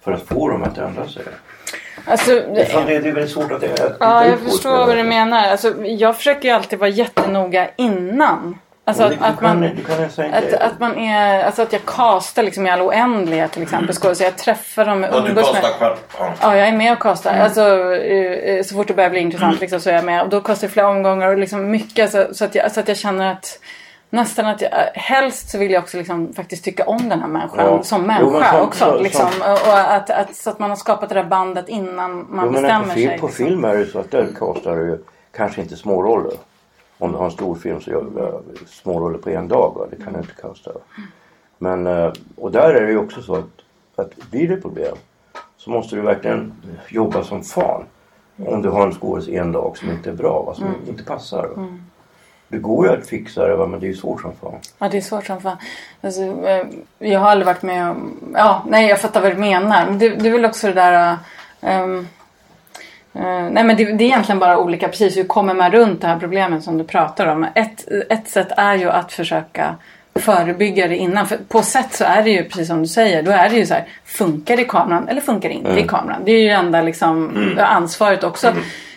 För 0.00 0.12
att 0.12 0.22
få 0.22 0.48
dem 0.48 0.62
att 0.62 0.78
ändra 0.78 1.08
sig. 1.08 1.24
Alltså, 2.04 2.30
Fan, 2.70 2.86
det, 2.86 2.98
det 2.98 3.08
är 3.08 3.12
väldigt 3.12 3.30
svårt 3.30 3.52
att... 3.52 3.80
att 3.80 3.96
Ja, 4.00 4.26
jag 4.26 4.40
förstår 4.40 4.86
vad 4.86 4.96
du 4.96 5.02
menar. 5.02 5.42
Alltså, 5.42 5.84
jag 5.84 6.16
försöker 6.16 6.48
ju 6.48 6.54
alltid 6.54 6.78
vara 6.78 6.90
jättenoga 6.90 7.70
innan. 7.76 8.58
Alltså 8.84 9.02
att, 9.04 9.12
att 9.22 9.40
man... 9.40 9.64
Att, 10.32 10.52
att 10.54 10.80
man 10.80 10.98
är... 10.98 11.44
Alltså 11.44 11.62
att 11.62 11.72
jag 11.72 11.84
castar 11.84 12.42
liksom 12.42 12.66
i 12.66 12.70
all 12.70 12.80
oändlighet 12.80 13.52
till 13.52 13.62
exempel 13.62 13.94
skådespelare. 13.94 14.32
Jag 14.36 14.38
träffar 14.44 14.84
dem, 14.84 15.02
Ja, 15.12 15.20
du 15.20 15.28
umgås 15.28 15.50
kastar 15.52 15.62
med... 15.68 15.78
själv. 15.78 15.96
Ja. 16.18 16.32
Ja, 16.40 16.56
jag 16.56 16.68
är 16.68 16.72
med 16.72 16.92
och 16.92 16.98
castar. 17.02 17.38
Alltså, 17.38 17.94
eh, 17.94 18.32
eh, 18.56 18.62
så 18.62 18.74
fort 18.74 18.88
det 18.88 18.94
börjar 18.94 19.10
bli 19.10 19.20
intressant 19.20 19.60
liksom, 19.60 19.80
så 19.80 19.90
är 19.90 19.94
jag 19.94 20.04
med. 20.04 20.22
Och 20.22 20.28
då 20.28 20.40
castar 20.40 20.66
jag 20.66 20.72
flera 20.72 20.88
omgångar 20.88 21.28
och 21.28 21.38
liksom 21.38 21.70
mycket 21.70 22.10
så, 22.12 22.26
så, 22.32 22.44
att 22.44 22.54
jag, 22.54 22.72
så 22.72 22.80
att 22.80 22.88
jag 22.88 22.96
känner 22.96 23.32
att 23.32 23.58
nästan 24.10 24.46
att 24.46 24.60
jag, 24.60 24.70
helst 24.94 25.50
så 25.50 25.58
vill 25.58 25.70
jag 25.70 25.82
också 25.82 25.96
liksom 25.96 26.32
faktiskt 26.32 26.64
tycka 26.64 26.84
om 26.84 27.08
den 27.08 27.20
här 27.20 27.28
människan 27.28 27.58
Ja. 27.58 27.82
som 27.82 28.00
Jo, 28.00 28.06
människa 28.06 28.38
men 28.38 28.50
som- 28.52 28.60
också. 28.68 28.84
som- 28.84 29.02
liksom. 29.02 29.28
Och, 29.40 29.68
och 29.68 29.78
att, 29.94 30.10
att, 30.10 30.36
så 30.36 30.50
att 30.50 30.58
man 30.58 30.70
har 30.70 30.76
skapat 30.76 31.08
det 31.08 31.14
där 31.14 31.24
bandet 31.24 31.68
innan 31.68 32.12
man 32.30 32.44
Jo, 32.44 32.50
men 32.50 32.62
bestämmer 32.62 32.84
på, 32.84 32.90
sig. 32.94 33.06
på 33.18 33.26
liksom. 33.26 33.46
film 33.46 33.64
är 33.64 33.76
det 33.76 33.86
så 33.86 33.98
att 33.98 34.10
där 34.10 34.26
kastar 34.38 34.76
du 34.76 34.82
ju 34.86 34.98
kanske 35.36 35.60
inte 35.60 35.76
småroller. 35.76 36.32
Om 37.02 37.12
du 37.12 37.18
har 37.18 37.24
en 37.24 37.30
stor 37.30 37.54
film 37.54 37.80
så 37.80 37.90
gör 37.90 38.04
du 38.52 38.66
småroller 38.66 39.18
på 39.18 39.30
en 39.30 39.48
dag. 39.48 39.74
Va? 39.76 39.86
Det 39.90 40.04
kan 40.04 40.12
du 40.12 40.18
inte 40.18 40.34
kasta. 40.42 40.70
Men, 41.58 41.86
eh, 41.86 42.12
och 42.36 42.52
där 42.52 42.74
är 42.74 42.80
det 42.86 42.90
ju 42.90 42.98
också 42.98 43.22
så 43.22 43.34
att, 43.34 43.46
att 43.96 44.30
blir 44.30 44.48
det 44.48 44.56
problem 44.56 44.96
så 45.56 45.70
måste 45.70 45.96
du 45.96 46.02
verkligen 46.02 46.52
jobba 46.88 47.24
som 47.24 47.42
fan. 47.42 47.84
Om 48.46 48.62
du 48.62 48.68
har 48.68 48.86
en 48.86 48.92
skådis 48.94 49.28
en 49.28 49.52
dag 49.52 49.76
som 49.76 49.90
inte 49.90 50.10
är 50.10 50.14
bra, 50.14 50.42
va? 50.42 50.54
som 50.54 50.66
Mm. 50.66 50.76
inte 50.88 51.04
passar. 51.04 51.48
Va? 51.56 51.66
Det 52.48 52.58
går 52.58 52.86
ju 52.86 52.92
att 52.92 53.06
fixa 53.06 53.46
det 53.48 53.56
va? 53.56 53.66
men 53.66 53.80
det 53.80 53.86
är 53.86 53.88
ju 53.88 53.96
svårt 53.96 54.20
som 54.20 54.32
fan. 54.40 54.58
Ja, 54.78 54.88
det 54.88 54.96
är 54.96 55.00
svårt 55.00 55.26
som 55.26 55.40
fan. 55.40 55.56
Alltså, 56.00 56.22
eh, 56.22 56.66
jag 56.98 57.20
har 57.20 57.28
aldrig 57.30 57.46
varit 57.46 57.62
med 57.62 57.90
om... 57.90 58.12
Ja, 58.34 58.62
nej, 58.68 58.88
jag 58.88 59.00
fattar 59.00 59.20
vad 59.22 59.32
du 59.32 59.36
menar. 59.36 59.86
Men 59.86 59.98
det, 59.98 60.08
det 60.08 60.28
är 60.28 60.32
väl 60.32 60.44
också 60.44 60.66
det 60.66 60.72
där... 60.72 61.16
ehm, 61.60 62.08
eh, 63.14 63.50
nej, 63.50 63.64
men 63.64 63.76
det, 63.76 63.84
det 63.84 64.04
är 64.04 64.06
egentligen 64.06 64.38
bara 64.38 64.58
olika. 64.58 64.88
Precis, 64.88 65.16
hur 65.16 65.24
kommer 65.24 65.54
man 65.54 65.70
runt 65.72 66.00
det 66.00 66.06
här 66.06 66.18
problemet 66.18 66.64
som 66.64 66.78
du 66.78 66.84
pratar 66.84 67.26
om? 67.26 67.46
Ett, 67.54 67.88
ett 68.10 68.28
sätt 68.28 68.48
är 68.56 68.74
ju 68.74 68.90
att 68.90 69.12
försöka 69.12 69.74
förebygga 70.14 70.88
det 70.88 70.96
innan. 70.96 71.26
För 71.26 71.36
på 71.48 71.62
sätt 71.62 71.92
så 71.94 72.04
är 72.04 72.22
det 72.22 72.30
ju 72.30 72.44
precis 72.44 72.68
som 72.68 72.82
du 72.82 72.88
säger. 72.88 73.22
Då 73.22 73.30
är 73.30 73.48
det 73.48 73.56
ju 73.56 73.66
så 73.66 73.74
här. 73.74 73.84
Funkar 74.04 74.56
det 74.56 74.62
i 74.62 74.64
kameran 74.68 75.08
eller 75.08 75.20
funkar 75.20 75.48
det 75.48 75.54
inte 75.54 75.70
Mm. 75.70 75.84
i 75.84 75.88
kameran? 75.88 76.20
Det 76.24 76.32
är 76.32 76.42
ju 76.42 76.48
enda 76.48 76.82
liksom, 76.82 77.30
ansvaret 77.58 78.24
också. 78.24 78.52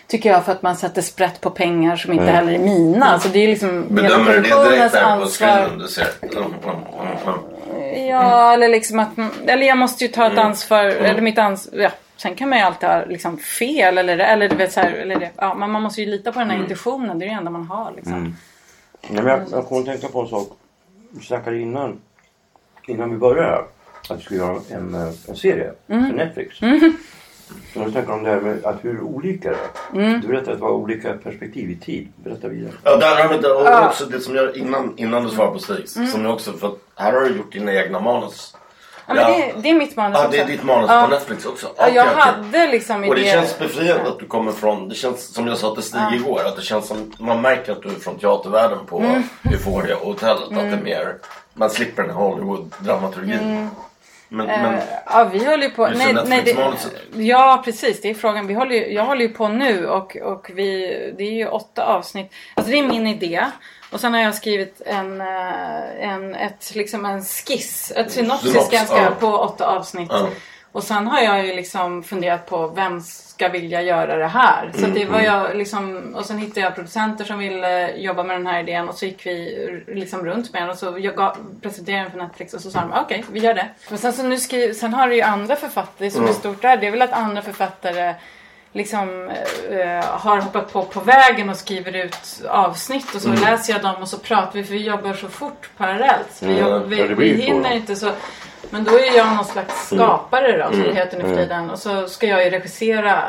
Tycker 0.08 0.30
jag 0.30 0.44
för 0.44 0.52
att 0.52 0.62
man 0.62 0.76
sätter 0.76 1.02
sprätt 1.02 1.40
på 1.40 1.50
pengar 1.50 1.96
som 1.96 2.12
inte 2.12 2.22
Mm. 2.24 2.34
heller 2.34 2.52
är 2.52 2.58
mina. 2.58 3.06
Alltså 3.06 3.28
det 3.28 3.38
är 3.38 3.48
liksom 3.48 3.84
Bedömer 3.88 4.32
du 4.32 4.40
det 4.40 4.48
direkt 4.70 4.92
där 4.92 5.00
på 5.02 5.06
ansvar. 5.08 5.48
screenen? 5.48 5.78
Du 5.78 5.88
ser. 5.88 6.06
Mm, 6.22 6.34
mm, 6.36 6.54
mm, 6.64 7.16
mm. 7.26 8.06
Ja, 8.06 8.52
eller 8.52 8.68
liksom 8.68 8.98
att... 8.98 9.08
Eller 9.46 9.66
jag 9.66 9.78
måste 9.78 10.04
ju 10.04 10.08
ta 10.10 10.26
ett 10.26 10.32
Mm. 10.32 10.46
ansvar. 10.46 10.84
Eller 10.84 11.20
mitt 11.20 11.38
ansvar. 11.38 11.78
Ja. 11.80 11.90
Sen 12.16 12.34
kan 12.34 12.48
man 12.48 12.58
ju 12.58 12.64
alltid 12.64 12.88
ha 12.88 13.04
liksom 13.04 13.38
fel 13.38 13.98
eller, 13.98 14.18
eller 14.18 14.48
du 14.48 14.56
vet 14.56 14.72
så 14.72 14.80
här, 14.80 14.92
eller 14.92 15.20
det. 15.20 15.30
Ja, 15.36 15.54
men 15.54 15.70
man 15.70 15.82
måste 15.82 16.00
ju 16.00 16.06
lita 16.10 16.32
på 16.32 16.38
den 16.38 16.48
här 16.48 16.54
Mm. 16.56 16.64
intuitionen. 16.64 17.18
Det 17.18 17.24
är 17.24 17.28
det 17.28 17.34
enda 17.34 17.50
man 17.50 17.66
har 17.66 17.92
liksom. 17.96 18.22
Nej, 19.08 19.22
men 19.22 19.26
jag, 19.26 19.40
jag 19.50 19.66
kommer 19.66 19.80
att 19.80 19.86
tänka 19.86 20.08
på 20.08 20.20
en 20.20 20.28
sak. 20.28 20.48
Vi 21.10 21.24
snackade 21.24 21.58
innan, 21.58 22.00
innan 22.86 23.10
vi 23.10 23.16
började 23.16 23.48
här, 23.48 23.62
att 24.10 24.18
vi 24.18 24.22
skulle 24.24 24.40
göra 24.40 24.58
en, 24.70 24.94
eh, 24.94 25.08
en 25.28 25.36
serie 25.36 25.72
Mm. 25.88 26.06
för 26.10 26.16
Netflix. 26.16 26.56
Så 26.58 27.80
jag 27.80 27.92
tänker 27.92 28.12
om 28.12 28.22
det 28.22 28.30
här 28.30 28.40
med 28.40 28.64
att 28.64 28.84
hur 28.84 29.00
olika 29.00 29.50
det 29.50 29.56
är. 29.56 30.00
Mm. 30.06 30.20
Du 30.20 30.28
berättade 30.28 30.52
att 30.52 30.58
det 30.58 30.62
var 30.64 30.70
olika 30.72 31.12
perspektiv 31.12 31.70
i 31.70 31.76
tid. 31.76 32.08
Berätta 32.16 32.48
vidare. 32.48 32.72
Ja, 32.84 32.96
där 32.96 33.22
har 33.22 33.28
vi 33.34 33.38
det. 33.42 33.48
Och 33.52 33.66
Ja. 33.66 33.88
också 33.88 34.04
det 34.06 34.20
som 34.20 34.34
jag 34.34 34.56
innan, 34.56 34.94
innan 34.96 35.22
du 35.24 35.30
svarar 35.30 35.50
på 35.50 35.58
Stigs. 35.58 35.96
Mm. 35.96 36.08
Som 36.08 36.24
jag 36.24 36.34
också, 36.34 36.52
för 36.52 36.66
att 36.68 36.78
här 36.94 37.12
har 37.12 37.20
du 37.20 37.36
gjort 37.36 37.52
dina 37.52 37.72
egna 37.72 38.00
manus. 38.00 38.56
Ja, 39.08 39.14
men 39.14 39.24
det, 39.32 39.54
det 39.62 39.70
är 39.70 39.74
mitt 39.74 39.96
manus 39.96 40.18
Ja, 40.22 40.28
det 40.30 40.36
är 40.38 40.42
också. 40.42 40.52
ditt 40.52 40.62
manus 40.64 40.90
på 40.90 41.06
Netflix 41.06 41.46
också. 41.46 41.66
Ja, 41.76 41.88
jag 41.88 42.06
Okej, 42.06 42.20
hade 42.22 42.66
liksom 42.66 43.04
Och 43.08 43.14
det 43.14 43.20
idéer. 43.20 43.32
känns 43.32 43.58
befriande 43.58 44.08
att 44.08 44.18
du 44.18 44.26
kommer 44.26 44.52
från, 44.52 44.88
det 44.88 44.94
känns 44.94 45.34
som 45.34 45.46
jag 45.46 45.58
sa 45.58 45.74
till 45.74 45.82
Stig 45.82 46.00
igår, 46.14 46.42
att 46.46 46.56
det 46.56 46.62
känns 46.62 46.86
som, 46.88 47.12
man 47.18 47.40
märker 47.40 47.72
att 47.72 47.82
du 47.82 47.88
är 47.88 47.92
från 47.94 48.18
teatervärlden 48.18 48.78
på 48.86 48.98
Mm. 48.98 49.22
Euphoria 49.52 49.96
och 49.96 50.06
hotellet. 50.06 50.42
Att 50.42 50.50
det 50.50 50.60
är 50.60 50.82
mer, 50.82 51.16
man 51.54 51.70
slipper 51.70 52.02
den 52.02 52.14
här 52.16 52.22
Hollywood-dramaturgin. 52.22 53.68
Men, 54.28 54.46
men 54.46 54.74
Eh, 54.74 54.80
Ja, 55.06 55.24
vi 55.32 55.44
håller 55.44 55.62
ju 55.62 55.70
på... 55.70 55.86
Du 55.88 55.96
ser 55.98 56.12
Netflix-manuset. 56.12 56.92
ja, 57.14 57.62
precis. 57.64 58.00
Det 58.00 58.10
är 58.10 58.14
frågan. 58.14 58.46
Vi 58.46 58.54
håller 58.54 58.74
ju, 58.74 58.92
jag 58.92 59.04
håller 59.04 59.20
ju 59.22 59.28
på 59.28 59.48
nu 59.48 59.86
och, 59.88 60.16
och 60.16 60.50
vi, 60.54 60.86
det 61.18 61.24
är 61.24 61.32
ju 61.32 61.46
åtta 61.48 61.84
avsnitt. 61.86 62.32
Alltså 62.54 62.72
det 62.72 62.78
är 62.78 62.82
min 62.82 63.06
idé. 63.06 63.44
Och 63.90 64.00
sen 64.00 64.14
har 64.14 64.20
jag 64.20 64.34
skrivit 64.34 64.82
en, 64.86 65.20
eh, 65.20 66.08
en, 66.08 66.34
ett, 66.34 66.74
liksom 66.74 67.04
en 67.04 67.24
skiss, 67.24 67.92
ett 67.96 68.12
synopsis 68.12 68.52
Synops, 68.52 68.70
ganska 68.70 69.02
ja. 69.02 69.10
på 69.20 69.26
åtta 69.26 69.66
avsnitt. 69.66 70.10
Ja. 70.12 70.28
Och 70.72 70.82
sen 70.82 71.06
har 71.06 71.20
jag 71.20 71.46
ju 71.46 71.54
liksom 71.54 72.02
funderat 72.02 72.46
på 72.46 72.66
vem 72.66 73.00
ska 73.00 73.48
vilja 73.48 73.82
göra 73.82 74.16
det 74.16 74.26
här. 74.26 74.72
Så 74.74 74.86
att 74.86 74.94
det 74.94 75.04
var 75.04 75.20
jag 75.20 75.56
liksom, 75.56 76.14
och 76.14 76.24
sen 76.24 76.38
hittade 76.38 76.60
jag 76.60 76.74
producenter 76.74 77.24
som 77.24 77.38
ville 77.38 77.96
jobba 77.96 78.22
med 78.22 78.36
den 78.36 78.46
här 78.46 78.60
idén 78.60 78.88
och 78.88 78.94
så 78.94 79.06
gick 79.06 79.26
vi 79.26 79.84
liksom 79.86 80.26
runt 80.26 80.52
med 80.52 80.62
den 80.62 80.70
och 80.70 80.76
så 80.76 80.98
jag 80.98 81.16
gav, 81.16 81.36
presenterade 81.62 82.02
den 82.02 82.10
för 82.10 82.18
Netflix 82.18 82.54
och 82.54 82.60
så 82.60 82.70
sa 82.70 82.80
de 82.80 82.92
okej 82.92 83.24
vi 83.32 83.40
gör 83.40 83.54
det. 83.54 83.68
Men 83.88 83.98
sen 83.98 84.12
så 84.12 84.22
nu 84.22 84.38
skriver, 84.38 84.74
sen 84.74 84.94
har 84.94 85.08
det 85.08 85.14
ju 85.14 85.22
andra 85.22 85.56
författare 85.56 86.10
som 86.10 86.24
är 86.24 86.32
stort 86.32 86.62
där. 86.62 86.76
Det 86.76 86.86
är 86.86 86.90
väl 86.90 87.02
att 87.02 87.12
andra 87.12 87.42
författare 87.42 88.14
liksom 88.76 89.30
eh, 89.70 90.04
har 90.04 90.40
hoppat 90.40 90.72
på 90.72 90.82
på 90.82 91.00
vägen 91.00 91.48
och 91.50 91.56
skriver 91.56 91.96
ut 91.96 92.18
avsnitt 92.48 93.14
och 93.14 93.20
så 93.20 93.28
läser 93.28 93.72
jag 93.72 93.82
dem 93.82 93.94
och 94.02 94.08
så 94.08 94.18
pratar 94.18 94.52
vi 94.52 94.64
för 94.64 94.72
vi 94.72 94.82
jobbar 94.86 95.12
så 95.12 95.28
fort 95.28 95.68
parallellt. 95.76 96.42
Vi, 96.42 96.58
Mm, 96.60 96.88
vi, 96.88 97.02
vi 97.14 97.36
så 97.36 97.42
hinner 97.42 97.72
inte 97.74 97.96
så. 97.96 98.10
Men 98.70 98.84
då 98.84 98.98
är 98.98 99.16
jag 99.16 99.36
någon 99.36 99.44
slags 99.44 99.86
skapare 99.86 100.58
då 100.64 100.70
som 100.70 100.82
det 100.82 100.94
heter 100.94 101.18
nu 101.18 101.24
för 101.24 101.36
tiden. 101.36 101.70
Och 101.70 101.78
så 101.78 102.08
ska 102.08 102.26
jag 102.26 102.44
ju 102.44 102.50
regissera 102.50 103.22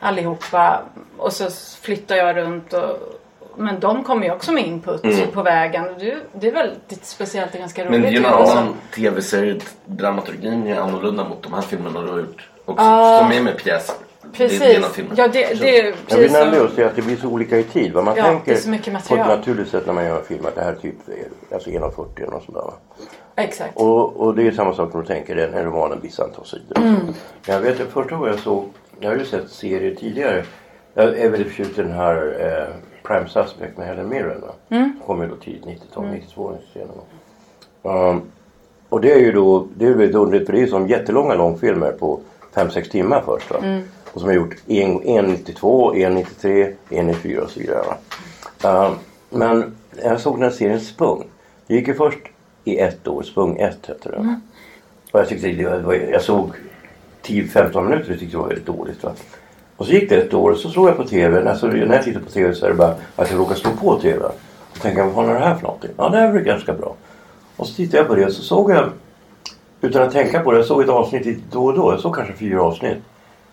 allihopa 0.00 0.82
och 1.18 1.32
så 1.32 1.50
flyttar 1.82 2.16
jag 2.16 2.36
runt 2.36 2.72
och 2.72 3.16
men 3.56 3.80
de 3.80 4.04
kommer 4.04 4.26
ju 4.26 4.32
också 4.32 4.52
med 4.52 4.66
input 4.66 5.32
på 5.32 5.42
vägen. 5.42 5.84
Det, 5.98 6.16
det 6.32 6.48
är 6.48 6.52
väldigt 6.52 7.06
speciellt 7.06 7.52
och 7.54 7.60
ganska 7.60 7.84
roligt. 7.84 8.22
Men. 8.22 8.32
Aron 8.32 8.74
tv-seriedramaturgin 8.94 10.66
är 10.66 10.80
annorlunda 10.80 11.24
mot 11.24 11.42
de 11.42 11.52
här 11.54 11.60
filmerna 11.62 12.00
du 12.00 12.08
har 12.08 12.18
gjort. 12.18 12.48
Också, 12.64 12.84
Ja. 12.84 13.18
som 13.22 13.32
är 13.38 13.42
med 13.42 13.56
pjäser. 13.56 13.94
Det 14.36 14.44
är 14.44 14.48
Precis. 14.48 14.74
dina 14.74 14.86
filmer. 14.86 15.14
Ja, 15.16 15.28
det, 15.28 15.60
det 15.60 15.94
precis 16.08 16.32
nämna 16.32 16.52
som... 16.54 16.62
just 16.64 16.76
det 16.76 16.84
att 16.84 16.96
det 16.96 17.02
blir 17.02 17.16
så 17.16 17.28
olika 17.28 17.58
i 17.58 17.62
tid. 17.62 17.94
Man 17.94 18.06
Ja, 18.16 18.24
tänker 18.24 18.52
det 18.52 18.58
är 18.58 18.62
så 18.62 18.70
mycket 18.70 19.08
på 19.08 19.14
ett 19.14 19.26
naturligt 19.26 19.68
sätt 19.68 19.86
när 19.86 19.92
man 19.92 20.04
gör 20.04 20.18
en 20.18 20.24
film 20.24 20.46
att 20.46 20.54
det 20.54 20.62
här 20.62 20.74
typ 20.74 20.94
är 21.08 21.54
alltså 21.54 21.70
1.40 21.70 22.06
eller 22.16 22.26
något 22.30 22.44
sånt 22.44 22.58
där. 22.58 23.44
Exakt. 23.44 23.76
Och, 23.76 24.16
och 24.16 24.34
det 24.34 24.46
är 24.46 24.50
samma 24.52 24.74
sak 24.74 24.94
när 24.94 25.00
du 25.00 25.06
tänker 25.06 25.36
en, 25.36 25.54
en 25.54 25.64
roman 25.64 25.92
en 25.92 26.00
viss 26.00 26.20
antal 26.20 26.46
sidor. 26.46 26.78
Mm. 26.78 26.94
Men 27.46 27.54
Jag 27.54 27.60
vet 27.60 27.80
att 27.80 27.88
första 27.88 28.16
gången 28.16 28.30
jag 28.30 28.40
såg, 28.40 28.64
jag 29.00 29.10
har 29.10 29.16
ju 29.16 29.24
sett 29.24 29.50
serier 29.50 29.94
tidigare. 29.94 30.44
Jag 30.94 31.18
är 31.18 31.30
väldigt 31.30 31.48
förtjust 31.48 31.78
i 31.78 31.82
den 31.82 31.92
här 31.92 32.16
eh, 32.40 32.74
Prime 33.02 33.28
Suspect 33.28 33.78
med 33.78 33.86
Helen 33.86 34.08
Mirren. 34.08 34.42
Mm. 34.68 35.00
Kom 35.06 35.22
ju 35.22 35.28
då 35.28 35.36
tidigt 35.36 35.64
90-tal, 35.64 36.06
92 36.06 36.52
senare. 36.72 38.08
Um, 38.10 38.22
och 38.88 39.00
det 39.00 39.12
är 39.12 39.18
ju 39.18 39.32
då, 39.32 39.68
det 39.76 39.86
är 39.86 39.94
väldigt 39.94 40.16
underligt 40.16 40.46
för 40.46 40.52
det 40.52 40.58
är 40.58 40.62
ju 40.62 40.68
som 40.68 40.88
jättelånga 40.88 41.34
långfilmer 41.34 41.92
på 41.92 42.20
5-6 42.54 42.90
timmar 42.90 43.22
först. 43.26 43.50
Va? 43.50 43.58
Mm. 43.58 43.82
Och 44.12 44.20
som 44.20 44.28
har 44.28 44.36
gjort 44.36 44.54
1.92, 44.66 45.94
1.93, 45.94 46.74
1.94 46.88 47.38
och 47.38 47.50
så 47.50 47.60
vidare. 47.60 47.84
Um, 48.64 48.94
men 49.30 49.76
jag 50.02 50.20
såg 50.20 50.34
den 50.34 50.42
här 50.42 50.50
serien 50.50 50.80
Spung. 50.80 51.24
Det 51.66 51.74
gick 51.74 51.88
ju 51.88 51.94
först 51.94 52.18
i 52.64 52.78
ett 52.78 53.08
år, 53.08 53.22
Spung 53.22 53.58
1 53.58 53.86
hette 53.86 54.10
det. 54.10 54.16
Mm. 54.16 54.40
Och 55.12 55.20
jag 55.20 55.28
tyckte 55.28 55.48
det 55.48 55.78
var, 55.78 55.94
jag 55.94 56.22
såg 56.22 56.50
10-15 57.22 57.82
minuter 57.82 58.12
och 58.12 58.18
tyckte 58.18 58.36
det 58.36 58.40
var 58.40 58.48
väldigt 58.48 58.66
dåligt. 58.66 59.02
Va? 59.02 59.12
Och 59.76 59.86
så 59.86 59.92
gick 59.92 60.08
det 60.08 60.16
ett 60.16 60.34
år 60.34 60.50
och 60.50 60.58
så 60.58 60.68
såg 60.68 60.88
jag 60.88 60.96
på 60.96 61.04
TV. 61.04 61.50
Alltså, 61.50 61.66
när 61.66 61.94
jag 61.94 62.04
tittar 62.04 62.20
på 62.20 62.30
TV 62.30 62.54
så 62.54 62.66
är 62.66 62.70
det 62.70 62.76
bara 62.76 62.94
att 63.16 63.30
jag 63.30 63.40
råkar 63.40 63.54
slå 63.54 63.70
på 63.70 64.00
TV. 64.00 64.24
Och 64.72 64.80
tänker 64.80 65.04
vad 65.04 65.14
fan 65.14 65.28
är 65.28 65.34
det 65.34 65.40
här 65.40 65.54
för 65.54 65.62
någonting? 65.62 65.90
Ja 65.96 66.08
det 66.08 66.16
här 66.16 66.32
blir 66.32 66.42
ganska 66.42 66.72
bra. 66.72 66.96
Och 67.56 67.66
så 67.66 67.74
tittade 67.74 67.98
jag 67.98 68.08
på 68.08 68.14
det 68.14 68.26
och 68.26 68.32
så 68.32 68.42
såg 68.42 68.70
jag 68.70 68.90
utan 69.80 70.02
att 70.02 70.12
tänka 70.12 70.40
på 70.40 70.52
det. 70.52 70.58
Jag 70.58 70.66
såg 70.66 70.82
ett 70.82 70.88
avsnitt 70.88 71.38
då 71.50 71.64
och 71.64 71.74
då. 71.74 71.92
Jag 71.92 72.00
såg 72.00 72.14
kanske 72.14 72.34
fyra 72.34 72.62
avsnitt. 72.62 72.98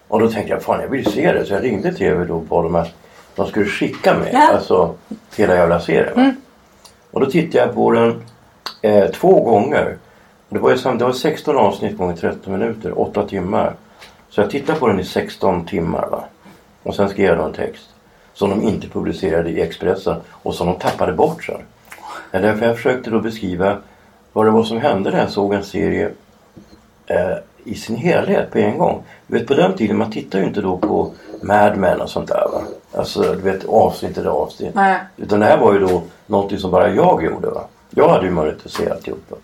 Och 0.07 0.19
då 0.19 0.29
tänkte 0.29 0.53
jag 0.53 0.63
fan 0.63 0.81
jag 0.81 0.87
vill 0.87 1.11
se 1.11 1.31
det. 1.31 1.45
Så 1.45 1.53
jag 1.53 1.63
ringde 1.63 1.93
TV 1.93 2.25
då 2.25 2.35
och 2.35 2.41
bad 2.41 2.65
dem 2.65 2.75
att 2.75 2.93
de 3.35 3.47
skulle 3.47 3.65
skicka 3.65 4.13
mig. 4.13 4.29
Ja. 4.33 4.53
Alltså 4.53 4.95
hela 5.35 5.55
jävla 5.55 5.79
serien. 5.79 6.15
va. 6.15 6.33
Och 7.11 7.19
då 7.19 7.25
tittade 7.31 7.65
jag 7.65 7.75
på 7.75 7.91
den 7.91 8.23
eh, 8.81 9.07
två 9.07 9.43
gånger. 9.43 9.97
Det 10.49 10.59
var, 10.59 10.71
ju 10.71 10.97
det 10.97 11.05
var 11.05 11.11
16 11.11 11.57
avsnitt 11.57 11.97
gånger 11.97 12.15
30 12.15 12.49
minuter, 12.49 12.99
8 12.99 13.27
timmar. 13.27 13.73
Så 14.29 14.41
jag 14.41 14.49
tittade 14.49 14.79
på 14.79 14.87
den 14.87 14.99
i 14.99 15.03
16 15.03 15.65
timmar. 15.65 16.07
Va? 16.11 16.23
Och 16.83 16.95
sen 16.95 17.09
skrev 17.09 17.37
jag 17.37 17.45
en 17.45 17.53
text. 17.53 17.89
Som 18.33 18.49
de 18.49 18.63
inte 18.63 18.87
publicerade 18.87 19.49
i 19.49 19.61
Expressen 19.61 20.15
och 20.31 20.55
som 20.55 20.67
de 20.67 20.75
tappade 20.75 21.13
bort 21.13 21.43
sen. 21.43 21.61
Ja, 22.31 22.39
därför 22.39 22.65
jag 22.65 22.75
försökte 22.75 23.09
då 23.09 23.19
beskriva 23.19 23.77
vad 24.33 24.45
det 24.45 24.51
var 24.51 24.63
som 24.63 24.77
hände 24.77 25.11
när 25.11 25.19
jag 25.19 25.29
såg 25.29 25.53
en 25.53 25.63
serie 25.63 26.09
eh, 27.07 27.37
i 27.67 27.75
sin 27.75 27.95
helhet 27.95 28.51
på 28.51 28.58
en 28.58 28.77
gång. 28.77 29.03
Du 29.27 29.38
vet 29.38 29.47
på 29.47 29.53
den 29.53 29.73
tiden 29.73 29.97
man 29.97 30.12
tittar 30.12 30.39
ju 30.39 30.45
inte 30.45 30.62
då 30.62 30.77
på 30.77 31.12
Mad 31.41 31.77
Men 31.77 32.01
och 32.01 32.10
sånt 32.10 32.27
där 32.27 32.47
va. 32.53 32.62
Alltså 32.91 33.21
du 33.21 33.41
vet 33.41 33.65
avsnitt 33.65 34.17
eller 34.17 34.30
avsnitt. 34.30 34.75
Nej. 34.75 34.99
Utan 35.17 35.39
det 35.39 35.45
här 35.45 35.58
var 35.58 35.73
ju 35.73 35.80
då 35.80 36.01
någonting 36.25 36.58
som 36.58 36.71
bara 36.71 36.89
jag 36.89 37.23
gjorde 37.23 37.49
va. 37.49 37.62
Jag 37.89 38.10
hade 38.10 38.25
ju 38.25 38.32
möjlighet 38.32 38.65
att 38.65 38.71
se 38.71 38.89
alltihopa. 38.89 39.36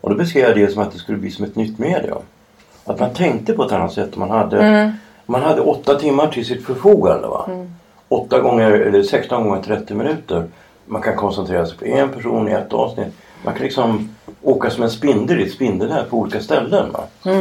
Och 0.00 0.10
då 0.10 0.16
beskrev 0.16 0.42
jag 0.42 0.56
det 0.56 0.72
som 0.72 0.82
att 0.82 0.92
det 0.92 0.98
skulle 0.98 1.18
bli 1.18 1.30
som 1.30 1.44
ett 1.44 1.56
nytt 1.56 1.78
medium. 1.78 2.22
Att 2.84 3.00
man 3.00 3.14
tänkte 3.14 3.52
på 3.52 3.64
ett 3.64 3.72
annat 3.72 3.92
sätt. 3.92 4.16
Man 4.16 4.30
hade, 4.30 4.92
man 5.26 5.42
hade 5.42 5.60
åtta 5.60 5.94
timmar 5.94 6.26
till 6.26 6.46
sitt 6.46 6.66
förfogande. 6.66 7.28
Va? 7.28 7.48
Åtta 8.08 8.40
gånger, 8.40 8.70
eller 8.70 9.02
16 9.02 9.44
gånger 9.44 9.62
30 9.62 9.94
minuter. 9.94 10.44
Man 10.84 11.02
kan 11.02 11.16
koncentrera 11.16 11.66
sig 11.66 11.78
på 11.78 11.84
en 11.84 12.08
person 12.08 12.48
i 12.48 12.52
ett 12.52 12.72
avsnitt. 12.72 13.14
Man 13.44 13.54
kan 13.54 13.62
liksom 13.62 14.14
åka 14.42 14.70
som 14.70 14.82
en 14.82 14.90
spindel 14.90 15.40
i 15.40 15.44
ett 15.44 15.52
spindelnät 15.52 16.10
på 16.10 16.16
olika 16.18 16.40
ställen. 16.40 16.92
Va? 16.92 17.32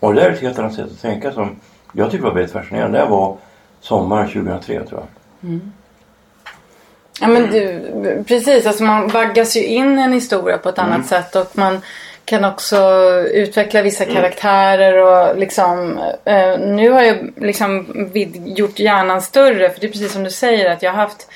Och 0.00 0.14
det 0.14 0.20
där 0.20 0.28
är 0.28 0.32
ett 0.32 0.40
helt 0.40 0.58
annat 0.58 0.74
sätt 0.74 0.84
att 0.92 1.02
tänka 1.02 1.32
som 1.32 1.56
jag 1.92 2.10
tycker 2.10 2.24
var 2.24 2.34
väldigt 2.34 2.52
fascinerande. 2.52 2.98
Det 2.98 3.04
var 3.04 3.36
sommaren 3.80 4.26
2003 4.26 4.84
tror 4.84 5.00
jag. 5.40 5.60
Ja 7.20 7.26
men 7.28 7.50
du, 7.50 8.24
precis. 8.28 8.66
Alltså 8.66 8.84
man 8.84 9.08
vaggas 9.08 9.56
ju 9.56 9.64
in 9.64 9.98
i 9.98 10.02
en 10.02 10.12
historia 10.12 10.58
på 10.58 10.68
ett 10.68 10.78
Mm. 10.78 10.92
annat 10.92 11.06
sätt. 11.06 11.36
Och 11.36 11.50
man 11.58 11.80
kan 12.24 12.44
också 12.44 12.76
utveckla 13.32 13.82
vissa 13.82 14.04
Mm. 14.04 14.16
karaktärer 14.16 14.96
och 15.02 15.38
liksom. 15.38 15.98
Eh, 16.24 16.58
nu 16.60 16.90
har 16.90 17.02
jag 17.02 17.32
liksom 17.36 17.86
vid, 18.12 18.58
gjort 18.58 18.78
hjärnan 18.78 19.22
större. 19.22 19.70
För 19.70 19.80
det 19.80 19.86
är 19.86 19.90
precis 19.90 20.12
som 20.12 20.24
du 20.24 20.30
säger 20.30 20.70
att 20.70 20.82
jag 20.82 20.90
har 20.90 20.98
haft 20.98 21.28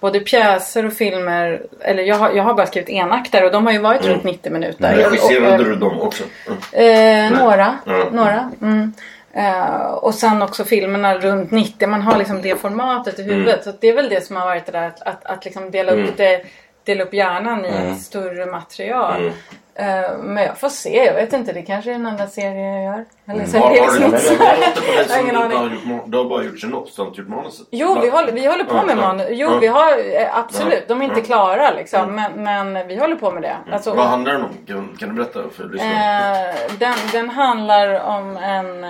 både 0.00 0.20
pjäser 0.20 0.86
och 0.86 0.92
filmer. 0.92 1.62
Eller 1.80 2.02
jag 2.02 2.16
har, 2.16 2.30
jag 2.30 2.44
har 2.44 2.54
bara 2.54 2.66
skrivit 2.66 2.88
enakter 2.88 3.44
och 3.44 3.52
de 3.52 3.66
har 3.66 3.72
ju 3.72 3.78
varit 3.78 4.04
runt 4.04 4.24
90 4.24 4.52
minuter. 4.52 4.92
Mm. 4.92 5.04
Regisserade 5.04 5.54
eh, 5.54 5.58
du 5.58 5.76
dem 5.76 6.00
också? 6.00 6.24
Mm. 6.46 7.32
Eh, 7.32 7.40
några. 7.40 7.78
Mm. 7.86 8.08
några. 8.08 8.50
Mm. 8.62 8.92
Eh, 9.32 9.92
och 9.92 10.14
sen 10.14 10.42
också 10.42 10.64
filmerna 10.64 11.18
runt 11.18 11.50
90. 11.50 11.88
Man 11.88 12.02
har 12.02 12.18
liksom 12.18 12.42
det 12.42 12.60
formatet 12.60 13.18
i 13.18 13.22
huvudet. 13.22 13.64
Så 13.64 13.72
det 13.80 13.88
är 13.88 13.94
väl 13.94 14.08
det 14.08 14.26
som 14.26 14.36
har 14.36 14.46
varit 14.46 14.66
det 14.66 14.72
där 14.72 14.86
att, 14.86 15.02
att, 15.02 15.24
att 15.24 15.44
liksom 15.44 15.70
dela, 15.70 15.92
upp 15.92 16.16
det, 16.16 16.42
dela 16.84 17.04
upp 17.04 17.14
hjärnan 17.14 17.64
i 17.64 17.68
ett 17.68 18.00
större 18.00 18.46
material. 18.46 19.32
Eh, 19.74 20.18
men 20.18 20.44
jag 20.44 20.58
får 20.58 20.68
se. 20.68 21.04
Jag 21.04 21.14
vet 21.14 21.32
inte. 21.32 21.52
Det 21.52 21.62
kanske 21.62 21.90
är 21.90 21.94
en 21.94 22.06
andra 22.06 22.26
serie 22.26 22.74
jag 22.74 22.84
gör. 22.84 23.04
Eller 23.26 23.46
så 23.46 23.58
Har, 23.58 23.68
har 23.68 23.74
du 23.74 23.80
här. 23.80 24.00
låter 24.00 24.80
på 24.80 24.92
dig 24.96 25.08
som 25.08 25.22
du 25.22 25.28
inte 25.28 25.56
har 25.56 25.64
gjort, 25.64 26.02
du 26.06 26.18
har 26.18 26.24
bara 26.24 26.44
gjort 26.44 26.60
synops, 26.60 26.96
du 26.96 27.02
har 27.02 27.08
inte 27.08 27.20
gjort 27.20 27.30
manuset? 27.30 27.66
Jo, 27.70 28.00
vi 28.00 28.10
håller, 28.10 28.32
vi 28.32 28.46
håller 28.46 28.64
på 28.64 28.82
med 28.86 28.96
manus. 28.96 29.26
Jo, 29.30 29.58
vi 29.60 29.66
har 29.66 29.92
eh, 30.20 30.38
absolut. 30.38 30.88
De 30.88 31.00
är 31.00 31.04
inte 31.04 31.20
klara 31.20 31.70
liksom. 31.70 32.14
Men, 32.14 32.44
men 32.44 32.88
vi 32.88 32.96
håller 32.96 33.16
på 33.16 33.30
med 33.30 33.42
det. 33.42 33.56
Alltså, 33.72 33.94
Vad 33.94 34.06
handlar 34.06 34.32
den 34.32 34.42
om? 34.42 34.50
Kan, 34.66 34.96
kan 34.98 35.08
du 35.08 35.14
berätta 35.14 35.40
för 35.56 35.64
lyssnarna? 35.68 36.48
Eh, 36.48 36.54
den, 36.78 36.94
den 37.12 37.30
handlar 37.30 38.00
om 38.00 38.36
en... 38.36 38.86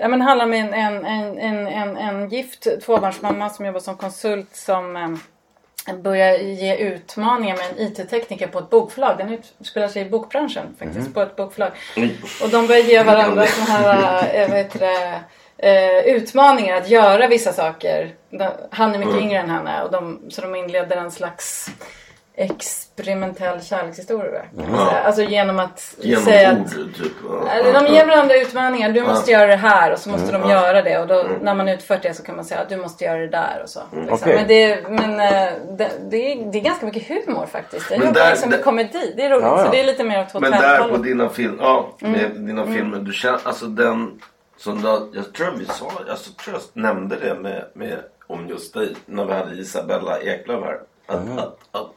Ja, 0.00 0.08
men 0.08 0.20
handlar 0.20 0.44
om 0.44 0.52
en, 0.52 0.74
en, 0.74 1.06
en, 1.06 1.38
en, 1.38 1.66
en, 1.66 1.96
en 1.96 2.28
gift 2.28 2.66
tvåbarnsmamma 2.84 3.50
som 3.50 3.66
jobbar 3.66 3.80
som 3.80 3.96
konsult 3.96 4.56
som 4.56 4.96
börjar 6.02 6.38
ge 6.38 6.76
utmaningar 6.76 7.56
med 7.56 7.66
en 7.70 7.86
IT-tekniker 7.86 8.46
på 8.46 8.58
ett 8.58 8.70
bokförlag. 8.70 9.18
Den 9.18 9.38
utspelar 9.60 9.88
sig 9.88 10.02
i 10.06 10.10
bokbranschen 10.10 10.76
faktiskt. 10.78 11.14
På 11.14 11.20
ett 11.20 11.36
bokförlag. 11.36 11.70
Och 12.42 12.48
de 12.48 12.66
börjar 12.66 12.82
ge 12.82 13.02
varandra 13.02 13.46
såna 13.46 13.66
här 13.78 14.34
eh, 14.34 14.48
vad 14.48 14.58
heter 14.58 14.78
det, 14.78 15.20
eh, 15.58 16.14
utmaningar 16.16 16.76
att 16.76 16.88
göra 16.88 17.26
vissa 17.28 17.52
saker. 17.52 18.14
De, 18.30 18.50
han 18.70 18.94
är 18.94 18.98
mycket 18.98 19.14
Mm. 19.14 19.24
yngre 19.24 19.38
än 19.38 19.50
henne 19.50 19.82
och 19.82 19.90
de, 19.90 20.20
så 20.30 20.40
de 20.40 20.54
inleder 20.54 20.96
en 20.96 21.10
slags 21.10 21.70
experimentell 22.40 23.62
kärlekshistoria. 23.62 24.42
säga. 24.56 25.00
Alltså 25.04 25.22
genom 25.22 25.58
att 25.58 25.94
Genom 25.98 26.24
säga 26.24 26.52
ord, 26.52 26.58
att 26.66 26.70
typ? 26.96 27.12
Eller 27.50 27.72
de 27.80 27.94
ger 27.94 28.06
varandra 28.06 28.34
utmaningar. 28.36 28.92
Du 28.92 29.02
måste 29.02 29.30
göra 29.30 29.46
det 29.46 29.56
här 29.56 29.92
och 29.92 29.98
så 29.98 30.10
måste 30.10 30.32
de 30.32 30.42
Ja. 30.42 30.50
göra 30.50 30.82
det. 30.82 30.98
Och 30.98 31.06
då, 31.06 31.26
när 31.40 31.54
man 31.54 31.68
utfört 31.68 32.02
det 32.02 32.14
så 32.14 32.22
kan 32.22 32.36
man 32.36 32.44
säga 32.44 32.60
att 32.60 32.68
du 32.68 32.76
måste 32.76 33.04
göra 33.04 33.18
det 33.18 33.28
där 33.28 33.60
och 33.62 33.68
så. 33.68 33.80
Liksom. 33.92 34.12
Okej. 34.22 34.34
Men, 34.36 34.48
det, 34.48 34.88
men 34.88 35.20
eh, 35.20 35.52
det, 35.78 35.90
det, 36.10 36.32
är, 36.32 36.50
det 36.52 36.58
är 36.58 36.62
ganska 36.62 36.86
mycket 36.86 37.08
humor 37.08 37.46
faktiskt. 37.46 37.90
Jag 37.90 37.98
Men 37.98 38.08
jobbar 38.08 38.20
där- 38.20 38.30
liksom 38.30 38.50
med 38.50 38.58
där- 38.58 38.64
komedi. 38.64 39.14
Det 39.16 39.22
är 39.24 39.30
roligt. 39.30 39.42
Ja, 39.44 39.58
ja. 39.58 39.64
Så 39.64 39.70
det 39.70 39.80
är 39.80 39.84
lite 39.84 40.04
mer 40.04 40.20
åt 40.34 40.40
Men 40.40 40.50
där 40.50 40.88
på 40.88 40.96
dina 40.96 41.28
filmer, 41.28 41.58
ja, 41.64 41.92
med 41.98 42.24
Mm. 42.24 42.46
dina 42.46 42.66
filmer, 42.66 42.98
du 42.98 43.12
känner, 43.12 43.40
alltså 43.44 43.66
den 43.66 44.20
som 44.56 44.82
du, 44.82 44.88
jag 45.18 45.32
tror 45.32 45.54
vi 45.58 45.64
sa, 45.64 45.90
alltså, 46.10 46.32
tror 46.32 46.54
jag 46.56 46.82
nämnde 46.82 47.16
det 47.16 47.34
med, 47.34 47.64
med, 47.74 47.98
om 48.26 48.48
just 48.48 48.74
dig 48.74 48.96
när 49.06 49.24
vi 49.24 49.32
hade 49.32 49.54
Isabella 49.54 50.20
Eklöf 50.20 50.64
här. 50.64 50.80
Att, 51.06 51.22
Mm. 51.22 51.38
att, 51.38 51.58
att 51.72 51.90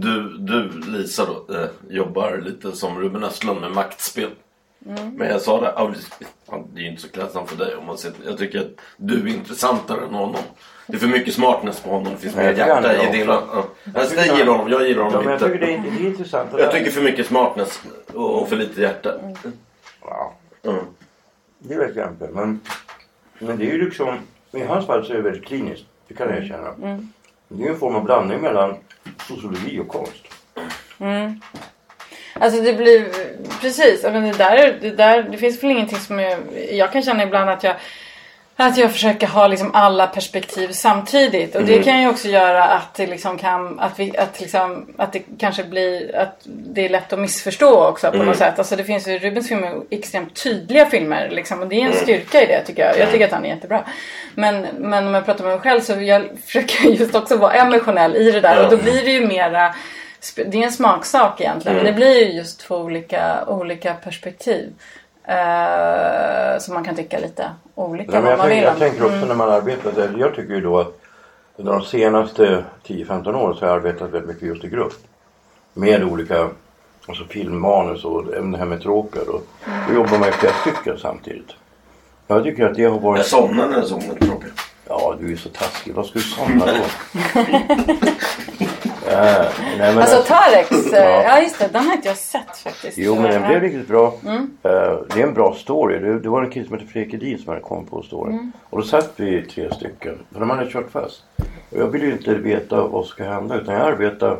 du, 0.00 0.38
du 0.38 0.70
Lisa 0.90 1.26
då, 1.26 1.54
eh, 1.54 1.66
jobbar 1.88 2.36
lite 2.44 2.72
som 2.72 3.00
Ruben 3.00 3.24
Östlund 3.24 3.60
med 3.60 3.70
maktspel. 3.72 4.30
Mm. 4.86 5.10
Men 5.16 5.28
jag 5.28 5.40
sa 5.40 5.60
det, 5.60 5.72
ja, 5.76 5.92
ja, 6.50 6.64
det 6.74 6.80
är 6.80 6.82
ju 6.82 6.90
inte 6.90 7.02
så 7.02 7.08
klädsamt 7.08 7.50
för 7.50 7.56
dig 7.64 7.74
om 7.76 7.86
man 7.86 7.98
ser, 7.98 8.12
jag 8.26 8.38
tycker 8.38 8.60
att 8.60 8.66
du 8.96 9.22
är 9.22 9.26
intressantare 9.26 10.04
än 10.06 10.14
honom. 10.14 10.40
Det 10.86 10.94
är 10.94 10.98
för 10.98 11.06
mycket 11.06 11.34
smartness 11.34 11.80
på 11.80 11.90
honom, 11.90 12.12
det 12.12 12.18
finns 12.18 12.36
mer 12.36 12.44
jag 12.44 12.58
hjärta 12.58 12.94
i 12.94 12.98
också. 12.98 13.44
Ja. 13.94 14.02
Jag 14.16 14.38
gillar 14.38 14.52
honom, 14.52 14.68
jag 14.72 14.88
gillar 14.88 15.02
Ja, 15.02 15.08
honom 15.08 15.24
men 15.24 15.32
jag 15.32 15.42
inte. 15.42 15.46
tycker 15.52 15.66
det 15.66 15.74
är, 15.74 15.82
det 15.98 16.04
är 16.04 16.08
intressant. 16.08 16.52
det 16.52 16.62
Jag 16.62 16.72
tycker 16.72 16.90
för 16.90 17.02
mycket 17.02 17.26
smartness 17.26 17.82
och 18.14 18.42
och 18.42 18.48
för 18.48 18.56
lite 18.56 18.80
hjärta. 18.82 19.14
Ja, 20.04 20.34
Mm. 20.64 20.84
det 21.58 21.76
vet 21.76 21.96
jag 21.96 22.08
inte. 22.08 22.28
Men, 22.32 22.60
men 23.38 23.58
det 23.58 23.64
är 23.64 23.72
ju 23.72 23.84
liksom... 23.84 24.14
I 24.52 24.60
hans 24.64 24.86
fall 24.86 25.04
så 25.06 25.12
är 25.12 25.16
det 25.16 25.22
väldigt 25.22 25.44
kliniskt. 25.44 25.84
Det 26.08 26.14
kan 26.14 26.28
jag 26.28 26.38
erkänna. 26.38 26.72
Det 27.48 27.62
är 27.62 27.66
ju 27.66 27.72
en 27.72 27.78
form 27.78 27.96
av 27.96 28.04
blandning 28.04 28.40
mellan 28.40 28.74
sociologi 29.28 29.78
och 29.80 29.88
konst. 29.88 30.28
Mm. 31.00 31.40
Alltså 32.34 32.62
det 32.62 32.72
blir 32.72 33.08
precis. 33.60 34.02
Men 34.02 34.22
det, 34.22 34.38
där, 34.38 34.78
det, 34.80 34.90
där, 34.90 35.22
det 35.22 35.38
finns 35.38 35.62
väl 35.62 35.70
ingenting 35.70 35.98
som 35.98 36.18
jag, 36.18 36.38
jag 36.72 36.92
kan 36.92 37.02
känna 37.02 37.22
ibland 37.22 37.50
att 37.50 37.64
jag 37.64 37.76
att 38.56 38.76
jag 38.76 38.92
försöker 38.92 39.26
ha 39.26 39.46
liksom 39.46 39.70
alla 39.74 40.06
perspektiv 40.06 40.68
samtidigt. 40.72 41.54
Och 41.54 41.64
det 41.64 41.82
kan 41.82 42.00
ju 42.00 42.08
också 42.08 42.28
göra 42.28 42.64
att 42.64 42.94
det 42.94 43.06
liksom 43.06 43.38
kan 43.38 43.80
att, 43.80 43.98
vi, 43.98 44.16
att, 44.18 44.40
liksom, 44.40 44.86
att 44.96 45.12
det 45.12 45.22
kanske 45.38 45.64
blir 45.64 46.16
att 46.16 46.40
det 46.44 46.84
är 46.84 46.88
lätt 46.88 47.12
att 47.12 47.18
missförstå 47.18 47.88
också 47.88 48.10
på 48.10 48.22
något 48.22 48.36
sätt. 48.36 48.58
Alltså 48.58 48.76
det 48.76 48.84
finns 48.84 49.08
ju 49.08 49.18
Rubens 49.18 49.48
filmer 49.48 49.74
extremt 49.90 50.42
tydliga 50.42 50.86
filmer 50.86 51.30
liksom, 51.30 51.62
och 51.62 51.68
det 51.68 51.82
är 51.82 51.86
en 51.86 51.92
styrka 51.92 52.42
i 52.42 52.46
det 52.46 52.64
tycker 52.64 52.82
jag. 52.86 52.98
Jag 52.98 53.10
tycker 53.10 53.24
att 53.24 53.32
han 53.32 53.44
är 53.44 53.48
jättebra. 53.48 53.84
Men, 54.34 54.66
men 54.78 55.06
om 55.06 55.14
jag 55.14 55.24
pratar 55.24 55.44
med 55.44 55.52
mig 55.52 55.60
själv 55.60 55.80
så 55.80 55.92
jag 55.92 56.28
försöker 56.44 56.88
just 56.88 57.14
också 57.14 57.36
vara 57.36 57.52
emotionell 57.52 58.16
i 58.16 58.30
det 58.30 58.40
där 58.40 58.64
och 58.64 58.70
då 58.70 58.76
blir 58.76 59.04
det 59.04 59.12
ju 59.12 59.26
mera 59.26 59.74
det 60.34 60.58
är 60.58 60.64
en 60.64 60.72
smaksak 60.72 61.40
egentligen. 61.40 61.76
Men 61.76 61.86
det 61.86 61.92
blir 61.92 62.26
ju 62.26 62.32
just 62.32 62.60
två 62.60 62.76
olika, 62.76 63.44
olika 63.46 63.94
perspektiv. 63.94 64.72
Eh, 65.24 66.58
som 66.58 66.74
man 66.74 66.84
kan 66.84 66.94
tycka 66.94 67.18
lite 67.18 67.50
olika 67.74 68.12
Nej, 68.12 68.22
men 68.22 68.22
vad 68.22 68.32
jag, 68.32 68.38
man 68.38 68.48
tänker, 68.48 68.54
vill 68.54 68.64
jag 68.64 68.78
tänker 68.78 69.04
också 69.04 69.26
när 69.26 69.34
man 69.34 69.50
arbetar. 69.50 70.18
Jag 70.18 70.34
tycker 70.34 70.54
ju 70.54 70.60
då 70.60 70.78
att 70.80 70.98
under 71.56 71.72
de 71.72 71.82
senaste 71.82 72.64
10-15 72.86 73.34
åren 73.34 73.54
så 73.56 73.60
har 73.60 73.68
jag 73.68 73.76
arbetat 73.76 74.10
väldigt 74.10 74.28
mycket 74.28 74.48
just 74.48 74.64
i 74.64 74.68
grupp. 74.68 74.92
Med 75.74 76.04
olika 76.04 76.48
alltså 77.06 77.24
filmmanus 77.24 78.04
och 78.04 78.34
även 78.34 78.52
det 78.52 78.58
här 78.58 78.66
med 78.66 78.82
tråkar. 78.82 79.30
Och, 79.34 79.46
då 79.88 79.94
jobbar 79.94 80.18
man 80.18 80.28
ju 80.28 80.32
flera 80.32 80.52
stycken 80.52 80.98
samtidigt. 80.98 81.50
Jag 82.26 82.42
tycker 82.44 82.66
att 82.66 82.74
det 82.74 82.84
har 82.84 82.94
Jag 82.94 83.00
varit... 83.00 83.26
somnade 83.26 83.68
när 83.68 83.76
jag 83.76 83.86
såg. 83.86 84.02
Ja, 84.88 85.16
du 85.20 85.32
är 85.32 85.36
så 85.36 85.48
taskig. 85.48 85.94
Vad 85.94 86.06
ska 86.06 86.18
du 86.18 86.24
somna 86.24 86.66
då? 86.66 86.84
äh, 89.12 89.46
nej, 89.78 89.94
men 89.94 89.98
Alltså 89.98 90.22
Tarex, 90.22 90.70
eh, 90.92 91.04
Ja. 91.04 91.22
ja 91.22 91.40
just 91.42 91.58
det, 91.58 91.68
den 91.72 91.84
har 91.86 91.94
inte 91.94 92.08
jag 92.08 92.16
sett 92.16 92.56
faktiskt. 92.56 92.98
Jo 92.98 93.14
men 93.14 93.22
den 93.24 93.42
Ja. 93.42 93.48
blev 93.48 93.60
riktigt 93.60 93.88
bra. 93.88 94.14
Mm. 94.26 94.50
Eh, 94.62 94.70
det 95.14 95.22
är 95.22 95.26
en 95.26 95.34
bra 95.34 95.54
story. 95.54 95.98
Det, 95.98 96.18
det 96.18 96.28
var 96.28 96.42
en 96.42 96.50
kille 96.50 96.66
som 96.66 96.78
hette 96.78 96.92
Fredrik 96.92 97.14
Edin 97.14 97.38
som 97.38 97.48
hade 97.48 97.60
kommit 97.60 97.90
på 97.90 98.02
storyn. 98.02 98.32
Mm. 98.34 98.52
Och 98.70 98.78
då 98.78 98.84
satt 98.84 99.12
vi 99.16 99.42
tre 99.42 99.74
stycken. 99.74 100.18
För 100.32 100.40
de 100.40 100.50
hade 100.50 100.70
kört 100.70 100.90
fast. 100.90 101.22
Och 101.70 101.78
jag 101.78 101.86
ville 101.86 102.06
ju 102.06 102.12
inte 102.12 102.34
veta 102.34 102.76
vad 102.76 103.04
som 103.04 103.10
ska 103.10 103.24
hända 103.24 103.54
utan 103.56 103.74
jag 103.74 103.86
arbetade. 103.86 104.36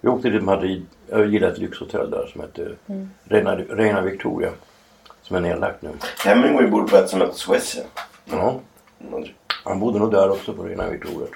Vi 0.00 0.08
åkte 0.08 0.30
till 0.30 0.42
Madrid. 0.42 0.86
Jag 1.10 1.26
gillade 1.26 1.52
ett 1.52 1.58
lyxhotell 1.58 2.10
där 2.10 2.26
som 2.32 2.40
hette 2.40 2.68
Mm. 2.88 3.10
Reina, 3.24 3.56
Reina 3.56 4.00
Victoria. 4.00 4.50
Som 5.22 5.36
är 5.36 5.40
nedlagt 5.40 5.82
nu. 5.82 5.90
Hemingway 6.24 6.66
bor 6.66 6.82
på 6.82 6.96
ett 6.96 7.08
som 7.08 7.20
heter 7.20 7.34
Suecia. 7.34 7.82
Ja. 8.30 8.54
Han 9.64 9.80
bodde 9.80 9.98
nog 9.98 10.10
där 10.12 10.30
också 10.30 10.52
på 10.52 10.62
Reina 10.62 10.88
Victoria. 10.90 11.28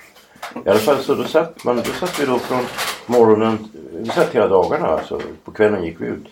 I 0.66 0.68
alla 0.68 0.78
fall 0.78 0.98
så 0.98 1.14
då 1.14 1.24
satt, 1.24 1.64
man, 1.64 1.76
då 1.76 1.82
satt 1.82 2.20
vi 2.20 2.26
då 2.26 2.38
från 2.38 2.64
morgonen. 3.06 3.58
Vi 3.92 4.08
satt 4.08 4.34
hela 4.34 4.48
dagarna 4.48 4.86
alltså. 4.86 5.20
På 5.44 5.50
kvällen 5.50 5.84
gick 5.84 6.00
vi 6.00 6.06
ut. 6.06 6.24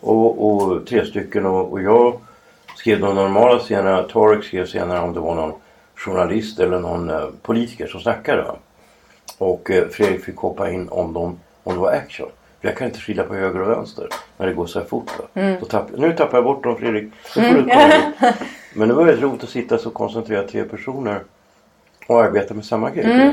Och, 0.00 0.46
och 0.46 0.86
tre 0.86 1.06
stycken 1.06 1.46
och, 1.46 1.72
och 1.72 1.82
jag 1.82 2.20
skrev 2.76 3.00
de 3.00 3.14
normala 3.14 3.58
scenerna. 3.58 4.02
Tarek 4.02 4.44
skrev 4.44 4.66
senare 4.66 5.00
om 5.00 5.14
det 5.14 5.20
var 5.20 5.34
någon 5.34 5.52
journalist 5.94 6.60
eller 6.60 6.80
någon 6.80 7.10
eh, 7.10 7.26
politiker 7.42 7.86
som 7.86 8.00
snackade. 8.00 8.42
Va? 8.42 8.56
Och 9.38 9.70
eh, 9.70 9.88
Fredrik 9.88 10.24
fick 10.24 10.36
hoppa 10.36 10.70
in 10.70 10.88
om, 10.88 11.12
de, 11.12 11.38
om 11.64 11.74
det 11.74 11.80
var 11.80 11.92
action. 11.92 12.28
För 12.60 12.68
jag 12.68 12.76
kan 12.76 12.86
inte 12.86 13.00
skilja 13.00 13.24
på 13.24 13.34
höger 13.34 13.60
och 13.60 13.70
vänster 13.70 14.08
när 14.36 14.46
det 14.46 14.52
går 14.52 14.66
så 14.66 14.78
här 14.78 14.86
fort. 14.86 15.10
Då 15.60 15.66
tapp, 15.66 15.90
nu 15.96 16.12
tappar 16.12 16.36
jag 16.36 16.44
bort 16.44 16.64
dem 16.64 16.76
Fredrik. 16.76 17.12
Nu 17.36 17.42
får 17.48 17.54
du 17.54 17.62
komma 17.62 17.82
hit. 17.82 18.34
Men 18.74 18.88
det 18.88 18.94
var 18.94 19.04
väldigt 19.04 19.24
roligt 19.24 19.42
att 19.42 19.48
sitta 19.48 19.78
så 19.78 19.90
koncentrerat 19.90 20.48
tre 20.48 20.64
personer 20.64 21.22
och 22.08 22.22
arbeta 22.24 22.54
med 22.54 22.64
samma 22.64 22.90
grej. 22.90 23.32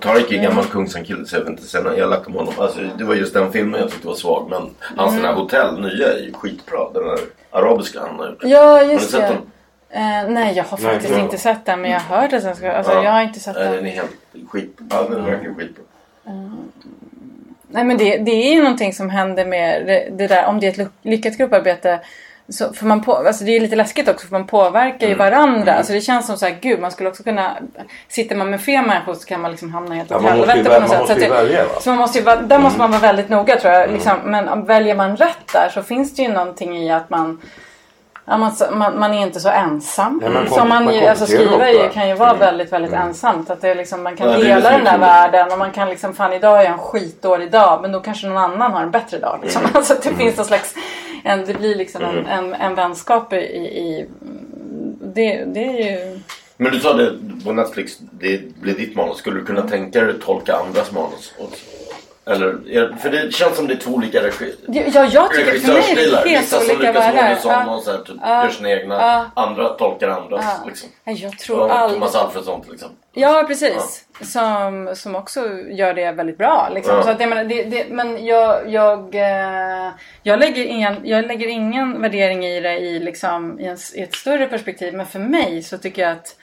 Tarek 0.00 0.32
är 0.32 0.42
gammal 0.42 0.64
kungsankille 0.64 1.26
så 1.26 1.36
jag 1.36 1.40
vill 1.40 1.50
inte 1.52 1.62
säga 1.64 1.84
något 1.84 1.98
elakt 1.98 2.26
om 2.26 2.34
honom. 2.34 2.54
Alltså, 2.58 2.80
det 2.98 3.04
var 3.04 3.14
just 3.14 3.34
den 3.34 3.52
filmen 3.52 3.80
jag 3.80 3.90
tyckte 3.90 4.06
var 4.06 4.14
svag. 4.14 4.46
Men 4.50 4.70
hans 4.96 5.14
den 5.14 5.24
här 5.24 5.32
hotell, 5.34 5.80
nya, 5.80 6.12
är 6.12 6.18
ju 6.18 6.32
skitbra. 6.32 6.90
Den 6.94 7.02
där 7.06 7.18
arabiska 7.50 8.00
han 8.00 8.18
har 8.18 8.26
gjort. 8.28 8.38
Ja 8.42 8.62
Har 8.78 8.84
ni 8.86 8.92
just 8.92 9.10
sett 9.10 9.20
det. 9.20 9.26
den? 9.26 9.36
Eh, 10.24 10.30
nej 10.30 10.56
jag 10.56 10.64
har 10.64 10.78
Nej, 10.82 10.92
faktiskt 10.92 11.14
bra. 11.14 11.22
inte 11.24 11.38
sett 11.38 11.64
den 11.64 11.80
men 11.80 11.90
jag 11.90 12.00
har 12.00 12.20
hört 12.20 12.32
att 12.32 12.42
den 12.42 12.56
ska... 12.56 12.72
Alltså 12.72 12.92
Ja. 12.92 13.04
jag 13.04 13.10
har 13.10 13.22
inte 13.22 13.40
sett 13.40 13.56
Nej, 13.56 13.64
den 13.64 13.74
den. 13.76 13.86
är 13.86 13.90
helt 13.90 14.10
skit. 14.50 14.78
Ja, 14.90 15.06
den 15.10 15.24
är 15.24 15.30
verkligen 15.30 15.54
skitbra. 15.54 15.84
Nej 17.68 17.84
men 17.84 17.98
det, 17.98 18.18
det 18.18 18.30
är 18.30 18.54
ju 18.54 18.62
någonting 18.62 18.92
som 18.92 19.10
händer 19.10 19.46
med 19.46 19.86
det, 19.86 20.08
det 20.12 20.26
där 20.26 20.46
om 20.46 20.60
det 20.60 20.66
är 20.66 20.70
ett 20.70 20.76
ly- 20.76 20.86
lyckat 21.02 21.36
grupparbete. 21.38 22.00
Så, 22.48 22.72
för 22.72 22.86
man 22.86 23.02
på, 23.02 23.14
alltså 23.16 23.44
det 23.44 23.56
är 23.56 23.60
lite 23.60 23.76
läskigt 23.76 24.08
också 24.08 24.26
för 24.26 24.32
man 24.32 24.46
påverkar 24.46 25.06
ju 25.08 25.14
varandra. 25.14 25.72
Alltså 25.74 25.92
det 25.92 26.00
känns 26.00 26.26
som 26.26 26.36
så 26.36 26.46
här, 26.46 26.56
gud 26.60 26.80
man 26.80 26.90
skulle 26.90 27.08
också 27.08 27.22
kunna... 27.22 27.56
Sitter 28.08 28.36
man 28.36 28.50
med 28.50 28.60
fel 28.60 28.86
människor 28.86 29.14
så 29.14 29.26
kan 29.26 29.40
man 29.40 29.50
liksom 29.50 29.72
hamna 29.72 29.94
helt 29.94 30.10
Ja, 30.10 30.16
åt 30.16 30.22
man 30.22 30.36
måste 30.38 30.52
ju 30.52 30.56
helvete 30.56 30.74
på 30.74 30.80
något 30.80 30.90
man 30.90 31.06
sätt. 31.06 31.08
måste 31.08 31.14
Så 31.14 31.26
ju 31.26 31.32
välja, 31.44 31.64
va? 31.64 31.80
Så 31.80 31.90
man 31.90 31.98
måste 31.98 32.18
ju, 32.18 32.24
där 32.24 32.58
måste 32.58 32.78
man 32.78 32.90
vara 32.90 33.00
väldigt 33.00 33.28
noga 33.28 33.56
tror 33.60 33.72
jag. 33.74 33.90
Liksom. 33.90 34.12
Men 34.24 34.64
väljer 34.64 34.94
man 34.94 35.16
rätt 35.16 35.52
där 35.52 35.68
så 35.74 35.82
finns 35.82 36.14
det 36.14 36.22
ju 36.22 36.28
någonting 36.32 36.76
i 36.78 36.92
att 36.92 37.10
man 37.10 37.40
Ja, 38.26 38.36
man, 38.36 38.52
man, 38.72 38.98
man 38.98 39.14
är 39.14 39.22
inte 39.22 39.40
så 39.40 39.48
ensam. 39.48 40.20
Ja, 40.24 40.30
man 40.30 40.46
kom- 40.46 40.68
man, 40.68 40.84
man 40.84 41.08
alltså 41.08 41.26
skriva 41.26 41.70
ju- 41.70 41.88
kan 41.88 42.08
ju 42.08 42.14
vara 42.14 42.34
väldigt, 42.34 42.72
väldigt 42.72 42.92
ensamt. 42.92 43.50
Att 43.50 43.60
det 43.60 43.68
är 43.68 43.74
liksom, 43.74 44.02
man 44.02 44.16
kan 44.16 44.30
Ja, 44.30 44.36
dela 44.38 44.70
den 44.70 44.84
där 44.84 44.98
världen 44.98 45.52
och 45.52 45.58
man 45.58 45.70
kan 45.70 45.88
liksom, 45.88 46.14
fan 46.14 46.32
idag 46.32 46.58
är 46.60 46.62
jag 46.64 46.72
en 46.72 46.78
skitdålig 46.78 47.50
dag 47.50 47.82
men 47.82 47.92
då 47.92 48.00
kanske 48.00 48.26
någon 48.26 48.36
annan 48.44 48.72
har 48.72 48.82
en 48.82 48.90
bättre 48.90 49.18
dag. 49.18 49.38
Liksom. 49.42 49.62
Alltså 49.74 49.92
att 49.92 50.02
det 50.02 50.14
finns 50.14 50.36
någon 50.36 50.46
slags, 50.46 50.74
en, 51.24 51.44
det 51.44 51.54
blir 51.54 51.74
liksom 51.74 52.04
en, 52.04 52.26
en, 52.26 52.54
en 52.54 52.74
vänskap 52.74 53.32
i, 53.32 53.36
i 53.36 54.06
det, 55.00 55.44
det 55.44 55.64
är 55.64 55.90
ju... 55.90 56.20
Men 56.56 56.72
du 56.72 56.80
sa 56.80 56.92
det 56.92 57.18
på 57.44 57.52
Netflix, 57.52 57.98
det 57.98 58.60
blir 58.60 58.74
ditt 58.74 58.96
manus. 58.96 59.16
Skulle 59.16 59.40
du 59.40 59.46
kunna 59.46 59.68
tänka 59.68 60.00
dig 60.00 60.10
att 60.10 60.20
tolka 60.20 60.56
andras 60.56 60.92
manus 60.92 61.34
också? 61.38 61.64
Eller, 62.26 62.96
för 62.96 63.10
det 63.10 63.34
känns 63.34 63.56
som 63.56 63.66
det 63.66 63.74
är 63.74 63.78
två 63.78 63.90
olika 63.90 64.22
regi, 64.22 64.54
Ja, 64.66 65.08
jag 65.12 65.32
tycker 65.32 65.58
för 65.58 65.72
mig 65.72 65.90
är 65.92 65.96
det 65.96 66.28
helt 66.30 66.42
Vissa 66.42 66.60
som 66.60 66.76
olika 66.76 66.92
Lukas 66.92 67.04
världar. 67.04 67.28
Moodysson 67.28 67.52
Ja. 67.52 67.74
och 67.76 67.82
så 67.82 67.90
här, 67.90 67.98
typ, 67.98 68.16
Ja. 68.22 68.44
gör 68.44 68.50
sina 68.50 68.70
egna. 68.70 68.94
Ja. 68.94 69.42
Andra 69.42 69.68
tolkar 69.68 70.08
andras. 70.08 70.44
Ja. 70.44 70.66
Liksom. 70.66 70.88
Jag 71.04 71.38
tror 71.38 71.70
aldrig... 71.70 72.00
Thomas 72.00 72.14
Alfredsson 72.14 72.62
till 72.62 72.74
exempel. 72.74 72.96
Ja 73.12 73.44
precis. 73.48 74.04
Som, 74.20 74.92
som 74.96 75.14
också 75.14 75.40
gör 75.70 75.94
det 75.94 76.12
väldigt 76.12 76.38
bra. 76.38 76.68
Liksom. 76.74 76.96
Ja. 76.96 77.02
Så 77.02 77.10
att, 77.10 77.20
jag 77.20 77.28
menar, 77.28 77.44
det, 77.44 77.62
det, 77.62 77.86
men 77.90 78.26
jag, 78.26 78.70
jag, 78.70 79.14
eh, 79.14 79.90
jag, 80.22 80.38
lägger 80.40 80.64
ingen, 80.64 80.96
jag 81.04 81.26
lägger 81.26 81.48
ingen 81.48 82.02
värdering 82.02 82.46
i 82.46 82.60
det 82.60 82.78
i, 82.78 82.98
liksom, 82.98 83.60
i, 83.60 83.66
en, 83.66 83.76
i 83.94 84.02
ett 84.02 84.14
större 84.14 84.46
perspektiv. 84.46 84.94
Men 84.94 85.06
för 85.06 85.18
mig 85.18 85.62
så 85.62 85.78
tycker 85.78 86.02
jag 86.02 86.12
att 86.12 86.36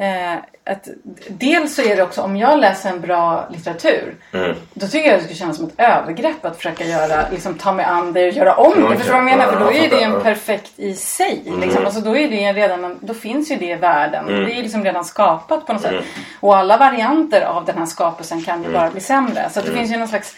Eh, 0.00 0.34
att 0.64 0.88
dels 1.28 1.74
så 1.74 1.82
är 1.82 1.96
det 1.96 2.02
också 2.02 2.22
om 2.22 2.36
jag 2.36 2.58
läser 2.58 2.90
en 2.90 3.00
bra 3.00 3.48
litteratur. 3.50 4.14
Mm. 4.32 4.56
Då 4.74 4.86
tycker 4.86 5.08
jag 5.10 5.18
det 5.18 5.22
skulle 5.22 5.38
kännas 5.38 5.56
som 5.56 5.66
ett 5.66 5.74
övergrepp 5.80 6.44
att 6.44 6.56
försöka 6.56 6.84
göra, 6.84 7.24
liksom, 7.30 7.54
ta 7.54 7.72
mig 7.72 7.84
an 7.84 8.12
det 8.12 8.26
och 8.28 8.32
göra 8.34 8.54
om 8.54 8.72
det. 8.76 8.84
Okej. 8.84 8.96
Förstår 8.98 9.14
du 9.14 9.20
vad 9.22 9.30
jag 9.32 9.38
menar? 9.38 9.52
För 9.52 9.60
då 9.60 9.72
är 9.72 9.90
det 9.90 10.02
en 10.02 10.20
perfekt 10.22 10.72
i 10.76 10.94
sig. 10.94 11.42
Liksom. 11.60 11.84
Alltså, 11.86 12.00
då, 12.00 12.16
är 12.16 12.28
det 12.28 12.52
redan 12.52 12.98
då 13.00 13.14
finns 13.14 13.50
ju 13.50 13.56
det 13.56 13.66
i 13.70 13.74
världen. 13.74 14.28
Mm. 14.28 14.44
Det 14.44 14.52
är 14.52 14.62
liksom 14.62 14.84
redan 14.84 15.04
skapat 15.04 15.66
på 15.66 15.72
något 15.72 15.82
sätt. 15.82 16.04
Och 16.40 16.56
alla 16.56 16.76
varianter 16.76 17.40
av 17.42 17.64
den 17.64 17.78
här 17.78 17.86
skapelsen 17.86 18.42
kan 18.42 18.54
Mm. 18.58 18.70
ju 18.70 18.76
bara 18.78 18.90
bli 18.90 19.00
sämre. 19.00 19.50
Så 19.52 19.60
att 19.60 19.66
det 19.66 19.72
finns 19.72 19.92
ju 19.92 19.96
någon 19.96 20.08
slags 20.08 20.34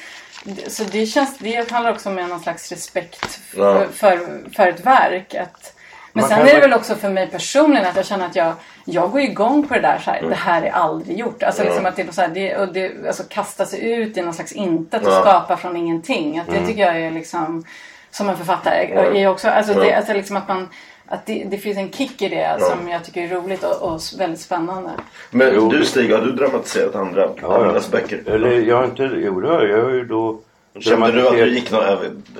så 0.68 0.84
det, 0.84 1.06
känns, 1.06 1.38
det 1.38 1.70
handlar 1.72 1.92
också 1.92 2.08
om 2.08 2.16
någon 2.16 2.40
slags 2.40 2.70
respekt 2.72 3.24
f- 3.24 3.54
Ja. 3.56 3.82
för, 3.94 4.20
för 4.56 4.66
ett 4.68 4.86
verk. 4.86 5.34
Att, 5.34 5.74
men 6.20 6.28
Man 6.30 6.38
sen 6.38 6.48
är 6.48 6.54
det 6.54 6.60
väl- 6.60 6.72
också 6.74 6.94
för 6.94 7.08
mig 7.08 7.26
personligen 7.26 7.86
att 7.86 7.96
jag 7.96 8.06
känner 8.06 8.26
att 8.26 8.36
jag, 8.36 8.52
jag 8.84 9.10
går 9.10 9.20
igång 9.20 9.68
på 9.68 9.74
det 9.74 9.80
där 9.80 9.98
så 10.04 10.10
här, 10.10 10.22
det 10.28 10.34
här 10.34 10.62
är 10.62 10.70
aldrig 10.70 11.18
gjort. 11.18 11.42
Alltså 11.42 11.64
liksom 11.64 11.86
att 11.86 11.96
det 11.96 12.02
är 12.08 12.12
så 12.12 12.20
här, 12.20 12.28
det, 12.28 12.56
och 12.56 12.72
det, 12.72 12.92
alltså 13.06 13.22
kasta 13.28 13.66
sig 13.66 13.92
ut 13.92 14.16
i 14.16 14.22
någon 14.22 14.34
slags 14.34 14.52
intet 14.52 15.06
och 15.06 15.12
Ja. 15.12 15.20
skapa 15.20 15.56
från 15.56 15.76
ingenting. 15.76 16.38
Att 16.38 16.46
det 16.46 16.66
tycker 16.66 16.82
jag 16.86 17.00
är 17.00 17.10
liksom, 17.10 17.64
som 18.10 18.28
en 18.28 18.36
författare, 18.36 19.20
är 19.22 19.28
också, 19.28 19.48
alltså 19.48 19.74
det, 19.74 19.94
alltså 19.94 20.12
liksom 20.12 20.36
att 20.36 20.48
man 20.48 20.68
att 21.10 21.26
det, 21.26 21.44
det 21.50 21.58
finns 21.58 21.78
en 21.78 21.90
kick 21.92 22.22
i 22.22 22.28
det 22.28 22.56
som 22.60 22.88
jag 22.88 23.04
tycker 23.04 23.22
är 23.22 23.28
roligt 23.28 23.64
och, 23.64 23.82
och 23.94 24.00
väldigt 24.18 24.40
spännande. 24.40 24.90
Men 25.30 25.50
Jo. 25.54 25.68
du 25.68 25.84
Stig, 25.84 26.12
har 26.12 26.20
du 26.20 26.32
dramatiserat 26.32 26.94
andra, 26.94 27.20
Ja, 27.22 27.30
ja. 27.42 27.64
andras 27.66 27.90
böcker? 27.90 28.22
Eller 28.26 28.50
jag 28.60 28.76
har 28.76 28.84
inte, 28.84 29.02
jo 29.02 29.40
det 29.40 29.48
har 29.48 29.62
jag. 29.62 29.78
Jag 29.78 29.84
har 29.84 29.90
ju 29.90 30.04
då 30.04 30.38
Kände 30.80 31.12
du 31.12 31.26
att 31.28 31.32
du 31.34 31.54
gick 31.54 31.70
någon? 31.70 31.82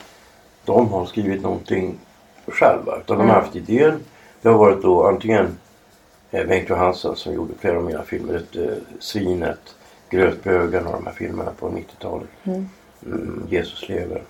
de 0.65 0.93
har 0.93 1.05
skrivit 1.05 1.41
någonting 1.41 1.95
själva. 2.47 2.97
Utan 2.97 3.17
de 3.17 3.29
har 3.29 3.35
haft 3.35 3.55
idén. 3.55 3.99
Det 4.41 4.49
har 4.49 4.57
varit 4.57 4.81
då 4.81 5.07
antingen 5.07 5.57
Bengt 6.33 6.69
Johansson 6.69 7.15
som 7.15 7.33
gjorde 7.33 7.53
flera 7.59 7.77
av 7.77 7.83
mina 7.83 8.03
filmer. 8.03 8.41
Eh, 8.55 8.77
Svinet, 8.99 9.75
Grötbögen 10.09 10.87
och 10.87 10.93
de 10.93 11.05
här 11.05 11.13
filmerna 11.13 11.51
på 11.59 11.69
90-talet. 11.69 12.29
Mm, 13.05 13.47
Jesus 13.49 13.89
lever, 13.89 14.21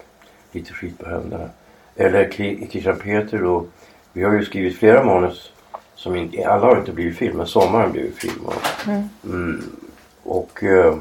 Lite 0.51 0.74
skit 0.74 0.99
på 0.99 1.10
händerna. 1.10 1.49
Eller 1.95 2.30
Christian 2.70 2.95
Peter 2.95 3.38
då. 3.38 3.66
Vi 4.14 4.24
har 4.24 4.34
ju 4.34 4.45
skrivit 4.45 4.78
flera 4.78 5.04
manus 5.04 5.51
som 5.95 6.16
inte, 6.16 6.47
alla 6.47 6.66
har 6.66 6.78
inte 6.78 6.91
blivit 6.91 7.18
film, 7.18 7.38
men 7.38 7.47
Sommaren 7.47 7.91
blev 7.91 8.06
ju 8.06 8.12
film. 8.12 8.45
Och, 8.45 8.88
mm, 9.24 9.62
och, 10.24 10.64
eh, 10.64 10.97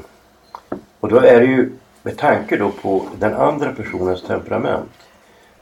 och 0.99 1.09
då 1.09 1.19
är 1.19 1.39
det 1.39 1.45
ju 1.45 1.71
med 2.03 2.17
tanke 2.17 2.57
då 2.57 2.71
på 2.71 3.07
den 3.19 3.33
andra 3.33 3.71
personens 3.71 4.23
temperament. 4.23 4.91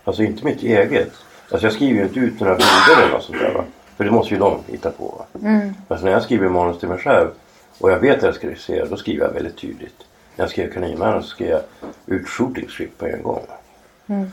Alltså 0.03 0.23
inte 0.23 0.45
mitt 0.45 0.63
eget. 0.63 1.11
Alltså 1.51 1.65
jag 1.65 1.73
skriver 1.73 1.99
ju 1.99 2.03
inte 2.03 2.19
ut 2.19 2.39
några 2.39 2.55
bilder 2.55 3.03
eller 3.03 3.13
något 3.13 3.23
sånt 3.23 3.39
där 3.39 3.53
va. 3.53 3.63
För 4.01 4.05
det 4.05 4.11
måste 4.11 4.33
ju 4.33 4.39
de 4.39 4.59
hitta 4.67 4.91
på. 4.91 5.25
Va? 5.33 5.41
Alltså 5.87 6.05
när 6.05 6.13
jag 6.13 6.23
skriver 6.23 6.49
manus 6.49 6.79
till 6.79 6.89
mig 6.89 6.97
själv 6.97 7.27
och 7.79 7.91
jag 7.91 7.99
vet 7.99 8.17
att 8.17 8.23
jag 8.23 8.35
ska 8.35 8.47
regissera 8.47 8.85
då 8.85 8.97
skriver 8.97 9.25
jag 9.25 9.33
väldigt 9.33 9.57
tydligt. 9.57 9.95
När 10.35 10.43
jag 10.43 10.49
skrev 10.49 10.73
Kaninmannen 10.73 11.23
så 11.23 11.27
skrev 11.27 11.49
jag 11.49 11.61
ut 12.05 12.27
shooting 12.27 12.67
script 12.67 12.97
på 12.97 13.05
en 13.05 13.23
gång. 13.23 13.41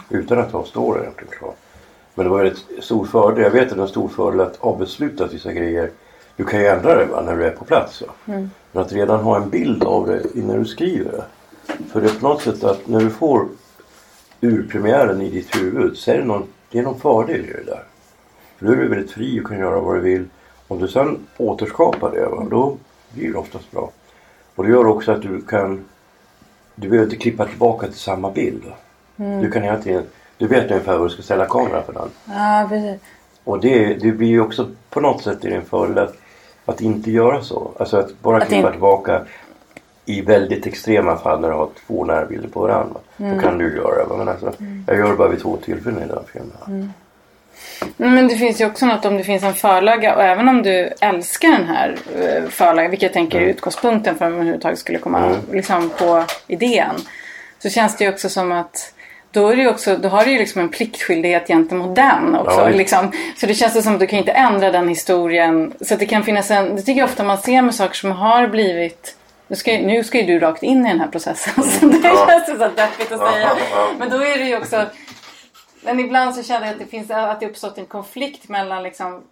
Utan 0.09 0.39
att 0.39 0.53
ha 0.53 0.65
storyn 0.65 1.03
egentligen 1.03 1.33
klar. 1.39 1.53
Men 2.15 2.25
det 2.25 2.31
var 2.31 2.45
ett 2.45 2.59
stor 2.81 3.07
fördel. 3.07 3.45
Jag 3.45 3.51
vet 3.51 3.63
att 3.63 3.69
det 3.69 3.81
är 3.81 3.83
en 3.83 3.89
stor 3.89 4.09
fördel 4.09 4.41
att 4.41 4.57
avbesluta 4.61 5.27
vissa 5.27 5.53
grejer. 5.53 5.91
Du 6.37 6.45
kan 6.45 6.61
ju 6.61 6.67
ändra 6.67 6.95
det 6.95 7.05
va, 7.05 7.23
när 7.23 7.37
du 7.37 7.45
är 7.45 7.51
på 7.51 7.65
plats. 7.65 8.03
Va? 8.03 8.09
Men 8.73 8.83
att 8.83 8.93
redan 8.93 9.21
ha 9.21 9.37
en 9.37 9.51
bild 9.51 9.85
av 9.85 10.07
det 10.07 10.23
innan 10.35 10.59
du 10.59 10.65
skriver 10.65 11.13
det. 11.13 11.25
För 11.93 12.01
det 12.01 12.07
är 12.11 12.21
på 12.21 12.29
något 12.29 12.43
sätt 12.43 12.65
att 12.65 12.89
när 12.89 13.01
du 13.01 13.11
får 13.11 13.49
urpremiären 14.41 15.23
i 15.23 15.31
ditt 15.31 15.57
huvud 15.57 15.97
så 15.97 16.11
är 16.11 16.19
det 16.19 16.25
någon, 16.25 16.47
det 16.71 16.79
är 16.79 16.83
någon 16.83 17.01
fördel 17.01 17.41
i 17.41 17.53
det 17.53 17.65
där. 17.65 17.85
För 18.59 18.67
då 18.67 18.73
är 18.73 18.77
du 18.77 18.89
väldigt 18.89 19.11
fri 19.11 19.41
och 19.41 19.47
kan 19.49 19.59
göra 19.59 19.81
vad 19.81 19.95
du 19.97 20.01
vill. 20.01 20.25
Om 20.69 20.79
du 20.79 20.89
sen 20.89 21.19
återskapar 21.37 22.11
det, 22.11 22.27
va, 22.27 22.47
då 22.51 22.77
blir 23.15 23.33
det 23.33 23.39
oftast 23.39 23.71
bra. 23.71 23.91
Och 24.55 24.65
det 24.65 24.71
gör 24.71 24.87
också 24.87 25.13
att 25.13 25.23
du 25.23 25.41
kan 25.41 25.85
du 26.75 26.89
behöver 26.89 27.07
inte 27.13 27.17
klippa 27.23 27.45
tillbaka 27.47 27.87
till 27.87 27.99
samma 27.99 28.31
bild. 28.31 28.63
va. 28.65 28.73
Du 29.41 29.51
kan 29.51 29.63
hela 29.63 29.79
tiden, 29.79 30.03
du 30.39 30.47
vet 30.47 30.71
ungefär 30.71 30.97
var 30.99 31.05
du 31.05 31.11
ska 31.11 31.23
ställa 31.23 31.47
kameran 31.47 31.83
för 31.85 31.93
den. 31.93 32.09
Ja, 32.25 32.67
precis. 32.69 33.01
Och 33.45 33.61
det, 33.61 33.95
det 33.95 34.13
blir 34.13 34.29
ju 34.29 34.41
också 34.41 34.69
på 34.91 35.01
något 35.01 35.23
sätt 35.23 35.45
i 35.45 35.49
din 35.51 35.63
fördel 35.63 35.99
att, 35.99 36.15
att 36.65 36.81
inte 36.81 37.11
göra 37.11 37.43
så. 37.43 37.71
Alltså 37.79 37.97
att 37.97 38.23
bara 38.23 38.37
Att 38.37 38.49
klippa 38.49 38.67
in- 38.67 38.73
tillbaka 38.73 39.23
i 40.05 40.21
väldigt 40.21 40.67
extrema 40.67 41.17
fall 41.17 41.41
när 41.41 41.49
du 41.49 41.55
har 41.55 41.69
två 41.87 42.05
närbilder 42.05 42.49
på 42.49 42.61
varandra. 42.61 43.01
Mm. 43.17 43.37
Då 43.37 43.43
kan 43.43 43.59
du 43.59 43.77
göra 43.77 44.09
det. 44.09 44.17
Men 44.17 44.29
alltså, 44.29 44.53
jag 44.87 44.97
gör 44.99 45.11
det 45.11 45.17
bara 45.17 45.29
vid 45.29 45.41
två 45.41 45.57
tillfällen 45.57 46.03
i 46.03 46.07
den 46.07 46.25
filmen. 46.33 46.53
Mm. 46.67 46.89
Men 47.97 48.29
det 48.29 48.37
finns 48.37 48.61
ju 48.61 48.67
också 48.67 48.87
något 48.87 49.05
om 49.05 49.17
det 49.17 49.25
finns 49.25 49.43
en 49.43 49.55
förlaga 49.55 50.15
och 50.15 50.23
även 50.23 50.49
om 50.49 50.63
du 50.63 50.91
älskar 51.01 51.49
den 51.51 51.67
här 51.67 51.97
eh, 52.21 52.49
förlagan, 52.51 52.91
vilket 52.91 53.07
jag 53.07 53.13
tänker 53.13 53.41
är 53.41 53.45
utgångspunkten 53.47 54.19
för 54.19 54.25
om 54.25 54.31
man 54.33 54.41
överhuvudtaget 54.41 54.79
skulle 54.79 54.99
komma 54.99 55.37
liksom, 55.53 55.91
på 55.99 56.25
idén. 56.47 56.95
Så 57.59 57.71
känns 57.71 57.97
det 57.97 58.05
ju 58.05 58.11
också 58.11 58.29
som 58.29 58.53
att 58.53 58.93
då, 59.31 59.49
är 59.49 59.57
det 59.57 59.69
också, 59.69 59.97
då 59.97 60.09
har 60.09 60.25
du 60.25 60.31
ju 60.31 60.39
liksom 60.39 60.61
en 60.61 60.69
pliktskyldighet 60.69 61.47
gentemot 61.49 61.97
den 61.97 62.35
också. 62.35 62.61
Ja, 62.61 62.69
liksom. 62.69 63.13
Så 63.37 63.47
det 63.47 63.55
känns 63.55 63.77
ju 63.77 63.83
som 63.83 63.95
att 63.95 64.01
du 64.01 64.07
kan 64.07 64.19
inte 64.19 64.33
ändra 64.33 64.71
den 64.73 64.89
historien. 64.89 65.73
Så 65.81 65.95
det 65.97 66.07
kan 66.07 66.25
finnas 66.25 66.51
en, 66.51 66.77
det 66.77 66.83
tycker 66.83 67.01
jag 67.01 67.09
ofta 67.09 67.25
man 67.25 67.39
ser 67.39 67.63
med 67.63 67.75
saker 67.75 67.95
som 67.95 68.13
har 68.13 68.47
blivit 68.49 69.15
nu 69.51 69.57
ska, 69.57 69.73
ju- 69.73 69.87
nu 69.87 70.05
ska 70.05 70.19
ju 70.21 70.27
du 70.27 70.39
rakt 70.39 70.63
in 70.63 70.87
i 70.87 70.89
den 70.89 71.01
här 71.01 71.07
processen. 71.09 71.63
Så 71.81 71.87
det 71.87 72.03
känns 72.03 72.49
ju 72.49 72.53
så 72.53 72.69
deppigt 72.77 73.13
att 73.13 73.33
säga. 73.33 73.51
Men 73.99 74.11
då 74.11 74.17
är 74.17 74.39
det 74.39 74.45
ju 74.45 74.57
också 74.57 74.85
men 75.83 76.01
ibland 76.01 76.35
så 76.35 76.43
känner 76.43 76.67
jag 76.67 76.73
att 76.73 76.79
det 76.79 76.87
finns 76.87 77.11
att 77.11 77.41
det 77.41 77.47
uppstått 77.47 77.79
en 77.79 77.87
konflikt 77.87 78.49
mellan 78.49 78.83
liksom 78.83 79.23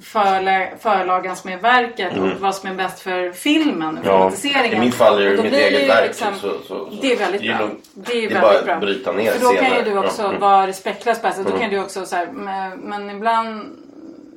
förla, 0.00 0.66
förlagens 0.78 1.44
med 1.44 1.60
verket 1.60 2.16
och 2.18 2.28
vad 2.40 2.54
som 2.54 2.70
är 2.70 2.74
bäst 2.74 3.00
för 3.00 3.32
filmen 3.32 3.98
och 3.98 4.06
Ja, 4.06 4.18
filmatiseringen. 4.30 4.82
i 4.82 4.86
mitt 4.86 4.94
fall 4.94 5.22
är 5.22 5.24
det 5.36 5.42
mitt 5.42 5.52
eget 5.52 5.88
verk, 5.88 6.06
liksom- 6.06 6.34
så- 6.34 6.58
så- 6.58 6.62
så- 6.68 6.98
det 7.02 7.12
är 7.12 7.16
väldigt 7.16 7.42
är 7.42 7.56
bra. 7.56 7.68
Det 7.94 8.12
är 8.12 8.14
Det 8.14 8.18
är 8.18 8.20
väldigt 8.20 8.40
bara 8.42 8.62
bra. 8.62 8.74
att 8.74 8.80
bryta 8.80 9.12
ner 9.12 9.30
För 9.32 9.40
då 9.40 9.46
kan 9.52 9.56
scener. 9.64 9.76
ju 9.84 9.90
du 9.92 9.98
också 9.98 10.22
mm. 10.22 10.40
vara 10.40 10.66
respektlös 10.66 11.20
på 11.22 11.28
Då 11.44 11.58
kan 11.58 11.70
du 11.70 11.78
också 11.80 12.06
så 12.06 12.16
här, 12.16 12.26
men, 12.32 12.78
men 12.78 13.10
ibland 13.10 13.76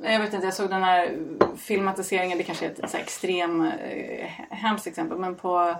jag 0.04 0.20
vet 0.20 0.34
inte, 0.34 0.46
jag 0.46 0.54
såg 0.54 0.70
den 0.70 0.82
här 0.82 1.10
filmatiseringen, 1.58 2.38
det 2.38 2.44
kanske 2.44 2.66
är 2.66 2.70
ett 2.70 2.90
så 2.90 2.96
här 2.96 3.04
extrem 3.04 3.60
eh, 3.66 4.26
hemskt 4.56 4.86
exempel, 4.86 5.18
men 5.18 5.34
på 5.34 5.74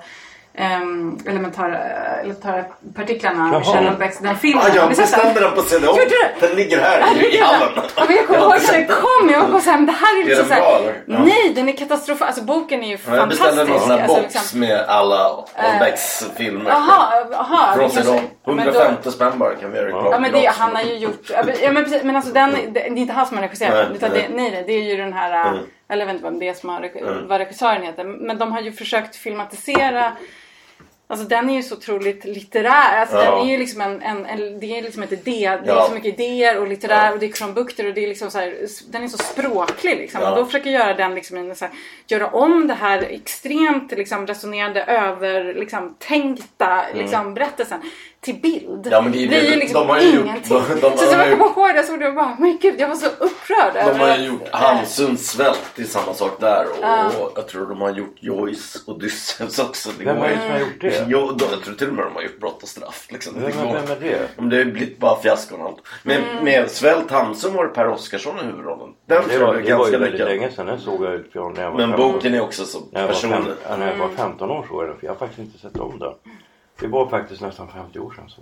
um, 0.59 1.19
elementära, 1.27 1.79
elementära 2.21 2.65
partiklarna, 2.95 3.49
Jaha. 3.53 3.59
Michelle 3.59 3.79
Houellebecqs, 3.79 4.19
den 4.19 4.37
filmen. 4.37 4.65
Ah, 4.65 4.75
jag 4.75 4.83
Har 4.83 4.89
ni 4.89 4.95
sett 4.95 5.11
den? 5.11 5.35
på 5.35 5.61
du? 6.41 6.47
Den 6.47 6.57
ligger 6.57 6.81
här 6.81 7.01
Ja, 7.01 7.23
i 7.23 7.41
hallen. 7.41 7.69
Ja, 7.97 8.05
men 8.09 8.17
jag 8.17 8.27
kommer 8.27 8.41
ihåg 8.41 8.51
när 8.73 8.73
den 8.79 8.87
kom. 8.87 9.31
Jag 9.31 9.41
var 9.41 9.49
bara 9.49 9.61
såhär, 9.61 9.79
det 9.87 9.93
här 9.93 10.17
är 10.19 10.23
Är 10.23 10.27
liksom 10.29 10.47
såhär. 10.49 10.63
Ja. 11.07 11.19
Nej, 11.19 11.53
den 11.55 11.69
är 11.69 11.73
katastrofal. 11.73 12.27
Alltså 12.29 12.43
boken 12.43 12.83
är 12.83 12.89
ju 12.89 12.99
Ja, 13.09 13.17
Jag 13.17 13.29
beställde 13.29 13.67
fantastisk. 13.67 13.71
någon 13.71 13.81
sån 13.81 13.91
här 13.91 14.03
Alltså, 14.03 14.23
box 14.23 14.35
liksom- 14.35 14.61
med 14.61 14.81
alla 14.89 15.45
Houellebecqs 15.57 16.25
filmer. 16.37 16.71
Jaha, 16.71 17.25
jaha. 17.31 17.75
Från 17.91 18.05
då- 18.45 18.53
150 18.53 19.11
spänn 19.11 19.39
bara 19.39 19.55
kan 19.55 19.71
vi 19.71 19.77
göra 19.79 19.87
reklam 19.87 20.07
Ja 20.13 20.19
men 20.19 20.33
det, 20.33 20.47
han 20.47 20.77
har 20.77 20.83
ju 20.83 20.95
gjort, 20.97 21.31
ja 21.63 21.73
men 21.73 21.85
precis, 21.85 22.03
men 22.03 22.17
alltså 22.17 22.33
den, 22.33 22.51
det, 22.53 22.71
det 22.73 22.81
är 22.87 22.97
inte 22.97 23.13
han 23.13 23.27
som 23.27 23.37
har 23.37 23.43
regisserat 23.45 23.75
Nej, 23.75 23.85
den. 23.85 23.97
Utan 23.97 24.11
nej. 24.11 24.27
det, 24.31 24.37
nej, 24.37 24.65
det 24.67 24.73
är 24.73 24.83
ju 24.83 24.97
den 24.97 25.13
här, 25.13 25.49
Mm. 25.49 25.65
eller 25.89 26.01
jag 26.01 26.07
vet 26.07 26.15
inte 26.15 26.25
vem 26.25 26.39
det 26.39 26.49
är 26.49 26.55
som 26.55 26.69
har, 26.69 26.81
reg- 26.81 27.27
vad 27.29 27.39
regissören 27.39 27.83
heter. 27.83 28.05
Men 28.05 28.39
de 28.39 28.53
har 28.53 28.61
ju 28.61 28.73
försökt 28.73 29.17
filmatisera 29.17 30.13
Alltså 31.13 31.27
den 31.29 31.51
är 31.51 31.55
ju 31.55 31.63
så 31.63 31.75
otroligt 31.77 32.25
litterär. 32.25 33.01
Alltså 33.01 33.17
Ja. 33.17 33.37
den 33.37 33.47
är 33.49 33.53
ju 33.53 33.59
liksom 33.59 33.81
en, 33.81 34.03
en, 34.03 34.27
en 34.27 34.61
det 34.61 34.79
är 34.79 34.83
liksom 34.83 35.03
ett 35.03 35.13
idé. 35.13 35.59
Det 35.65 35.71
är 35.71 35.75
Ja. 35.77 35.87
så 35.89 35.95
mycket 35.95 36.15
idéer 36.15 36.59
och 36.59 36.67
litterär 36.69 37.07
Ja. 37.07 37.13
och 37.13 37.19
det 37.19 37.27
är 37.27 37.33
krumbukter 37.33 37.87
och 37.89 37.95
det 37.95 38.05
är 38.05 38.09
liksom 38.09 38.31
så 38.31 38.39
här, 38.39 38.55
den 38.91 39.05
är 39.05 39.09
så 39.09 39.19
språklig 39.19 39.97
liksom. 39.97 40.21
Ja. 40.23 40.31
Och 40.31 40.37
då 40.37 40.45
försöker 40.45 40.71
jag 40.71 40.81
göra 40.87 40.95
den 40.95 41.15
liksom 41.15 41.37
en 41.37 41.57
så 41.57 41.65
här, 41.65 41.75
göra 42.07 42.27
om 42.27 42.67
det 42.67 42.75
här 42.75 43.03
extremt 43.03 43.93
liksom 43.93 44.27
resonerande 44.27 44.85
över 44.85 45.55
liksom 45.55 45.95
tänkta 45.99 46.85
liksom 46.95 47.35
berättelsen 47.35 47.81
till 48.23 48.35
bild. 48.41 48.89
Ja, 48.91 49.01
men 49.03 49.13
det 49.13 49.25
är 49.25 49.29
det- 49.29 49.41
ju 49.41 49.57
liksom 49.57 49.81
de 49.81 49.89
har 49.89 50.01
ju 50.01 50.11
gjort- 50.15 50.25
ingenting. 50.25 50.57
de- 50.69 50.81
de 50.81 50.91
så, 50.99 51.05
så 51.05 51.13
jag 51.13 51.31
kommer 51.31 51.45
ihåg 51.45 51.69
det 51.69 51.77
jag 51.77 51.85
såg 51.85 52.01
det 52.01 52.09
och 52.09 52.15
bara, 52.15 52.37
men 52.39 52.59
gud 52.63 52.75
jag 52.81 52.89
var 52.89 52.95
så 52.95 53.07
upprörd 53.07 53.75
De 53.75 54.01
har 54.01 54.17
ju 54.19 54.25
gjort 54.27 54.49
Hamsuns 54.53 55.31
svält, 55.31 55.61
det 55.77 55.83
är 55.83 55.87
samma 55.87 56.15
sak 56.15 56.41
där. 56.41 56.65
Och, 56.71 56.77
Ja. 56.83 57.07
och 57.21 57.33
jag 57.37 57.49
tror 57.49 57.67
de 57.67 57.81
har 57.81 57.91
gjort 57.91 58.15
Joyce 58.21 58.79
Odysseus 58.87 59.59
också. 59.59 59.91
Det 59.99 60.05
Vem 60.05 60.17
är 60.23 60.29
det 60.29 60.39
som 60.43 60.51
har 60.51 60.59
gjort 60.59 60.81
det? 60.81 61.05
Jo, 61.09 61.31
då, 61.37 61.47
jag 61.51 61.63
tror 61.63 61.75
till 61.75 61.89
och 61.89 61.95
med 61.95 62.05
de 62.05 62.15
har 62.15 62.23
gjort 62.23 62.41
brott 62.41 62.63
och 62.63 62.69
straff. 62.69 63.07
Liksom. 63.11 63.35
Vem, 63.35 63.45
Det 63.45 63.53
går- 63.57 63.73
vem 63.73 63.97
är 63.97 64.01
det? 64.01 64.29
Men 64.37 64.49
det 64.49 64.57
har 64.57 64.65
ju 64.65 64.73
blivit 64.73 64.99
bara 64.99 65.21
fiaskon 65.23 65.61
och 65.61 65.67
allt. 65.67 65.79
Men 66.03 66.23
Mm. 66.25 66.45
med 66.45 66.71
Svält 66.71 67.11
Hamsun 67.11 67.55
var 67.55 67.65
det 67.65 67.71
Per 67.71 67.89
Oscarsson 67.89 68.39
i 68.41 68.43
huvudrollen. 68.43 68.89
Den 69.07 69.23
Det 69.23 69.29
tror 69.35 69.47
var, 69.47 69.55
jag 69.55 69.63
är 69.63 69.67
det 69.69 69.75
var 69.75 69.87
ju 69.87 69.93
ganska 69.93 69.99
väldigt 69.99 70.13
mycket. 70.13 70.27
länge 70.27 70.51
sedan. 70.51 70.67
Den 70.67 70.81
såg 70.81 71.05
jag 71.05 71.15
ut 71.15 71.35
när 71.35 71.41
jag 71.63 71.71
var 71.71 71.79
Men 71.79 71.91
15 71.91 72.13
boken 72.13 72.35
är 72.35 72.41
också 72.41 72.65
så 72.65 72.79
jag, 72.93 73.09
personlig. 73.09 73.53
när 73.79 73.87
jag 73.91 73.97
var 73.97 74.05
Mm. 74.05 74.17
15 74.17 74.51
år 74.51 74.65
såg 74.69 74.83
jag 74.83 74.89
den. 74.89 74.99
För 74.99 75.07
jag 75.07 75.13
har 75.13 75.19
faktiskt 75.19 75.39
inte 75.39 75.59
sett 75.59 75.77
om 75.77 75.99
den. 75.99 76.13
Det 76.83 76.89
var 76.89 77.09
faktiskt 77.09 77.41
nästan 77.41 77.69
50 77.69 77.99
år 77.99 78.13
sedan. 78.17 78.25
Så. 78.29 78.41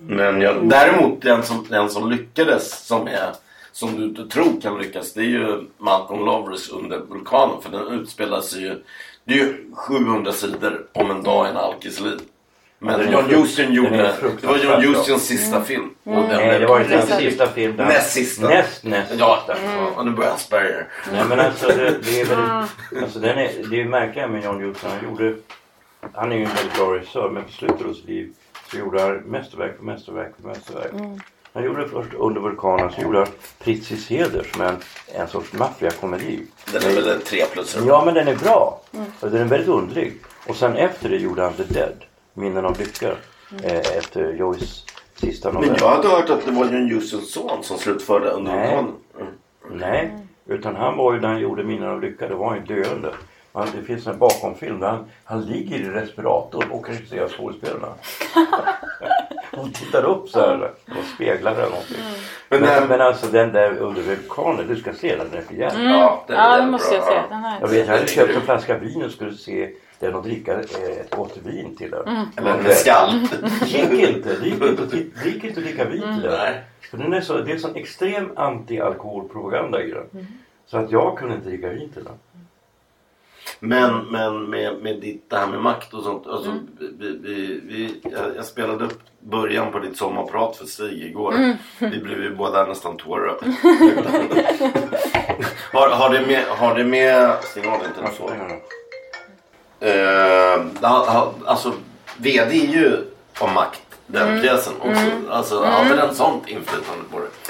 Men 0.00 0.40
jag, 0.40 0.68
däremot 0.68 1.22
den 1.22 1.42
som, 1.42 1.66
den 1.70 1.90
som 1.90 2.10
lyckades 2.10 2.86
som 2.86 3.06
är 3.06 3.32
som 3.72 3.96
du 3.96 4.04
inte 4.04 4.26
tror 4.26 4.60
kan 4.60 4.78
lyckas 4.78 5.12
det 5.12 5.20
är 5.20 5.24
ju 5.24 5.60
Malcolm 5.78 6.24
Lovers 6.24 6.70
under 6.70 6.98
vulkanen 6.98 7.62
för 7.62 7.70
den 7.70 7.86
utspelar 8.00 8.40
sig 8.40 8.62
ju 8.62 8.82
det 9.24 9.34
är 9.34 9.38
ju 9.38 9.70
700 9.74 10.32
sidor 10.32 10.86
om 10.92 11.10
en 11.10 11.22
dag 11.22 11.46
i 11.46 11.50
en 11.50 11.56
alkis 11.56 12.00
liv. 12.00 12.20
Men 12.78 13.00
är 13.00 13.12
John 13.12 13.24
är 13.24 13.72
gjorde, 13.72 14.14
det 14.40 14.46
var 14.46 14.58
John 14.58 14.82
bra. 14.82 14.90
Hustons 14.90 15.22
sista 15.22 15.64
film. 15.64 15.94
Och 16.04 16.12
den 16.14 16.28
Nej, 16.28 16.58
det 16.58 16.66
var 16.66 16.80
inte 16.80 16.96
den 16.96 17.06
sista 17.06 17.46
filmen. 17.46 17.88
Näst 17.88 18.12
sista. 18.12 18.48
Näst, 18.48 18.84
näst 18.84 19.12
Ja, 19.18 19.44
sista. 19.46 19.62
ja, 19.96 20.02
nu 20.02 20.10
börjar 20.10 20.32
Asperger. 20.32 20.88
Nej 21.12 21.24
men 21.28 21.40
alltså 21.40 21.66
det, 21.66 21.98
det 22.02 22.20
är 22.20 22.24
väl, 22.24 23.02
alltså 23.02 23.18
den 23.18 23.38
är, 23.38 23.68
det 23.70 23.76
är 23.76 23.78
ju 23.78 23.88
märkliga 23.88 24.28
med 24.28 24.44
John 24.44 24.60
Huston. 24.60 24.90
Han 24.90 25.10
gjorde, 25.10 25.34
han 26.12 26.32
är 26.32 26.36
ju 26.36 26.44
en 26.44 26.54
väldigt 26.54 26.74
bra 26.74 26.94
regissör 26.94 27.30
men 27.30 27.44
på 27.44 27.52
slutet 27.52 27.86
av 27.86 27.92
sitt 27.92 28.04
liv 28.04 28.32
så 28.70 28.78
gjorde 28.78 29.02
han 29.02 29.16
mästerverk 29.16 29.78
på 29.78 29.84
mästerverk 29.84 30.32
på 30.42 30.48
mästerverk. 30.48 30.92
Han 31.52 31.64
gjorde 31.64 31.88
först 31.88 32.14
Under 32.14 32.40
vulkanen 32.40 32.92
så 32.92 33.00
gjorde 33.02 33.18
han 33.18 33.28
Pritzis 33.58 34.08
heder 34.10 34.46
som 34.52 34.62
är 34.62 34.68
en, 34.68 34.76
en 35.14 35.28
sorts 35.28 35.52
maffiakomedi. 35.52 36.46
Den 36.72 36.82
är 36.82 36.94
väl 36.94 37.08
en 37.08 37.20
tre 37.20 37.44
plus. 37.52 37.76
Ja 37.86 38.02
men 38.04 38.14
den 38.14 38.28
är 38.28 38.36
bra. 38.36 38.80
Och 39.20 39.30
den 39.30 39.40
är 39.40 39.44
väldigt 39.44 39.68
underlig. 39.68 40.12
Och 40.48 40.56
sen 40.56 40.76
efter 40.76 41.08
det 41.08 41.16
gjorde 41.16 41.42
han 41.42 41.52
The 41.52 41.62
Dead. 41.62 42.04
Minnen 42.34 42.64
av 42.64 42.78
lycka. 42.78 43.08
Eh, 43.62 43.96
efter 43.96 44.32
Joyce 44.32 44.84
sista 45.14 45.52
novell. 45.52 45.70
Men 45.70 45.78
jag 45.80 45.88
hade 45.88 46.08
hört 46.08 46.30
att 46.30 46.44
det 46.46 46.50
var 46.52 46.64
John 46.64 46.90
Hustons 46.90 47.32
son 47.32 47.62
som 47.62 47.78
slutförde 47.78 48.30
under 48.30 48.52
Nej. 48.52 48.76
vulkanen. 48.76 48.94
Mm. 49.20 49.78
Nej, 49.78 50.18
utan 50.46 50.76
han 50.76 50.96
var 50.96 51.14
ju 51.14 51.20
när 51.20 51.28
han 51.28 51.40
gjorde 51.40 51.64
Minnen 51.64 51.88
av 51.88 52.00
lycka, 52.00 52.28
då 52.28 52.36
var 52.36 52.48
han 52.48 52.66
ju 52.66 52.82
döende. 52.82 53.12
Han, 53.54 53.68
det 53.76 53.82
finns 53.82 54.06
en 54.06 54.18
bakomfilm 54.18 54.80
där 54.80 54.88
han, 54.88 55.04
han 55.24 55.46
ligger 55.46 55.76
i 55.78 55.88
respirator 55.88 56.64
och 56.70 56.88
regisserar 56.88 57.28
skådespelarna. 57.28 57.88
och 59.56 59.74
tittar 59.74 60.04
upp 60.04 60.28
så 60.28 60.40
här 60.40 60.70
och 60.88 61.04
speglar 61.14 61.52
eller 61.52 61.62
någonting. 61.70 61.96
Men 62.48 62.60
Men, 62.60 62.68
den- 62.80 62.88
men 62.88 63.00
alltså 63.00 63.26
den 63.26 63.52
där 63.52 63.76
under 63.76 64.02
vulkanen, 64.02 64.66
du 64.68 64.76
ska 64.76 64.92
se 64.92 65.16
den, 65.16 65.26
den 65.30 65.38
är 65.38 65.44
för 65.46 65.54
jävla. 65.54 65.82
Ja, 65.84 66.24
den 66.26 66.36
Ja, 66.36 66.42
det 66.44 66.50
jävligt 66.56 66.70
måste 66.72 66.88
bra. 66.88 66.96
jag 66.98 67.04
säga. 67.06 67.22
Ja. 67.30 67.34
Den 67.36 67.44
här. 67.44 67.60
Jag 67.60 67.68
vet, 67.68 67.86
jag 67.86 67.94
hade 67.94 68.06
köpt 68.06 68.36
en 68.36 68.42
flaska 68.42 68.78
vin 68.78 69.02
och 69.04 69.10
skulle 69.10 69.34
se 69.34 69.70
den 69.98 70.14
och 70.14 70.22
dricka 70.22 70.52
eh, 70.52 70.60
ett 71.00 71.10
gott 71.16 71.36
vin 71.44 71.76
till 71.76 71.90
den. 71.90 72.26
Eller 72.36 72.50
en 72.58 72.74
skall. 72.74 73.28
Det 73.60 73.66
gick 73.66 74.08
inte. 74.08 74.28
Det 74.34 74.46
gick 74.46 74.62
inte 74.62 74.86
det 75.22 75.28
gick 75.30 75.44
inte 75.44 75.60
att 75.60 75.66
dricka 75.66 75.84
vin 75.84 76.00
till 76.02 76.22
den. 76.22 76.32
Nej. 76.38 76.60
För 76.90 76.98
den 76.98 77.12
är 77.12 77.20
så, 77.20 77.38
det 77.38 77.52
är 77.52 77.58
sån 77.58 77.76
extrem 77.76 78.30
anti-alkoholpropaganda 78.36 79.82
i 79.82 79.90
den. 79.90 80.26
Så 80.66 80.78
att 80.78 80.90
jag 80.92 81.18
kunde 81.18 81.34
inte 81.34 81.48
dricka 81.48 81.68
vin 81.68 81.88
till 81.92 82.04
den. 82.04 82.14
Men, 83.60 84.04
men 84.04 84.50
med, 84.50 84.82
med 84.82 85.00
ditt, 85.00 85.30
det 85.30 85.36
här 85.36 85.46
med 85.46 85.60
makt 85.60 85.94
och 85.94 86.02
sånt. 86.02 86.26
Alltså, 86.26 86.58
vi, 86.78 87.18
vi, 87.22 87.60
vi, 87.64 88.00
jag, 88.02 88.36
jag 88.36 88.44
spelade 88.44 88.84
upp 88.84 89.00
början 89.20 89.72
på 89.72 89.78
ditt 89.78 89.96
sommarprat 89.96 90.56
för 90.56 90.66
Stig 90.66 91.02
igår. 91.02 91.56
Vi 91.78 91.98
blev 91.98 92.22
ju 92.22 92.34
båda 92.36 92.66
nästan 92.66 92.96
tårögda. 92.96 93.46
har, 95.72 95.88
har 95.88 96.10
det 96.12 96.26
med, 96.26 96.44
har 96.48 96.74
det 96.74 96.84
med, 96.84 97.30
av 97.30 97.84
inte 97.84 98.10
så. 98.18 98.30
Uh, 99.84 100.66
alltså 101.44 101.72
VD 102.16 102.54
är 102.54 102.66
ju 102.66 103.04
om 103.38 103.54
makt, 103.54 103.82
den 104.06 104.40
pjäsen 104.40 104.72
också. 104.80 105.30
Alltså 105.30 105.64
hade 105.64 105.96
den 105.96 106.14
sånt 106.14 106.48
inflytande 106.48 107.04
på 107.10 107.18
det? 107.18 107.43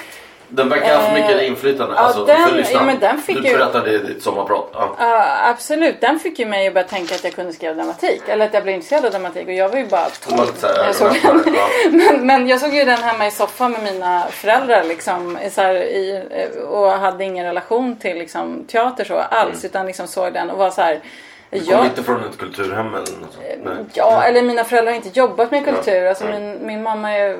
Den 0.55 0.69
verkar 0.69 0.95
ha 0.95 1.03
haft 1.03 1.13
mycket 1.15 1.43
inflytande. 1.43 1.95
ja, 1.97 2.01
alltså, 2.03 2.25
den- 2.25 2.65
för 2.65 2.73
ja, 2.73 2.83
men 2.83 2.99
den 2.99 3.19
fick 3.23 3.43
du 3.43 3.49
ju- 3.49 3.59
berättade 3.59 3.91
i 3.91 3.99
ditt 3.99 4.23
sommarprat. 4.23 4.69
Ja. 4.73 4.97
Ja, 4.99 5.27
absolut. 5.51 6.01
Den 6.01 6.19
fick 6.19 6.39
ju 6.39 6.47
mig 6.47 6.67
att 6.69 6.75
börja 6.75 6.87
tänka 6.89 7.15
att 7.15 7.25
jag 7.25 7.33
kunde 7.33 7.53
skriva 7.53 7.75
dramatik. 7.75 8.23
Eller 8.29 8.47
att 8.47 8.55
jag 8.55 8.63
blev 8.63 8.75
intresserad 8.75 9.05
av 9.05 9.11
dramatik. 9.11 9.47
Och 9.47 9.53
jag 9.53 9.69
var 9.69 9.77
ju 9.79 9.87
bara 9.87 10.07
12 10.25 10.39
var 10.39 10.47
lite 10.47 10.61
så 10.61 10.67
här 10.67 10.75
när 10.79 10.85
jag 10.87 10.95
såg 10.95 11.09
den. 11.23 11.55
ja. 11.55 11.69
Men, 11.91 12.27
men 12.27 12.49
jag 12.49 12.61
såg 12.61 12.75
ju 12.75 12.85
den 12.85 12.99
hemma 13.03 13.27
i 13.27 13.31
soffan 13.31 13.73
med 13.73 13.83
mina 13.83 14.25
föräldrar 14.31 14.85
liksom. 14.85 15.39
Så 15.51 15.61
här, 15.61 15.75
i, 15.75 16.23
och 16.69 16.91
hade 16.91 17.25
ingen 17.25 17.45
relation 17.47 17.97
till 17.97 18.19
liksom, 18.19 18.65
teater 18.69 19.05
så 19.05 19.15
alls. 19.19 19.65
Utan 19.65 19.87
liksom 19.87 20.07
såg 20.09 20.33
den 20.33 20.51
och 20.51 20.59
var 20.59 20.71
så 20.71 20.83
här. 20.83 21.01
Du 21.55 21.61
kom 21.61 21.75
Jag, 21.75 21.87
inte 21.87 22.03
från 22.03 22.25
ett 22.25 22.39
kulturhem 22.39 22.87
eller 22.87 22.99
något 22.99 23.09
sånt? 23.09 23.45
Nej. 23.65 23.75
Ja, 23.93 24.23
eller 24.23 24.43
mina 24.43 24.65
föräldrar 24.65 24.93
har 24.93 24.97
inte 24.97 25.19
jobbat 25.19 25.51
med 25.51 25.65
kultur. 25.65 26.07
Alltså 26.07 26.25
min, 26.25 26.67
min 26.67 26.83
mamma 26.83 27.13
är, 27.13 27.37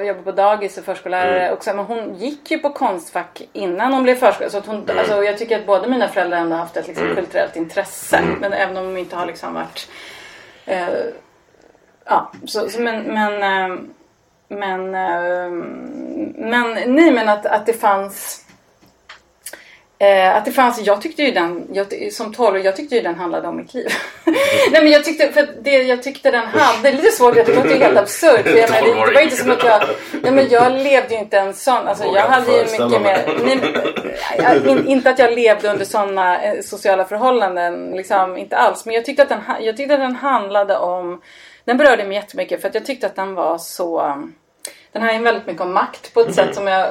jobbar 0.00 0.22
på 0.22 0.32
dagis 0.32 0.78
och 0.78 0.84
förskollärare. 0.84 1.52
Och 1.52 1.64
så, 1.64 1.74
men 1.74 1.84
hon 1.84 2.14
gick 2.14 2.50
ju 2.50 2.58
på 2.58 2.70
Konstfack 2.70 3.42
innan 3.52 3.92
hon 3.92 4.02
blev 4.02 4.14
förskollärare. 4.14 4.62
Så 4.62 4.70
hon, 4.70 4.90
alltså, 4.98 5.24
jag 5.24 5.38
tycker 5.38 5.58
att 5.58 5.66
båda 5.66 5.88
mina 5.88 6.08
föräldrar 6.08 6.38
ändå 6.38 6.56
har 6.56 6.60
haft 6.60 6.76
ett 6.76 6.86
liksom, 6.86 7.14
kulturellt 7.14 7.56
intresse. 7.56 8.22
Men 8.40 8.52
även 8.52 8.76
om 8.76 8.84
de 8.84 8.96
inte 8.96 9.16
har 9.16 9.26
liksom 9.26 9.54
varit... 9.54 9.88
Eh, 10.64 10.88
ja, 12.04 12.32
så, 12.44 12.68
så, 12.68 12.80
men... 12.80 13.02
men 13.02 13.42
eh, 13.42 13.78
men, 14.48 14.94
eh, 14.94 15.50
men 16.36 16.94
nej 16.94 17.10
men 17.10 17.28
att, 17.28 17.46
att 17.46 17.66
det 17.66 17.72
fanns 17.72 18.45
Eh, 19.98 20.36
att 20.36 20.44
det 20.44 20.52
fanns, 20.52 20.80
jag 20.80 21.02
tyckte 21.02 21.22
ju 21.22 21.30
den, 21.30 21.68
jag, 21.72 22.12
som 22.12 22.32
12 22.32 22.58
jag 22.58 22.76
tyckte 22.76 22.94
ju 22.94 23.02
den 23.02 23.14
handlade 23.14 23.48
om 23.48 23.56
mitt 23.56 23.74
liv. 23.74 23.86
Nej 24.72 24.82
men 24.82 24.90
jag 24.90 25.04
tyckte, 25.04 25.32
för 25.32 25.48
det 25.62 25.82
jag 25.82 26.02
tyckte 26.02 26.30
den 26.30 26.46
hade, 26.46 26.92
lite 26.92 27.10
svårt, 27.10 27.34
det 27.34 27.54
låter 27.54 27.68
ju 27.68 27.76
helt 27.76 27.98
absurt. 27.98 28.42
För 28.42 28.56
jag 28.56 28.70
det, 28.84 28.94
det 28.94 29.14
var 29.14 29.20
inte 29.20 29.36
som 29.36 29.50
att 29.50 29.64
jag, 29.64 29.82
nej 30.22 30.32
men 30.32 30.48
jag 30.48 30.72
levde 30.72 31.14
ju 31.14 31.20
inte 31.20 31.38
en 31.38 31.54
sån, 31.54 31.88
alltså 31.88 32.04
jag 32.04 32.22
hade 32.22 32.52
ju 32.52 32.62
mycket 32.62 33.02
mer, 33.02 33.40
nej, 33.44 33.60
jag, 34.38 34.66
in, 34.66 34.86
inte 34.86 35.10
att 35.10 35.18
jag 35.18 35.32
levde 35.32 35.70
under 35.70 35.84
sådana 35.84 36.42
eh, 36.42 36.60
sociala 36.62 37.04
förhållanden, 37.04 37.90
liksom 37.90 38.36
inte 38.36 38.56
alls. 38.56 38.86
Men 38.86 38.94
jag 38.94 39.04
tyckte 39.04 39.22
att 39.22 39.28
den, 39.28 39.40
jag 39.60 39.76
tyckte 39.76 39.94
att 39.94 40.00
den 40.00 40.16
handlade 40.16 40.78
om, 40.78 41.20
den 41.64 41.76
berörde 41.76 42.04
mig 42.04 42.16
jättemycket 42.16 42.60
för 42.60 42.68
att 42.68 42.74
jag 42.74 42.86
tyckte 42.86 43.06
att 43.06 43.16
den 43.16 43.34
var 43.34 43.58
så 43.58 44.16
den 44.96 45.02
handlar 45.02 45.18
ju 45.18 45.24
väldigt 45.24 45.46
mycket 45.46 45.62
om 45.62 45.72
makt 45.72 46.14
på 46.14 46.20
ett 46.20 46.34
sätt 46.34 46.54
som 46.54 46.66
jag, 46.66 46.86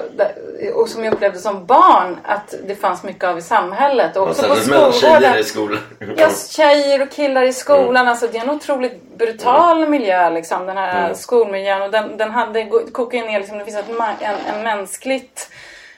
och 0.76 0.89
som 0.89 1.03
jag 1.03 1.14
upplevde 1.14 1.39
som 1.39 1.66
barn 1.66 2.18
att 2.24 2.53
det 2.68 2.76
fanns 2.76 3.03
mycket 3.03 3.24
av 3.24 3.38
i 3.38 3.41
samhället. 3.41 4.18
Och 4.18 4.30
också 4.30 4.47
på 4.47 4.70
mellan 4.70 4.93
tjejer 4.93 5.38
i 5.38 5.43
skolan. 5.43 5.80
Ja, 6.18 6.30
tjejer 6.49 7.01
och 7.01 7.12
killar 7.12 7.43
i 7.43 7.53
skolan. 7.53 8.08
Alltså, 8.08 8.28
det 8.28 8.38
är 8.38 8.41
en 8.41 8.49
otroligt 8.49 9.18
brutal 9.18 9.89
miljö, 9.89 10.30
liksom, 10.30 10.66
den 10.66 10.78
här 10.78 11.14
skolmiljön. 11.14 11.82
Och 11.82 11.91
den, 11.91 12.18
den 12.18 12.32
hade, 12.32 12.66
kokar 12.91 13.18
ju 13.18 13.26
ner, 13.26 13.39
liksom, 13.39 13.58
det 13.58 13.66
finns 13.66 13.78
ett, 13.78 13.89
en, 14.20 14.56
en 14.56 14.64
mänskligt... 14.64 15.49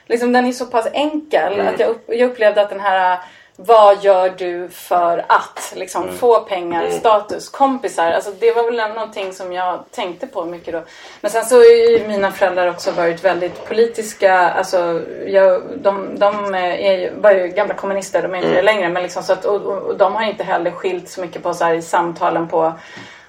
Liksom, 0.06 0.32
den 0.32 0.46
är 0.46 0.52
så 0.52 0.66
pass 0.66 0.88
enkel 0.92 1.60
att 1.60 1.80
jag, 1.80 1.88
upp, 1.88 2.04
jag 2.08 2.30
upplevde 2.30 2.62
att 2.62 2.70
den 2.70 2.80
här 2.80 3.18
vad 3.60 4.04
gör 4.04 4.34
du 4.38 4.68
för 4.68 5.24
att 5.28 5.72
liksom, 5.76 6.12
få 6.12 6.40
pengar, 6.40 6.90
status, 6.90 7.48
kompisar? 7.48 8.10
Alltså, 8.10 8.30
det 8.40 8.52
var 8.52 8.64
väl 8.70 8.94
någonting 8.94 9.32
som 9.32 9.52
jag 9.52 9.84
tänkte 9.90 10.26
på 10.26 10.44
mycket 10.44 10.72
då. 10.72 10.82
Men 11.20 11.30
sen 11.30 11.44
så 11.44 11.56
har 11.56 11.64
ju 11.64 12.08
mina 12.08 12.32
föräldrar 12.32 12.70
också 12.70 12.90
varit 12.90 13.24
väldigt 13.24 13.64
politiska. 13.68 14.34
Alltså, 14.34 15.02
jag, 15.26 15.62
de 15.76 16.18
de 16.18 16.54
är 16.54 16.98
ju, 16.98 17.12
var 17.20 17.30
ju 17.30 17.48
gamla 17.48 17.74
kommunister, 17.74 18.22
de 18.22 18.34
är 18.34 18.38
inte 18.38 18.54
det 18.54 18.62
längre. 18.62 18.88
Men 18.88 19.02
liksom, 19.02 19.22
så 19.22 19.32
att, 19.32 19.44
och, 19.44 19.62
och, 19.62 19.82
och 19.82 19.96
de 19.96 20.14
har 20.14 20.22
inte 20.22 20.44
heller 20.44 20.70
skilt 20.70 21.08
så 21.08 21.20
mycket 21.20 21.42
på 21.42 21.54
så 21.54 21.64
här, 21.64 21.74
i 21.74 21.82
samtalen 21.82 22.48
på 22.48 22.72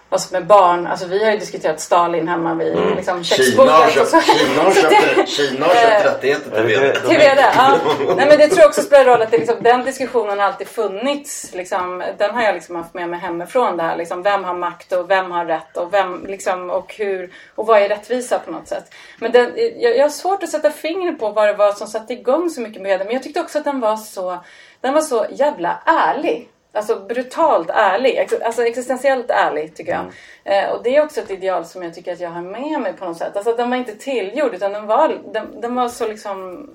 vad 0.09 0.21
som 0.21 0.35
är 0.37 0.41
barn. 0.41 0.87
Alltså 0.87 1.05
vi 1.07 1.23
har 1.25 1.31
ju 1.31 1.37
diskuterat 1.37 1.79
Stalin 1.79 2.27
hemma 2.27 2.53
vid 2.53 2.75
liksom, 2.95 3.23
Kina 3.23 3.37
köksbordet. 3.43 3.73
har 3.73 3.85
och 3.85 3.91
köpt, 3.91 4.09
så- 4.09 4.21
Kina 4.21 4.63
har 4.63 4.71
köpt, 4.71 4.89
det- 5.15 5.27
Kina 5.29 5.65
har 5.65 5.73
köpt 5.75 6.05
rättigheter 6.05 6.51
till 6.67 6.79
de- 6.81 6.99
till 7.09 7.19
det, 7.19 7.51
ja. 7.55 7.77
Nej 8.17 8.27
men 8.27 8.37
det 8.37 8.47
tror 8.47 8.59
jag 8.59 8.67
också 8.67 8.81
spelar 8.81 9.05
roll 9.05 9.21
att 9.21 9.31
det 9.31 9.37
liksom, 9.37 9.55
den 9.63 9.85
diskussionen 9.85 10.39
har 10.39 10.45
alltid 10.45 10.67
funnits. 10.67 11.49
Liksom, 11.53 12.03
den 12.17 12.35
har 12.35 12.41
jag 12.43 12.53
liksom 12.53 12.75
haft 12.75 12.93
med 12.93 13.09
mig 13.09 13.19
hemifrån. 13.19 13.77
Det 13.77 13.83
här, 13.83 13.97
liksom, 13.97 14.23
vem 14.23 14.43
har 14.43 14.53
makt 14.53 14.91
och 14.91 15.09
vem 15.09 15.31
har 15.31 15.45
rätt 15.45 15.77
och, 15.77 15.93
vem, 15.93 16.25
liksom, 16.27 16.69
och, 16.69 16.93
hur, 16.97 17.33
och 17.55 17.65
vad 17.67 17.81
är 17.81 17.89
rättvisa 17.89 18.39
på 18.39 18.51
något 18.51 18.67
sätt. 18.67 18.93
Men 19.19 19.31
den, 19.31 19.51
jag, 19.77 19.97
jag 19.97 20.03
har 20.03 20.09
svårt 20.09 20.43
att 20.43 20.49
sätta 20.49 20.71
fingret 20.71 21.19
på 21.19 21.29
vad 21.29 21.47
det 21.47 21.53
var 21.53 21.71
som 21.71 21.87
satte 21.87 22.13
igång 22.13 22.49
så 22.49 22.61
mycket 22.61 22.81
med 22.81 22.99
den. 22.99 23.07
Men 23.07 23.13
jag 23.13 23.23
tyckte 23.23 23.39
också 23.41 23.57
att 23.57 23.63
den 23.65 23.79
var 23.79 23.97
så, 23.97 24.37
den 24.81 24.93
var 24.93 25.01
så 25.01 25.25
jävla 25.31 25.79
ärlig. 25.85 26.49
Alltså 26.79 26.99
brutalt 26.99 27.69
ärlig. 27.69 28.27
Alltså 28.45 28.63
existentiellt 28.63 29.29
ärlig 29.31 29.75
tycker 29.75 29.91
jag. 29.91 30.05
Eh, 30.43 30.71
och 30.71 30.83
det 30.83 30.95
är 30.95 31.03
också 31.03 31.21
ett 31.21 31.31
ideal 31.31 31.65
som 31.65 31.83
jag 31.83 31.93
tycker 31.93 32.13
att 32.13 32.19
jag 32.19 32.29
har 32.29 32.41
med 32.41 32.81
mig 32.81 32.93
på 32.93 33.05
något 33.05 33.17
sätt. 33.17 33.35
Alltså 33.35 33.55
den 33.55 33.69
var 33.69 33.77
inte 33.77 33.95
tillgjord 33.95 34.53
utan 34.53 34.73
den 34.73 34.87
var, 34.87 35.17
den, 35.33 35.61
den 35.61 35.75
var 35.75 35.89
så 35.89 36.07
liksom 36.07 36.69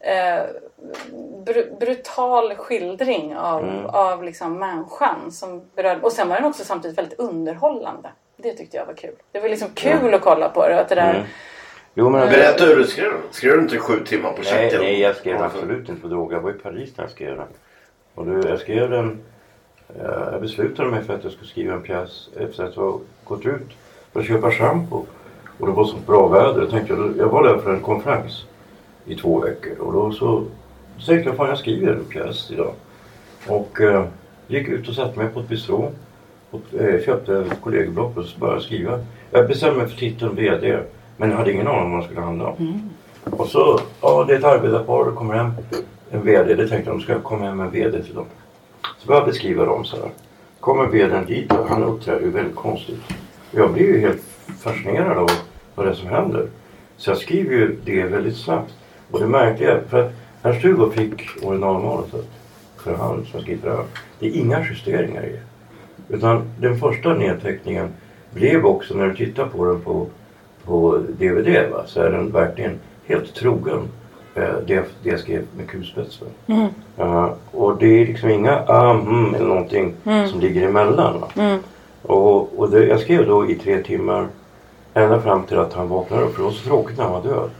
eh, 0.00 0.42
br- 1.44 1.78
brutal 1.80 2.54
skildring 2.54 3.36
av, 3.36 3.90
av 3.92 4.24
liksom 4.24 4.58
människan. 4.58 5.32
Som 5.32 5.62
berörde, 5.74 6.00
och 6.00 6.12
sen 6.12 6.28
var 6.28 6.36
den 6.36 6.44
också 6.44 6.64
samtidigt 6.64 6.98
väldigt 6.98 7.18
underhållande. 7.18 8.08
Det 8.36 8.52
tyckte 8.54 8.76
jag 8.76 8.86
var 8.86 8.94
kul. 8.94 9.14
Det 9.32 9.40
var 9.40 9.48
liksom 9.48 9.68
kul 9.74 10.14
att 10.14 10.20
kolla 10.22 10.48
på 10.48 10.68
det. 10.68 10.80
Att 10.80 10.88
det 10.88 10.94
där, 10.94 11.26
Jo, 11.98 12.10
men 12.10 12.28
Berätta 12.28 12.64
hur 12.64 12.76
du 12.76 12.84
skrev 12.84 13.12
den. 13.12 13.20
Skrev 13.30 13.52
du 13.52 13.62
inte 13.62 13.78
sju 13.78 14.04
timmar 14.04 14.30
på 14.32 14.36
Nej, 14.42 14.44
checken? 14.44 14.80
nej, 14.80 15.00
jag 15.00 15.16
skrev 15.16 15.42
absolut 15.42 15.88
inte 15.88 16.02
på 16.02 16.08
droger. 16.08 16.36
Jag 16.36 16.42
var 16.42 16.50
i 16.50 16.54
Paris 16.54 16.96
när 16.96 17.04
jag 17.04 17.10
skrev 17.10 17.36
den. 17.36 17.46
Och 18.14 18.26
då, 18.26 18.48
jag 18.48 18.58
skrev 18.60 18.90
den... 18.90 19.24
eh, 19.88 20.28
Jag 20.32 20.40
beslutade 20.40 20.90
mig 20.90 21.02
för 21.02 21.14
att 21.14 21.24
jag 21.24 21.32
skulle 21.32 21.48
skriva 21.48 21.74
en 21.74 21.82
pjäs 21.82 22.28
efter 22.36 22.64
att 22.64 22.76
jag 22.76 23.00
gått 23.24 23.46
ut 23.46 23.66
för 24.12 24.20
att 24.20 24.26
köpa 24.26 24.50
shampoo. 24.50 25.06
Och 25.58 25.66
det 25.66 25.72
var 25.72 25.84
så 25.84 25.96
bra 26.06 26.28
väder. 26.28 26.60
Jag, 26.60 26.70
tänkte, 26.70 27.12
jag 27.18 27.28
var 27.28 27.42
där 27.44 27.58
för 27.58 27.74
en 27.74 27.80
konferens 27.80 28.44
i 29.06 29.14
två 29.14 29.40
veckor. 29.40 29.78
Och 29.80 29.92
då 29.92 30.12
så, 30.12 30.42
tänkte 31.06 31.28
jag, 31.30 31.36
fan 31.36 31.48
jag 31.48 31.58
skriver 31.58 31.92
en 31.92 32.04
pjäs 32.04 32.50
idag. 32.50 32.72
Och 33.48 33.80
eh, 33.80 34.04
gick 34.46 34.68
ut 34.68 34.88
och 34.88 34.94
satte 34.94 35.18
mig 35.18 35.28
på 35.28 35.40
ett 35.40 35.48
bistrå. 35.48 35.90
Och 36.50 36.74
eh, 36.80 37.00
köpte 37.04 37.38
ett 37.38 37.60
kollegieblock 37.60 38.16
och 38.16 38.24
så 38.24 38.38
började 38.38 38.56
jag 38.56 38.62
skriva. 38.64 38.98
Jag 39.30 39.48
bestämde 39.48 39.78
mig 39.78 39.88
för 39.88 39.96
titeln 39.98 40.34
VD. 40.36 40.78
Men 41.16 41.30
jag 41.30 41.36
hade 41.36 41.52
ingen 41.52 41.66
aning 41.66 41.84
om 41.84 41.92
vad 41.92 42.00
det 42.00 42.04
skulle 42.04 42.20
handla 42.20 42.46
om. 42.48 42.90
Och 43.30 43.46
så, 43.46 43.80
ja 44.00 44.24
det 44.28 44.34
är 44.34 44.38
ett 44.38 44.44
arbetarpar, 44.44 45.04
det 45.04 45.10
kommer 45.16 45.34
hem 45.34 45.50
en 46.10 46.22
VD. 46.24 46.54
Det 46.54 46.68
tänkte 46.68 46.90
jag, 46.90 46.98
de 46.98 47.02
ska 47.02 47.20
komma 47.20 47.44
hem 47.44 47.60
en 47.60 47.70
VD 47.70 48.02
till 48.02 48.14
dem. 48.14 48.26
Så 48.98 49.06
började 49.06 49.26
jag 49.26 49.32
beskriva 49.32 49.64
dem 49.64 49.84
så 49.84 49.96
här. 49.96 50.10
Kommer 50.60 50.86
VDn 50.86 51.26
dit 51.26 51.52
och 51.52 51.68
han 51.68 51.84
uppträder 51.84 52.20
ju 52.20 52.30
väldigt 52.30 52.56
konstigt. 52.56 53.00
Jag 53.50 53.72
blir 53.72 53.86
ju 53.86 54.00
helt 54.00 54.22
fascinerad 54.60 55.18
av 55.18 55.30
vad 55.74 55.86
det 55.86 55.90
är 55.90 55.94
som 55.94 56.08
händer. 56.08 56.48
Så 56.96 57.10
jag 57.10 57.18
skriver 57.18 57.52
ju 57.52 57.76
det 57.84 58.04
väldigt 58.04 58.36
snabbt. 58.36 58.74
Och 59.10 59.20
det 59.20 59.26
märkliga, 59.26 59.80
för 59.88 60.02
att 60.02 60.12
Ernst-Hugo 60.42 60.90
fick 60.90 61.44
originalmanuset 61.44 62.26
för 62.76 62.94
hand 62.94 63.26
som 63.26 63.30
jag 63.32 63.42
skrivit 63.42 63.64
här. 63.64 63.84
Det 64.18 64.26
är 64.26 64.32
inga 64.32 64.64
justeringar 64.64 65.24
i 65.24 65.32
det. 65.32 65.42
Utan 66.16 66.50
den 66.60 66.78
första 66.78 67.14
nedteckningen 67.14 67.88
blev 68.30 68.66
också, 68.66 68.94
när 68.94 69.06
du 69.06 69.16
tittar 69.16 69.46
på 69.46 69.64
den 69.64 69.80
på, 69.80 70.06
på 70.64 70.98
DVD, 71.18 71.70
va, 71.70 71.82
så 71.86 72.00
är 72.00 72.10
den 72.10 72.32
verkligen 72.32 72.78
helt 73.06 73.34
trogen 73.34 73.88
det, 74.66 74.84
det 75.02 75.10
jag 75.10 75.20
skrev 75.20 75.42
med 75.56 75.68
kulspets. 75.68 76.20
va. 76.20 76.26
Eh, 76.98 77.30
och 77.50 77.76
det 77.78 78.02
är 78.02 78.06
liksom 78.06 78.30
inga 78.30 78.62
ah, 78.66 78.90
mm, 78.90 79.34
eller 79.34 79.46
någonting 79.46 79.94
som 80.30 80.40
ligger 80.40 80.68
emellan. 80.68 81.20
Va? 81.20 81.58
Och, 82.02 82.58
och 82.58 82.70
det, 82.70 82.86
jag 82.86 83.00
skrev 83.00 83.26
då 83.26 83.50
i 83.50 83.54
tre 83.54 83.82
timmar 83.82 84.26
ända 84.94 85.20
fram 85.20 85.42
till 85.42 85.58
att 85.58 85.72
han 85.72 85.88
vaknade 85.88 86.22
upp. 86.22 86.32
För 86.34 86.38
det 86.38 86.44
var 86.44 86.52
så 86.52 86.68
tråkigt 86.68 86.98
när 86.98 87.04
han 87.04 87.12
var 87.12 87.22
död. 87.22 87.50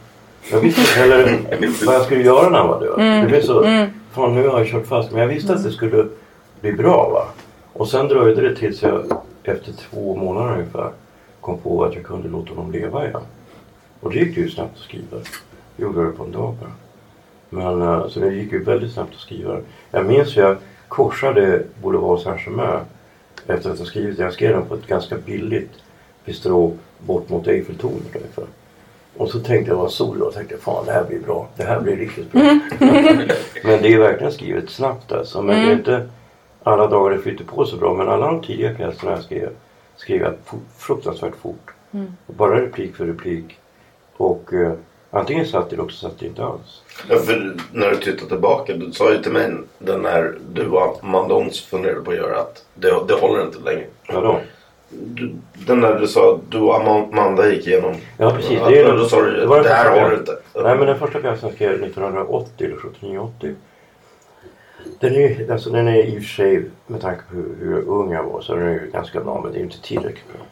Jag 0.53 0.61
visste 0.61 0.81
inte 0.81 0.93
heller 0.93 1.39
vad 1.87 1.95
jag 1.95 2.03
skulle 2.03 2.23
göra 2.25 2.49
när 2.49 2.59
han 2.59 2.69
var 2.69 2.81
död. 2.81 3.23
Det 3.23 3.29
blev 3.29 3.43
så, 3.43 3.63
fan 4.13 4.35
nu 4.35 4.49
har 4.49 4.59
jag 4.59 4.69
kört 4.69 4.87
fast. 4.87 5.11
Men 5.13 5.21
jag 5.21 5.29
visste 5.29 5.55
att 5.55 5.65
det 5.65 5.71
skulle 5.71 6.07
bli 6.61 6.73
bra. 6.73 7.11
va. 7.13 7.27
Och 7.73 7.89
sen 7.89 8.09
dröjde 8.09 8.49
det 8.49 8.57
tills 8.57 8.83
jag 8.83 9.03
efter 9.43 9.73
två 9.73 10.17
månader 10.17 10.53
ungefär 10.53 10.91
kom 11.41 11.59
på 11.59 11.85
att 11.85 11.95
jag 11.95 12.05
kunde 12.05 12.29
låta 12.29 12.55
honom 12.55 12.73
leva 12.73 13.07
igen. 13.07 13.21
Och 14.01 14.11
det 14.11 14.19
gick 14.19 14.37
ju 14.37 14.51
snabbt 14.51 14.77
att 14.77 14.83
skriva. 14.83 15.17
Jag 15.77 15.87
gjorde 15.87 16.05
det 16.05 16.13
på 16.13 16.25
en 16.25 16.33
dag 16.33 16.55
bara. 16.61 16.73
Men 17.51 17.83
eh, 17.83 18.09
så 18.09 18.21
det 18.21 18.35
gick 18.35 18.53
ju 18.53 18.65
väldigt 18.65 18.93
snabbt 18.93 19.15
att 19.15 19.21
skriva. 19.21 19.61
Jag 19.91 20.07
minns 20.07 20.37
jag 20.37 20.57
korsade 20.89 21.63
Boulevard 21.83 22.21
Saint-Germain 22.21 22.81
efter 23.47 23.71
att 23.71 23.79
ha 23.79 23.87
skrivit. 23.87 24.19
Jag 24.19 24.33
skrev 24.33 24.53
den 24.53 24.67
på 24.67 24.75
ett 24.75 24.87
ganska 24.87 25.17
billigt 25.17 25.73
bistrå 26.25 26.73
bort 26.99 27.29
mot 27.29 27.47
Eiffeltornet 27.47 28.17
ungefär. 28.17 28.45
Och 29.17 29.31
så 29.31 29.41
tänkte 29.41 29.71
jag, 29.71 29.79
var 29.79 29.89
sol 29.89 30.23
och 30.23 30.33
tänkte 30.35 30.59
fan 30.59 30.87
det 30.87 30.93
här 30.93 31.05
blir 31.05 31.21
bra. 31.21 31.49
Det 31.57 31.63
här 31.63 31.81
blir 31.81 31.97
riktigt 31.97 32.33
bra. 32.33 32.41
men 33.65 33.83
det 33.83 33.93
är 33.93 33.99
verkligen 33.99 34.33
skrivet 34.33 34.71
snabbt 34.71 35.13
alltså. 35.13 35.43
Men 35.43 35.67
det 35.67 35.73
är 35.73 35.77
inte 35.77 36.09
alla 36.63 36.87
dagar 36.87 37.17
det 37.17 37.23
flyter 37.23 37.45
på 37.45 37.65
så 37.65 37.77
bra. 37.77 37.95
Men 37.95 38.09
alla 38.09 38.27
de 38.27 38.43
tidiga 38.43 38.75
pjäserna 38.75 39.13
jag 39.13 39.23
skrev 39.23 39.49
skrev 39.97 40.21
jag 40.21 40.35
fruktansvärt 40.77 41.37
fort. 41.37 41.71
Och 42.27 42.35
bara 42.35 42.61
replik 42.61 42.97
för 42.97 43.07
replik. 43.07 43.59
Och 44.17 44.53
eh, 44.53 44.73
antingen 45.11 45.47
satt 45.47 45.71
det 45.71 45.77
eller 45.77 45.85
också 45.85 45.97
satt 45.97 46.19
det 46.19 46.27
inte 46.27 46.45
alls. 46.45 46.83
Ja, 47.09 47.17
för 47.17 47.57
när 47.73 47.91
du 47.91 47.97
tittar 47.97 48.27
tillbaka, 48.27 48.75
du 48.77 48.93
sa 48.93 49.13
ju 49.13 49.23
till 49.23 49.33
mig 49.33 49.53
den 49.79 50.03
när 50.03 50.35
du 50.53 50.69
och 50.69 51.05
Amanda 51.05 51.35
Ons 51.35 51.61
funderade 51.61 52.01
på 52.01 52.11
att 52.11 52.17
göra 52.17 52.41
att 52.41 52.65
det, 52.75 52.95
det 53.09 53.15
håller 53.15 53.43
inte 53.43 53.59
längre. 53.59 53.87
Vadå? 54.09 54.41
Du, 54.89 55.35
den 55.67 55.81
där 55.81 55.99
du 55.99 56.07
sa 56.07 56.41
du 56.49 56.59
och 56.59 56.77
Amanda 56.77 57.49
gick 57.49 57.67
igenom. 57.67 57.95
Ja 58.19 58.31
precis. 58.31 58.61
Det, 58.69 58.81
är, 58.81 58.97
då 58.97 59.05
sa 59.05 59.23
du 59.23 59.41
det 59.41 59.47
var 59.47 59.63
det 59.63 59.69
här 59.69 60.01
håller 60.01 60.17
inte. 60.17 60.39
Nej 60.55 60.77
men 60.77 60.87
den 60.87 60.99
första 60.99 61.19
pjäsen 61.19 61.53
skrev 61.53 61.73
jag 61.73 61.83
1980 61.83 62.67
eller 62.67 62.77
79-80. 62.77 63.55
Den 65.01 65.15
är, 65.15 65.53
alltså, 65.53 65.71
den 65.71 65.89
är 65.89 66.05
i 66.05 66.19
och 66.19 66.23
för 66.23 66.29
sig 66.29 66.65
med 66.87 67.01
tanke 67.01 67.23
på 67.31 67.37
hur, 67.37 67.57
hur 67.61 67.89
ung 67.89 68.13
jag 68.13 68.23
var 68.23 68.41
så 68.41 68.55
den 68.55 68.67
är 68.67 68.73
ju 68.73 68.91
ganska 68.93 69.21
bra 69.21 69.41
men 69.43 69.53
det 69.53 69.59
är 69.59 69.63
inte 69.63 69.83
tillräckligt 69.83 70.33
bra. 70.33 70.47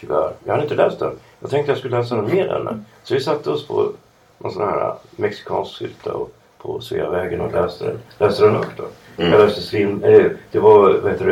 Tyvärr. 0.00 0.32
Jag 0.44 0.52
hade 0.52 0.62
inte 0.62 0.74
läst 0.74 0.98
den. 0.98 1.18
Jag 1.40 1.50
tänkte 1.50 1.72
jag 1.72 1.78
skulle 1.78 1.98
läsa 1.98 2.16
den 2.16 2.24
med 2.24 2.46
henne. 2.50 2.84
Så 3.02 3.14
vi 3.14 3.20
satte 3.20 3.50
oss 3.50 3.66
på 3.66 3.92
någon 4.38 4.52
sån 4.52 4.62
här 4.62 4.94
mexikansk 5.16 5.82
hytta 5.82 6.12
och 6.12 6.30
på 6.58 6.80
Sveavägen 6.80 7.40
och 7.40 7.52
läste 7.52 7.84
den. 7.84 7.98
Läste 8.18 8.44
den 8.44 8.54
högt 8.54 8.76
då. 8.76 8.84
Jag 9.16 9.30
läste 9.46 9.60
Strim, 9.62 10.04
eh, 10.04 10.26
det 10.50 10.58
var 10.58 10.98
vad 11.02 11.12
heter 11.12 11.26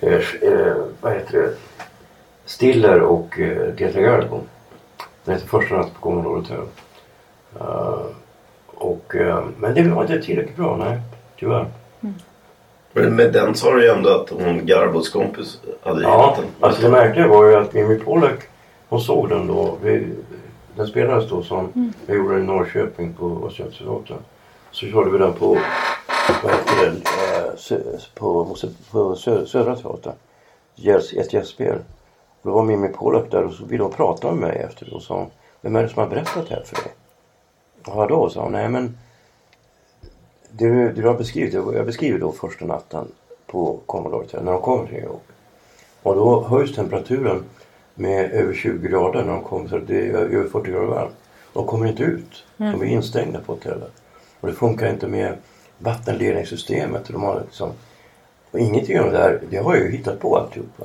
det, 0.00 0.08
eh, 0.08 0.52
eh, 0.52 0.76
vad 1.00 1.12
heter 1.12 1.38
det, 1.42 1.54
Stiller 2.44 3.00
och 3.00 3.40
eh, 3.40 3.74
Greta 3.74 4.00
Garbo. 4.00 4.40
Den 5.24 5.34
heter 5.34 5.48
Första 5.48 5.76
natt 5.76 5.94
på 5.94 6.00
Commodore 6.00 6.36
Hotel. 6.40 6.64
Uh, 7.60 8.06
och, 8.66 9.16
eh, 9.16 9.44
men 9.58 9.74
det 9.74 9.82
var 9.82 10.02
inte 10.02 10.22
tillräckligt 10.22 10.56
bra, 10.56 10.76
nej. 10.76 11.00
Tyvärr. 11.38 11.66
Men 12.92 13.16
med 13.16 13.32
den 13.32 13.54
sa 13.54 13.72
du 13.74 13.82
ju 13.84 13.88
ändå 13.90 14.10
att 14.10 14.30
hon 14.30 14.66
Garbos 14.66 15.08
kompis 15.08 15.60
hade 15.82 16.02
Ja, 16.02 16.10
gillat 16.10 16.36
den. 16.36 16.44
alltså 16.60 16.82
det 16.82 16.88
märkliga 16.90 17.28
var 17.28 17.44
ju 17.44 17.56
att 17.56 17.72
Mimmi 17.72 17.98
Pollak, 17.98 18.38
hon 18.94 19.00
såg 19.02 19.28
den 19.28 19.46
då. 19.46 19.76
Vi, 19.82 20.12
den 20.76 20.86
spelades 20.86 21.28
då 21.30 21.42
som, 21.42 21.92
jag 22.06 22.16
gjorde 22.16 22.38
i 22.38 22.42
Norrköping 22.42 23.12
på 23.14 23.46
Östgötateatern. 23.46 24.18
Så 24.70 24.86
körde 24.86 25.10
vi 25.10 25.18
den 25.18 25.32
på, 25.32 25.46
vad 26.42 26.52
heter 26.52 26.76
det, 26.80 27.74
eh, 27.76 28.00
på, 28.14 28.56
på 28.90 29.16
sö, 29.16 29.46
Södra 29.46 29.76
Teatern. 29.76 30.14
Gäss- 30.76 31.12
Ett 31.20 31.32
gästspel. 31.32 31.78
Då 32.42 32.50
var 32.50 32.62
Mimmi 32.62 32.88
Pollak 32.88 33.30
där 33.30 33.44
och 33.44 33.52
så 33.52 33.64
ville 33.64 33.82
hon 33.82 33.92
prata 33.92 34.32
med 34.32 34.40
mig 34.48 34.56
efter 34.58 34.86
det 34.86 34.92
och 34.92 35.02
sa 35.02 35.26
Vem 35.60 35.76
är 35.76 35.82
det 35.82 35.88
som 35.88 36.02
har 36.02 36.08
berättat 36.10 36.48
det 36.48 36.54
här 36.54 36.62
för 36.62 36.74
dig? 36.76 36.92
Ja 37.86 38.06
då, 38.06 38.30
sa 38.30 38.42
hon. 38.42 38.52
Nej 38.52 38.68
men 38.68 38.98
det 40.50 40.64
du, 40.68 40.92
det 40.92 41.02
du 41.02 41.06
har 41.08 41.14
beskrivit, 41.14 41.54
jag 41.54 41.86
beskriver 41.86 42.18
då 42.18 42.32
första 42.32 42.64
natten 42.64 43.06
på 43.46 43.78
Commodore 43.86 44.26
när 44.42 44.52
de 44.52 44.60
kommer 44.60 44.86
till 44.86 44.94
New 44.94 45.04
York. 45.04 45.22
Och 46.02 46.14
då 46.14 46.40
höjs 46.44 46.74
temperaturen 46.74 47.44
med 47.94 48.32
över 48.32 48.54
20 48.54 48.88
grader 48.88 49.24
när 49.24 49.32
de 49.32 49.42
kommer. 49.42 49.68
Så 49.68 49.78
det 49.78 50.08
är 50.08 50.14
över 50.14 50.48
40 50.48 50.70
grader 50.70 50.86
varmt. 50.86 51.14
De 51.52 51.66
kommer 51.66 51.86
inte 51.86 52.02
ut. 52.02 52.44
De 52.56 52.82
är 52.82 52.84
instängda 52.84 53.40
på 53.40 53.52
hotellet. 53.52 53.92
Och 54.40 54.48
det 54.48 54.54
funkar 54.54 54.90
inte 54.90 55.06
med 55.06 55.34
vattenledningssystemet. 55.78 57.08
De 57.08 57.22
har 57.22 57.40
liksom, 57.40 57.72
och 58.50 58.58
ingenting 58.58 59.00
av 59.00 59.06
det 59.06 59.18
där, 59.18 59.40
det 59.50 59.56
har 59.56 59.74
jag 59.74 59.84
ju 59.84 59.90
hittat 59.90 60.20
på 60.20 60.36
alltihopa. 60.36 60.84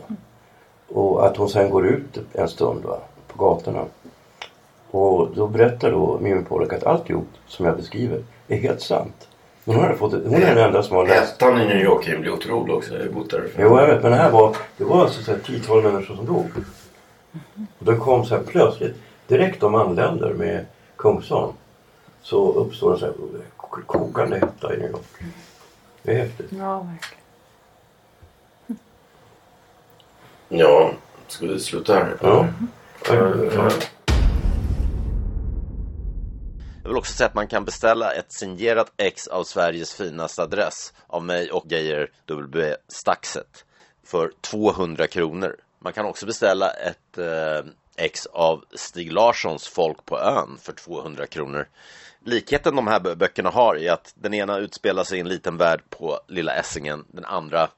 Och 0.88 1.26
att 1.26 1.38
hon 1.38 1.49
sen 1.49 1.70
går 1.70 1.88
ut 1.88 2.18
en 2.34 2.47
stund 2.47 2.84
va, 2.84 2.99
på 3.28 3.45
gatorna. 3.45 3.86
Och 4.91 5.30
då 5.36 5.47
berättar 5.47 5.91
då 5.91 6.20
Mimmi 6.22 6.43
Pollak 6.43 6.74
att 6.74 6.84
alltihop 6.84 7.28
som 7.47 7.66
jag 7.66 7.78
beskriver 7.78 8.24
är 8.47 8.57
helt 8.57 8.82
sant. 8.82 9.28
Hon, 9.66 9.76
hade 9.76 9.95
fått, 9.95 10.12
hon 10.12 10.34
är 10.34 10.55
den 10.55 10.57
enda 10.57 10.84
som 10.84 10.95
har 10.95 11.07
läst. 11.07 11.36
Ettan 11.36 11.62
i 11.62 11.66
New 11.66 11.82
York 11.82 12.20
bli 12.20 12.30
otrolig 12.30 12.76
också. 12.76 12.93
Jag 12.93 13.03
har 13.03 13.12
bott 13.12 13.30
där. 13.30 13.49
Jo, 13.57 13.80
jag 13.80 13.88
vet. 13.88 14.03
Men 14.03 14.12
det 14.12 14.18
här 14.18 14.32
var, 14.32 14.55
det 14.78 14.84
var 14.84 15.01
alltså 15.01 15.24
så 15.24 15.32
här 15.32 15.39
10-12 15.39 15.91
människor 15.91 16.16
som 16.16 16.26
dog. 16.26 16.45
Och 17.80 17.86
det 17.86 17.95
kom 17.95 18.25
så 18.25 18.36
här 18.36 18.43
plötsligt. 18.43 18.95
Direkt 19.27 19.61
de 19.61 19.75
anländer 19.75 20.34
med 20.34 20.65
Kungsholm. 20.95 21.53
Så 22.21 22.53
uppstår 22.53 22.93
en 22.93 22.99
så 22.99 23.05
här 23.05 23.13
kokande 23.86 24.39
hetta 24.39 24.75
i 24.75 24.77
New 24.77 24.89
York. 24.89 25.21
Det 26.03 26.11
är 26.11 26.17
häftigt. 26.17 26.47
Ja, 26.51 26.80
verkligen. 26.80 27.19
Ja, 30.49 30.91
ska 31.27 31.45
vi 31.45 31.59
sluta 31.59 31.93
här? 31.93 32.17
Ja. 32.21 32.47
Ja. 33.07 33.69
Jag 36.84 36.89
vill 36.89 36.97
också 36.97 37.13
säga 37.13 37.27
att 37.27 37.34
man 37.34 37.47
kan 37.47 37.65
beställa 37.65 38.13
ett 38.13 38.32
signerat 38.32 38.91
ex 38.97 39.27
av 39.27 39.43
Sveriges 39.43 39.93
finaste 39.93 40.41
adress 40.41 40.93
av 41.07 41.23
mig 41.23 41.51
och 41.51 41.65
Geijer 41.67 42.11
W. 42.25 42.75
Staxet 42.88 43.65
för 44.05 44.32
200 44.41 45.07
kronor. 45.07 45.55
Man 45.80 45.93
kan 45.93 46.05
också 46.05 46.25
beställa 46.25 46.71
ett 46.71 47.17
eh, 47.17 47.61
ex 47.95 48.25
av 48.25 48.65
Stig 48.73 49.11
Larssons 49.11 49.67
Folk 49.67 50.05
på 50.05 50.19
ön 50.19 50.57
för 50.61 50.73
200 50.73 51.27
kronor. 51.27 51.67
Likheten 52.23 52.75
de 52.75 52.88
här 52.88 53.15
böckerna 53.15 53.49
har 53.49 53.75
är 53.75 53.91
att 53.91 54.13
den 54.15 54.34
ena 54.34 54.57
utspelar 54.57 55.03
sig 55.03 55.17
i 55.17 55.21
en 55.21 55.27
liten 55.27 55.57
värld 55.57 55.82
på 55.89 56.19
Lilla 56.27 56.53
Essingen, 56.53 57.05
den 57.07 57.25
andra 57.25 57.69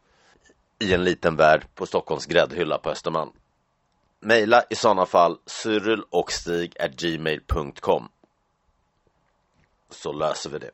i 0.80 0.94
en 0.94 1.04
liten 1.04 1.36
värld 1.36 1.66
på 1.76 1.86
Stockholms 1.86 2.26
gräddhylla 2.26 2.78
på 2.78 2.90
Östermalm. 2.90 3.32
Maila 4.20 4.64
i 4.70 4.76
sådana 4.76 5.06
fall 5.06 5.38
cyrilochstig@gmail.com 5.46 8.10
så 9.90 10.14
löser 10.14 10.50
vi 10.50 10.60
det. 10.60 10.72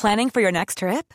Planning 0.00 0.30
for 0.30 0.42
your 0.42 0.52
next 0.52 0.78
trip? 0.78 1.14